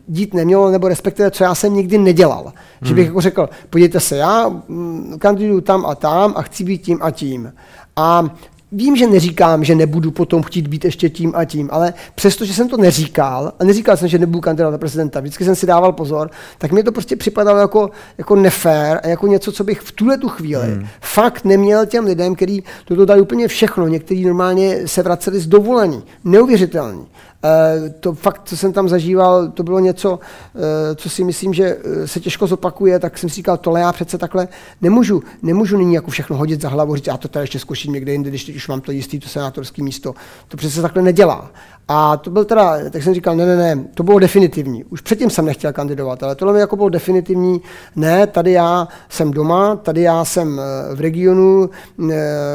dít 0.08 0.34
nemělo, 0.34 0.70
nebo 0.70 0.88
respektive, 0.88 1.30
co 1.30 1.44
já 1.44 1.54
jsem 1.54 1.74
nikdy 1.74 1.98
nedělal. 1.98 2.44
Hmm. 2.44 2.88
Že 2.88 2.94
bych 2.94 3.04
hmm. 3.04 3.10
jako 3.10 3.20
řekl, 3.20 3.48
podívejte 3.70 4.00
se, 4.00 4.16
já 4.16 4.48
mm, 4.48 5.18
kandiduju 5.18 5.60
tam 5.60 5.86
a 5.86 5.94
tam 5.94 6.32
a 6.36 6.42
chci 6.42 6.64
být 6.64 6.82
tím 6.82 6.98
a 7.02 7.10
tím. 7.10 7.52
A 7.96 8.24
Vím, 8.72 8.96
že 8.96 9.06
neříkám, 9.06 9.64
že 9.64 9.74
nebudu 9.74 10.10
potom 10.10 10.42
chtít 10.42 10.68
být 10.68 10.84
ještě 10.84 11.10
tím 11.10 11.32
a 11.36 11.44
tím, 11.44 11.68
ale 11.72 11.94
přesto, 12.14 12.44
že 12.44 12.54
jsem 12.54 12.68
to 12.68 12.76
neříkal, 12.76 13.52
a 13.58 13.64
neříkal 13.64 13.96
jsem, 13.96 14.08
že 14.08 14.18
nebudu 14.18 14.40
kandidovat 14.40 14.70
na 14.70 14.78
prezidenta, 14.78 15.20
vždycky 15.20 15.44
jsem 15.44 15.56
si 15.56 15.66
dával 15.66 15.92
pozor, 15.92 16.30
tak 16.58 16.72
mi 16.72 16.82
to 16.82 16.92
prostě 16.92 17.16
připadalo 17.16 17.58
jako, 17.58 17.90
jako 18.18 18.36
nefér 18.36 19.00
a 19.02 19.08
jako 19.08 19.26
něco, 19.26 19.52
co 19.52 19.64
bych 19.64 19.80
v 19.80 19.92
tuhle 19.92 20.18
tu 20.18 20.28
chvíli 20.28 20.66
hmm. 20.66 20.86
fakt 21.00 21.44
neměl 21.44 21.86
těm 21.86 22.04
lidem, 22.04 22.34
kteří 22.34 22.64
toto 22.84 23.04
dali 23.04 23.20
úplně 23.20 23.48
všechno, 23.48 23.88
někteří 23.88 24.24
normálně 24.24 24.88
se 24.88 25.02
vraceli 25.02 25.40
z 25.40 25.46
dovolení, 25.46 26.02
neuvěřitelný. 26.24 27.06
Eh, 27.44 27.90
to 28.00 28.12
fakt, 28.12 28.40
co 28.44 28.56
jsem 28.56 28.72
tam 28.72 28.88
zažíval, 28.88 29.48
to 29.48 29.62
bylo 29.62 29.78
něco, 29.78 30.18
eh, 30.54 30.94
co 30.94 31.10
si 31.10 31.24
myslím, 31.24 31.54
že 31.54 31.76
eh, 31.84 32.08
se 32.08 32.20
těžko 32.20 32.46
zopakuje, 32.46 32.98
tak 32.98 33.18
jsem 33.18 33.30
si 33.30 33.36
říkal, 33.36 33.56
tohle 33.56 33.80
já 33.80 33.92
přece 33.92 34.18
takhle 34.18 34.48
nemůžu, 34.82 35.22
nemůžu 35.42 35.76
nyní 35.76 35.94
jako 35.94 36.10
všechno 36.10 36.36
hodit 36.36 36.60
za 36.60 36.68
hlavu, 36.68 36.96
říct, 36.96 37.08
a 37.08 37.16
to 37.16 37.28
tady 37.28 37.42
ještě 37.42 37.58
zkuším 37.58 37.92
někde 37.92 38.12
jinde, 38.12 38.30
když 38.30 38.44
teď 38.44 38.56
už 38.56 38.68
mám 38.68 38.80
to 38.80 38.92
jistý, 38.92 39.18
to 39.20 39.28
senátorské 39.28 39.82
místo. 39.82 40.14
To 40.48 40.56
přece 40.56 40.82
takhle 40.82 41.02
nedělá. 41.02 41.50
A 41.88 42.16
to 42.16 42.30
byl 42.30 42.44
teda, 42.44 42.90
tak 42.90 43.02
jsem 43.02 43.14
říkal, 43.14 43.36
ne, 43.36 43.46
ne, 43.46 43.56
ne, 43.56 43.84
to 43.94 44.02
bylo 44.02 44.18
definitivní. 44.18 44.84
Už 44.84 45.00
předtím 45.00 45.30
jsem 45.30 45.44
nechtěl 45.44 45.72
kandidovat, 45.72 46.22
ale 46.22 46.34
tohle 46.34 46.54
mi 46.54 46.60
jako 46.60 46.76
bylo 46.76 46.88
definitivní. 46.88 47.60
Ne, 47.96 48.26
tady 48.26 48.52
já 48.52 48.88
jsem 49.08 49.30
doma, 49.30 49.76
tady 49.76 50.02
já 50.02 50.24
jsem 50.24 50.60
v 50.94 51.00
regionu, 51.00 51.70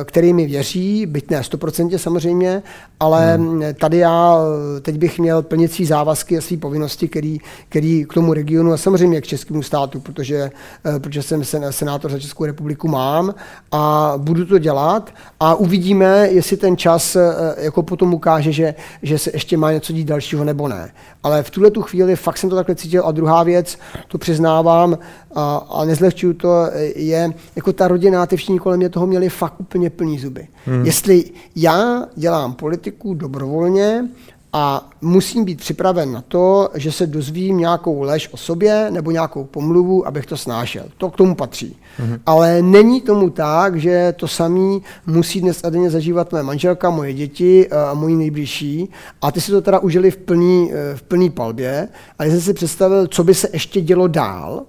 který 0.04 0.34
mi 0.34 0.46
věří, 0.46 1.06
byť 1.06 1.30
ne 1.30 1.42
100% 1.42 1.98
samozřejmě, 1.98 2.64
ale 3.00 3.36
hmm. 3.36 3.64
tady 3.80 3.98
já 3.98 4.38
teď 4.82 4.98
bych 4.98 5.20
měl 5.20 5.42
plnit 5.42 5.74
své 5.74 5.86
závazky 5.86 6.38
a 6.38 6.42
své 6.42 6.58
povinnosti, 6.58 7.08
který, 7.08 7.40
který 7.70 8.06
k 8.06 8.14
tomu 8.14 8.34
regionu 8.34 8.74
a 8.74 8.78
samozřejmě 8.78 9.22
k 9.22 9.28
českému 9.28 9.64
státu, 9.64 10.00
protože, 10.00 10.52
eh, 10.86 11.00
protože 11.00 11.22
jsem 11.22 11.44
senátor 11.70 12.12
za 12.12 12.20
Českou 12.20 12.46
republiku 12.46 12.88
mám 12.88 13.36
a 13.72 14.14
budu 14.18 14.46
to 14.46 14.58
dělat 14.58 15.14
a 15.40 15.56
uvidíme, 15.56 16.28
jestli 16.32 16.58
ten 16.58 16.78
čas 16.78 17.16
eh, 17.16 17.34
jako 17.58 17.84
potom 17.84 18.14
ukáže, 18.14 18.52
že, 18.52 18.76
že 19.02 19.18
se 19.18 19.32
ještě 19.34 19.58
má 19.58 19.72
něco 19.72 19.94
dít 19.94 20.08
dalšího 20.08 20.44
nebo 20.44 20.68
ne. 20.68 20.92
Ale 21.24 21.44
v 21.44 21.50
tuhle 21.50 21.72
tu 21.72 21.82
chvíli 21.82 22.16
fakt 22.16 22.38
jsem 22.38 22.50
to 22.50 22.56
takhle 22.56 22.76
cítil 22.76 23.04
a 23.06 23.12
druhá 23.12 23.44
věc, 23.44 23.78
to 24.08 24.18
přiznávám 24.18 24.98
a, 25.36 25.68
a 25.70 25.86
nezlehčuju 25.86 26.34
to, 26.34 26.70
je 26.96 27.34
jako 27.56 27.74
ta 27.74 27.88
rodina, 27.88 28.26
ty 28.26 28.38
všichni 28.38 28.60
kolem 28.60 28.78
mě 28.78 28.90
toho 28.90 29.08
měli 29.08 29.30
fakt 29.30 29.60
úplně 29.60 29.90
plný 29.90 30.20
zuby. 30.20 30.48
Hmm. 30.66 30.86
Jestli 30.86 31.24
já 31.56 32.06
dělám 32.16 32.54
politiku 32.54 33.14
dobrovolně, 33.14 34.10
a 34.54 34.90
musím 35.02 35.46
být 35.46 35.58
připraven 35.58 36.12
na 36.12 36.24
to, 36.28 36.70
že 36.76 36.92
se 36.92 37.08
dozvím 37.08 37.58
nějakou 37.58 38.02
lež 38.02 38.30
o 38.34 38.38
sobě 38.38 38.88
nebo 38.92 39.12
nějakou 39.12 39.44
pomluvu, 39.44 40.08
abych 40.08 40.26
to 40.26 40.38
snášel. 40.38 40.84
To 40.98 41.10
k 41.10 41.16
tomu 41.16 41.36
patří. 41.36 41.78
Mm-hmm. 42.00 42.20
Ale 42.26 42.62
není 42.62 43.02
tomu 43.02 43.30
tak, 43.30 43.80
že 43.80 44.14
to 44.18 44.28
samý 44.28 44.82
musí 45.06 45.42
dnes 45.42 45.64
a 45.64 45.70
denně 45.70 45.90
zažívat 45.90 46.32
moje 46.32 46.44
manželka, 46.44 46.90
moje 46.90 47.14
děti 47.14 47.70
a 47.70 47.94
moji 47.94 48.16
nejbližší. 48.16 48.90
A 49.22 49.32
ty 49.32 49.42
si 49.42 49.52
to 49.52 49.62
teda 49.62 49.80
užili 49.80 50.12
v 50.12 50.18
plný, 50.18 50.72
eh, 50.74 50.96
v 50.96 51.04
plný 51.04 51.30
palbě. 51.30 51.88
A 52.20 52.24
já 52.24 52.32
jsem 52.32 52.42
si 52.42 52.54
představil, 52.54 53.08
co 53.08 53.24
by 53.24 53.34
se 53.34 53.50
ještě 53.54 53.82
dělo 53.82 54.08
dál, 54.08 54.66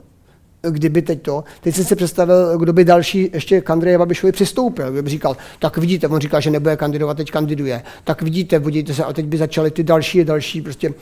kdyby 0.63 1.03
teď 1.03 1.23
to, 1.23 1.45
teď 1.61 1.75
jsem 1.75 1.85
si 1.85 1.97
představil, 1.97 2.59
kdo 2.59 2.73
by 2.73 2.85
další 2.85 3.31
ještě 3.33 3.61
k 3.61 3.71
Andreje 3.71 3.99
Babišovi 3.99 4.33
přistoupil, 4.33 4.93
kdyby 4.93 5.11
říkal, 5.11 5.37
tak 5.59 5.79
vidíte, 5.79 6.09
on 6.09 6.21
říkal, 6.21 6.41
že 6.41 6.51
nebude 6.51 6.77
kandidovat, 6.77 7.17
teď 7.17 7.31
kandiduje, 7.31 7.83
tak 8.05 8.23
vidíte, 8.23 8.59
vidíte 8.59 8.95
se, 8.95 9.05
a 9.05 9.13
teď 9.13 9.27
by 9.27 9.37
začaly 9.37 9.71
ty 9.71 9.83
další 9.83 10.25
další 10.25 10.61
prostě 10.63 10.95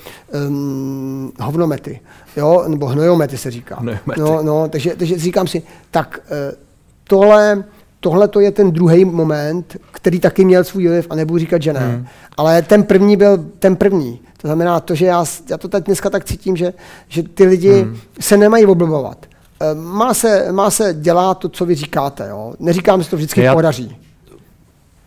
um, 0.48 1.32
hovnomety, 1.40 2.00
jo, 2.36 2.64
nebo 2.68 2.86
hnojomety 2.86 3.38
se 3.38 3.50
říká. 3.50 3.82
No, 4.18 4.42
no, 4.42 4.68
takže, 4.68 4.96
takže 4.96 5.18
říkám 5.18 5.46
si, 5.46 5.62
tak 5.90 6.18
uh, 6.30 6.36
tohle, 7.08 7.64
tohle 8.00 8.28
to 8.28 8.40
je 8.40 8.50
ten 8.50 8.70
druhý 8.70 9.04
moment, 9.04 9.76
který 9.92 10.20
taky 10.20 10.44
měl 10.44 10.64
svůj 10.64 10.88
vliv 10.88 11.06
a 11.10 11.14
nebudu 11.14 11.38
říkat, 11.38 11.62
že 11.62 11.72
ne. 11.72 11.80
Hmm. 11.80 12.06
Ale 12.36 12.62
ten 12.62 12.82
první 12.82 13.16
byl 13.16 13.46
ten 13.58 13.76
první. 13.76 14.20
To 14.36 14.48
znamená 14.48 14.80
to, 14.80 14.94
že 14.94 15.06
já, 15.06 15.24
já 15.50 15.58
to 15.58 15.68
teď 15.68 15.84
dneska 15.84 16.10
tak 16.10 16.24
cítím, 16.24 16.56
že, 16.56 16.72
že 17.08 17.22
ty 17.22 17.44
lidi 17.44 17.82
hmm. 17.82 17.96
se 18.20 18.36
nemají 18.36 18.66
oblbovat. 18.66 19.26
Eh, 19.60 19.74
má 19.74 20.14
se, 20.14 20.52
má 20.52 20.70
se 20.70 20.94
dělat 20.94 21.38
to, 21.38 21.48
co 21.48 21.66
vy 21.66 21.74
říkáte. 21.74 22.28
Jo? 22.28 22.54
Neříkám, 22.58 23.02
že 23.02 23.10
to 23.10 23.16
vždycky 23.16 23.40
Já 23.40 23.54
podaří. 23.54 23.96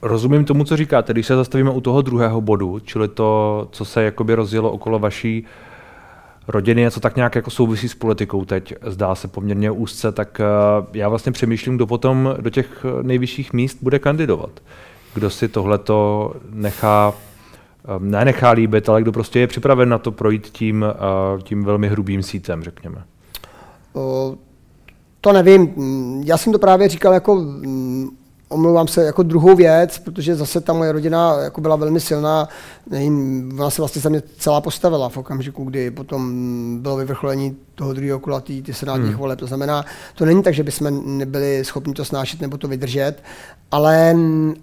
Rozumím 0.02 0.46
tomu, 0.46 0.64
co 0.64 0.78
říkáte. 0.78 1.14
Když 1.14 1.28
se 1.28 1.36
zastavíme 1.36 1.72
u 1.72 1.82
toho 1.82 2.02
druhého 2.02 2.42
bodu, 2.42 2.80
čili 2.80 3.08
to, 3.08 3.68
co 3.72 3.86
se 3.86 4.04
jakoby 4.04 4.36
rozjelo 4.36 4.72
okolo 4.72 5.00
vaší 5.00 5.46
rodiny 6.48 6.88
a 6.88 6.92
co 6.92 7.00
tak 7.00 7.16
nějak 7.16 7.36
jako 7.36 7.50
souvisí 7.50 7.90
s 7.90 7.96
politikou 7.96 8.46
teď, 8.46 8.74
zdá 8.86 9.16
se 9.16 9.28
poměrně 9.28 9.72
úzce, 9.72 10.12
tak 10.12 10.40
eh, 10.40 10.44
já 10.94 11.10
vlastně 11.10 11.32
přemýšlím, 11.32 11.76
kdo 11.76 11.88
potom 11.88 12.36
do 12.42 12.50
těch 12.50 12.86
nejvyšších 13.02 13.54
míst 13.54 13.78
bude 13.82 14.00
kandidovat. 14.00 14.50
Kdo 15.14 15.30
si 15.30 15.48
tohleto 15.48 16.34
nechá 16.50 17.14
eh, 17.86 17.88
ne 18.00 18.26
nechá 18.26 18.52
líbit, 18.52 18.90
ale 18.90 19.02
kdo 19.02 19.12
prostě 19.12 19.40
je 19.40 19.48
připraven 19.48 19.90
na 19.90 19.98
to 19.98 20.12
projít 20.12 20.48
tím, 20.48 20.86
tím 21.44 21.64
velmi 21.64 21.90
hrubým 21.90 22.24
sítem, 22.24 22.64
řekněme. 22.64 23.04
To 25.22 25.34
nevím. 25.34 25.74
Já 26.26 26.38
jsem 26.38 26.54
to 26.54 26.60
právě 26.60 26.90
říkal 26.90 27.14
jako 27.14 27.46
omlouvám 28.50 28.88
se 28.88 29.04
jako 29.04 29.24
druhou 29.24 29.56
věc, 29.56 30.00
protože 30.00 30.36
zase 30.36 30.62
ta 30.62 30.74
moje 30.74 30.92
rodina 30.92 31.36
jako 31.44 31.62
byla 31.62 31.76
velmi 31.76 32.00
silná. 32.00 32.48
Nevím, 32.90 33.52
ona 33.60 33.70
se 33.70 33.82
vlastně 33.82 34.02
za 34.02 34.10
mě 34.10 34.22
celá 34.38 34.62
postavila 34.62 35.10
v 35.10 35.18
okamžiku, 35.18 35.64
kdy 35.64 35.92
potom 35.92 36.34
bylo 36.82 36.98
vyvrcholení 36.98 37.56
toho 37.76 37.94
druhého 37.94 38.20
kola 38.20 38.42
ty, 38.42 38.64
senátních 38.72 39.10
hmm. 39.10 39.20
voleb. 39.20 39.40
To 39.40 39.48
znamená, 39.48 39.86
to 40.16 40.26
není 40.26 40.44
tak, 40.44 40.54
že 40.54 40.64
bychom 40.64 41.18
nebyli 41.18 41.66
schopni 41.66 41.94
to 41.94 42.06
snášet 42.06 42.42
nebo 42.42 42.58
to 42.58 42.68
vydržet, 42.68 43.24
ale, 43.72 44.16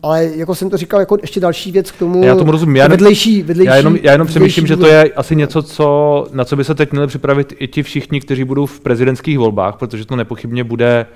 ale 0.03 0.25
jako 0.25 0.55
jsem 0.55 0.71
to 0.71 0.77
říkal, 0.77 1.01
jako 1.01 1.19
ještě 1.23 1.41
další 1.41 1.73
věc 1.73 1.91
k 1.91 1.99
tomu. 1.99 2.25
Já 2.25 2.37
tomu 2.37 2.53
rozumím. 2.53 2.77
Já, 2.77 2.89
vedlejší, 2.89 3.43
vedlejší, 3.43 3.69
já 3.69 3.77
jenom, 3.77 3.97
já 4.03 4.13
jenom 4.13 4.27
přemýšlím, 4.27 4.67
že 4.67 4.77
to 4.77 4.87
je 4.87 5.13
asi 5.17 5.37
něco, 5.37 5.63
co, 5.63 6.27
na 6.33 6.45
co 6.45 6.57
by 6.57 6.65
se 6.65 6.75
teď 6.75 6.93
měli 6.93 7.07
připravit 7.07 7.53
i 7.59 7.69
ti 7.69 7.83
všichni, 7.83 8.21
kteří 8.21 8.45
budou 8.45 8.67
v 8.67 8.81
prezidentských 8.81 9.39
volbách, 9.39 9.77
protože 9.77 10.07
to 10.07 10.17
nepochybně 10.17 10.65
bude 10.65 11.07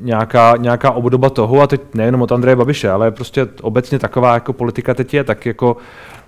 nějaká, 0.00 0.56
nějaká 0.56 0.90
obdoba 0.90 1.30
toho, 1.30 1.60
a 1.60 1.66
teď 1.66 1.80
nejenom 1.94 2.22
od 2.22 2.32
Andreje 2.32 2.56
Babiše, 2.56 2.90
ale 2.90 3.10
prostě 3.10 3.48
obecně 3.62 3.98
taková 3.98 4.34
jako 4.34 4.52
politika 4.52 4.94
teď 4.94 5.14
je, 5.14 5.24
tak 5.24 5.46
jako 5.46 5.76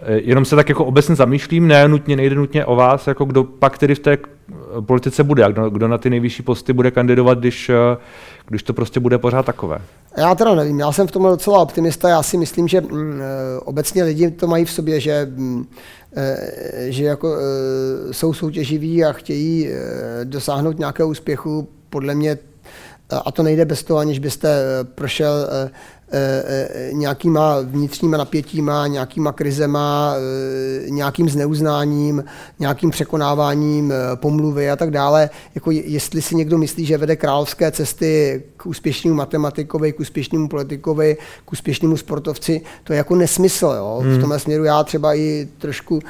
eh, 0.00 0.20
jenom 0.24 0.44
se 0.44 0.56
tak 0.56 0.68
jako 0.68 0.84
obecně 0.84 1.14
zamýšlím, 1.14 1.68
ne 1.68 1.88
nutně, 1.88 2.16
nejde 2.16 2.34
nutně 2.36 2.64
o 2.64 2.76
vás, 2.76 3.06
jako 3.06 3.24
kdo 3.24 3.44
pak 3.44 3.78
tedy 3.78 3.94
v 3.94 3.98
té 3.98 4.18
politice 4.80 5.24
bude, 5.24 5.44
kdo, 5.52 5.70
kdo 5.70 5.88
na 5.88 5.98
ty 5.98 6.10
nejvyšší 6.10 6.42
posty 6.42 6.72
bude 6.72 6.90
kandidovat, 6.90 7.38
když, 7.38 7.68
eh, 7.68 7.96
když 8.46 8.62
to 8.62 8.72
prostě 8.72 9.00
bude 9.00 9.18
pořád 9.18 9.46
takové. 9.46 9.78
Já 10.16 10.34
teda 10.34 10.54
nevím, 10.54 10.80
já 10.80 10.92
jsem 10.92 11.06
v 11.06 11.10
tom 11.10 11.22
docela 11.22 11.58
optimista, 11.58 12.08
já 12.08 12.22
si 12.22 12.36
myslím, 12.36 12.68
že 12.68 12.80
mm, 12.80 13.20
eh, 13.20 13.60
obecně 13.64 14.04
lidi 14.04 14.30
to 14.30 14.46
mají 14.46 14.64
v 14.64 14.70
sobě, 14.70 15.00
že 15.00 15.32
mm, 15.36 15.66
že 16.88 17.04
jako 17.04 17.36
jsou 18.10 18.32
soutěživí 18.32 19.04
a 19.04 19.12
chtějí 19.12 19.68
dosáhnout 20.24 20.78
nějakého 20.78 21.08
úspěchu. 21.08 21.68
Podle 21.90 22.14
mě 22.14 22.38
a 23.18 23.30
to 23.30 23.42
nejde 23.42 23.64
bez 23.64 23.82
toho, 23.82 24.00
aniž 24.00 24.18
byste 24.18 24.48
eh, 24.48 24.84
prošel 24.84 25.48
eh, 25.50 25.70
nějakýma 26.92 27.60
vnitřníma 27.60 28.16
napětíma, 28.16 28.86
nějakýma 28.86 29.32
krizema, 29.32 30.14
nějakým 30.88 31.28
zneuznáním, 31.28 32.24
nějakým 32.58 32.90
překonáváním 32.90 33.92
pomluvy 34.14 34.70
a 34.70 34.76
tak 34.76 34.90
dále. 34.90 35.30
Jako 35.54 35.70
jestli 35.70 36.22
si 36.22 36.36
někdo 36.36 36.58
myslí, 36.58 36.86
že 36.86 36.98
vede 36.98 37.16
královské 37.16 37.70
cesty 37.70 38.42
k 38.56 38.66
úspěšnému 38.66 39.16
matematikovi, 39.16 39.92
k 39.92 40.00
úspěšnému 40.00 40.48
politikovi, 40.48 41.16
k 41.44 41.52
úspěšnému 41.52 41.96
sportovci, 41.96 42.60
to 42.84 42.92
je 42.92 42.96
jako 42.96 43.14
nesmysl. 43.14 43.74
Jo? 43.76 44.00
Hmm. 44.02 44.16
V 44.16 44.20
tomhle 44.20 44.38
směru 44.38 44.64
já 44.64 44.84
třeba 44.84 45.14
i 45.14 45.48
trošku 45.58 46.00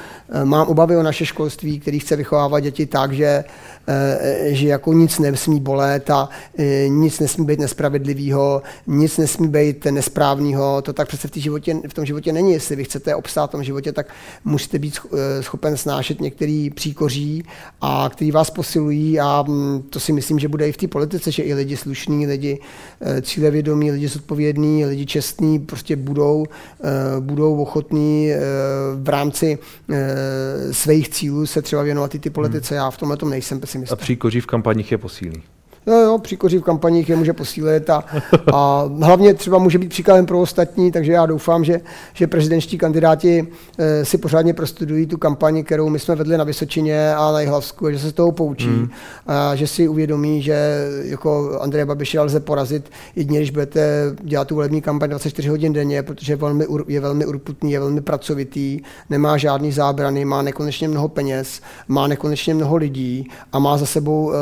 mám 0.44 0.68
obavy 0.68 0.96
o 0.96 1.02
naše 1.02 1.26
školství, 1.26 1.80
který 1.80 1.98
chce 1.98 2.16
vychovávat 2.16 2.62
děti 2.62 2.86
tak, 2.86 3.12
že 3.12 3.44
Eh, 3.86 4.54
že 4.54 4.68
jako 4.68 4.92
nic 4.92 5.18
nesmí 5.18 5.60
bolet 5.60 6.10
a 6.10 6.28
eh, 6.58 6.88
nic 6.88 7.20
nesmí 7.20 7.46
být 7.46 7.60
nespravedlivého, 7.60 8.62
nic 8.86 9.18
nesmí 9.18 9.48
být 9.48 9.86
nesprávného. 9.94 10.82
To 10.82 10.92
tak 10.92 11.08
přece 11.08 11.28
v, 11.28 11.36
životě, 11.36 11.76
v 11.88 11.94
tom 11.94 12.06
životě 12.06 12.32
není. 12.32 12.52
Jestli 12.52 12.76
vy 12.76 12.84
chcete 12.84 13.14
obstát 13.14 13.46
v 13.46 13.50
tom 13.50 13.64
životě, 13.64 13.92
tak 13.92 14.06
musíte 14.44 14.78
být 14.78 14.98
eh, 15.04 15.42
schopen 15.42 15.76
snášet 15.76 16.20
některý 16.20 16.70
příkoří, 16.70 17.44
a 17.80 18.10
který 18.12 18.30
vás 18.30 18.50
posilují 18.50 19.20
a 19.20 19.44
mm, 19.48 19.82
to 19.82 20.00
si 20.00 20.12
myslím, 20.12 20.38
že 20.38 20.48
bude 20.48 20.68
i 20.68 20.72
v 20.72 20.76
té 20.76 20.88
politice, 20.88 21.30
že 21.30 21.42
i 21.42 21.54
lidi 21.54 21.76
slušní, 21.76 22.26
lidi 22.26 22.60
cílevědomí, 23.22 23.90
lidi 23.90 24.08
zodpovědní, 24.08 24.86
lidi 24.86 25.06
čestní 25.06 25.58
prostě 25.58 25.96
budou, 25.96 26.44
budou 27.20 27.56
ochotní 27.56 28.30
v 28.94 29.08
rámci 29.08 29.58
svých 30.70 31.08
cílů 31.08 31.46
se 31.46 31.62
třeba 31.62 31.82
věnovat 31.82 32.14
i 32.14 32.18
ty 32.18 32.30
politice. 32.30 32.74
Hmm. 32.74 32.84
Já 32.84 32.90
v 32.90 32.96
tomhle 32.96 33.16
tom 33.16 33.30
nejsem 33.30 33.60
pesimista. 33.60 33.94
A 33.94 33.96
příkoří 33.96 34.40
v 34.40 34.46
kampaních 34.46 34.92
je 34.92 34.98
posílí. 34.98 35.42
Jo, 35.86 35.94
jo, 35.94 36.18
příkoří 36.18 36.58
v 36.58 36.62
kampaních 36.62 37.08
je 37.08 37.16
může 37.16 37.32
posílit 37.32 37.90
a, 37.90 38.04
a 38.52 38.90
hlavně 39.02 39.34
třeba 39.34 39.58
může 39.58 39.78
být 39.78 39.88
příkladem 39.88 40.26
pro 40.26 40.40
ostatní, 40.40 40.92
takže 40.92 41.12
já 41.12 41.26
doufám, 41.26 41.64
že, 41.64 41.80
že 42.14 42.26
prezidentští 42.26 42.78
kandidáti 42.78 43.48
e, 43.78 44.04
si 44.04 44.18
pořádně 44.18 44.54
prostudují 44.54 45.06
tu 45.06 45.18
kampani, 45.18 45.64
kterou 45.64 45.88
my 45.88 45.98
jsme 45.98 46.14
vedli 46.14 46.38
na 46.38 46.44
Vysočině 46.44 47.14
a 47.14 47.32
na 47.32 47.40
Jihlavsku, 47.40 47.90
že 47.90 47.98
se 47.98 48.10
z 48.10 48.12
toho 48.12 48.32
poučí, 48.32 48.66
hmm. 48.66 48.88
a 49.26 49.56
že 49.56 49.66
si 49.66 49.88
uvědomí, 49.88 50.42
že 50.42 50.86
jako 51.02 51.58
Andreje 51.60 51.86
Babiše 51.86 52.20
lze 52.20 52.40
porazit 52.40 52.90
jedině, 53.16 53.38
když 53.38 53.50
budete 53.50 54.14
dělat 54.22 54.48
tu 54.48 54.54
volební 54.54 54.82
kampaň 54.82 55.10
24 55.10 55.48
hodin 55.48 55.72
denně, 55.72 56.02
protože 56.02 56.32
je 56.32 56.36
velmi, 56.36 56.66
je 56.88 57.00
velmi 57.00 57.26
urputný, 57.26 57.72
je 57.72 57.80
velmi 57.80 58.00
pracovitý, 58.00 58.80
nemá 59.10 59.36
žádný 59.36 59.72
zábrany, 59.72 60.24
má 60.24 60.42
nekonečně 60.42 60.88
mnoho 60.88 61.08
peněz, 61.08 61.60
má 61.88 62.06
nekonečně 62.06 62.54
mnoho 62.54 62.76
lidí 62.76 63.28
a 63.52 63.58
má 63.58 63.78
za 63.78 63.86
sebou 63.86 64.32
e, 64.32 64.36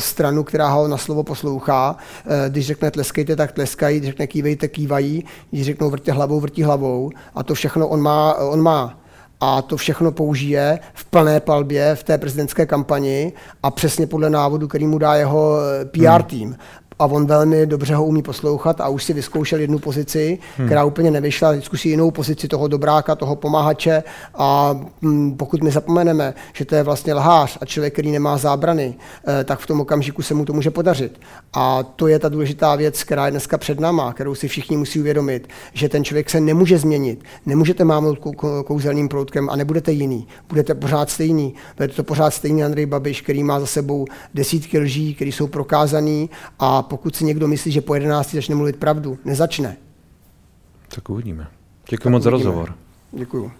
stranu, 0.00 0.45
která 0.46 0.68
ho 0.68 0.88
na 0.88 0.96
slovo 0.96 1.22
poslouchá. 1.22 1.96
Eh, 2.26 2.50
když 2.50 2.66
řekne 2.66 2.90
tleskejte, 2.90 3.36
tak 3.36 3.52
tleskají, 3.52 3.98
když 3.98 4.10
řekne 4.10 4.26
kývejte, 4.26 4.68
kývají, 4.68 5.24
když 5.50 5.66
řeknou 5.66 5.90
vrtě 5.90 6.12
hlavou, 6.12 6.40
vrtí 6.40 6.62
hlavou. 6.62 7.10
A 7.34 7.42
to 7.42 7.54
všechno 7.54 7.88
on 7.88 8.00
má. 8.00 8.34
On 8.34 8.60
má 8.60 8.98
a 9.40 9.62
to 9.62 9.76
všechno 9.76 10.12
použije 10.12 10.78
v 10.94 11.04
plné 11.04 11.40
palbě 11.40 11.94
v 11.94 12.02
té 12.02 12.18
prezidentské 12.18 12.66
kampani 12.66 13.32
a 13.62 13.70
přesně 13.70 14.06
podle 14.06 14.30
návodu, 14.30 14.68
který 14.68 14.86
mu 14.86 14.98
dá 14.98 15.14
jeho 15.14 15.58
eh, 15.60 15.84
PR 15.84 16.00
hmm. 16.00 16.22
tým 16.22 16.56
a 16.98 17.06
on 17.06 17.26
velmi 17.26 17.66
dobře 17.66 17.94
ho 17.94 18.04
umí 18.04 18.22
poslouchat 18.22 18.80
a 18.80 18.88
už 18.88 19.04
si 19.04 19.12
vyzkoušel 19.12 19.60
jednu 19.60 19.78
pozici, 19.78 20.38
hmm. 20.56 20.66
která 20.66 20.84
úplně 20.84 21.10
nevyšla, 21.10 21.60
zkusí 21.60 21.88
jinou 21.88 22.10
pozici 22.10 22.48
toho 22.48 22.68
dobráka, 22.68 23.14
toho 23.14 23.36
pomáhače 23.36 24.02
a 24.34 24.80
hm, 25.02 25.36
pokud 25.36 25.62
my 25.62 25.70
zapomeneme, 25.70 26.34
že 26.52 26.64
to 26.64 26.74
je 26.74 26.82
vlastně 26.82 27.14
lhář 27.14 27.58
a 27.60 27.64
člověk, 27.64 27.92
který 27.92 28.10
nemá 28.10 28.38
zábrany, 28.38 28.94
eh, 29.28 29.44
tak 29.44 29.58
v 29.58 29.66
tom 29.66 29.80
okamžiku 29.80 30.22
se 30.22 30.34
mu 30.34 30.44
to 30.44 30.52
může 30.52 30.70
podařit. 30.70 31.20
A 31.52 31.82
to 31.82 32.06
je 32.06 32.18
ta 32.18 32.28
důležitá 32.28 32.74
věc, 32.74 33.04
která 33.04 33.24
je 33.24 33.30
dneska 33.30 33.58
před 33.58 33.80
náma, 33.80 34.12
kterou 34.12 34.34
si 34.34 34.48
všichni 34.48 34.76
musí 34.76 35.00
uvědomit, 35.00 35.48
že 35.72 35.88
ten 35.88 36.04
člověk 36.04 36.30
se 36.30 36.40
nemůže 36.40 36.78
změnit. 36.78 37.24
Nemůžete 37.46 37.84
mámnout 37.84 38.18
kouzelným 38.66 39.08
proutkem 39.08 39.50
a 39.50 39.56
nebudete 39.56 39.92
jiný. 39.92 40.28
Budete 40.48 40.74
pořád 40.74 41.10
stejný. 41.10 41.54
Bude 41.76 41.88
to 41.88 42.04
pořád 42.04 42.30
stejný 42.30 42.64
Andrej 42.64 42.86
Babiš, 42.86 43.20
který 43.22 43.42
má 43.42 43.60
za 43.60 43.66
sebou 43.66 44.04
desítky 44.34 44.78
lží, 44.78 45.14
které 45.14 45.30
jsou 45.30 45.46
prokázaný 45.46 46.30
a 46.58 46.85
pokud 46.88 47.16
si 47.16 47.24
někdo 47.24 47.48
myslí, 47.48 47.72
že 47.72 47.80
po 47.80 47.94
11 47.94 48.34
začne 48.34 48.54
mluvit 48.54 48.76
pravdu, 48.76 49.18
nezačne. 49.24 49.76
Tak 50.94 51.10
uvidíme. 51.10 51.46
Děkuji 51.90 52.08
moc 52.08 52.22
za 52.22 52.30
rozhovor. 52.30 52.74
Děkuji. 53.12 53.52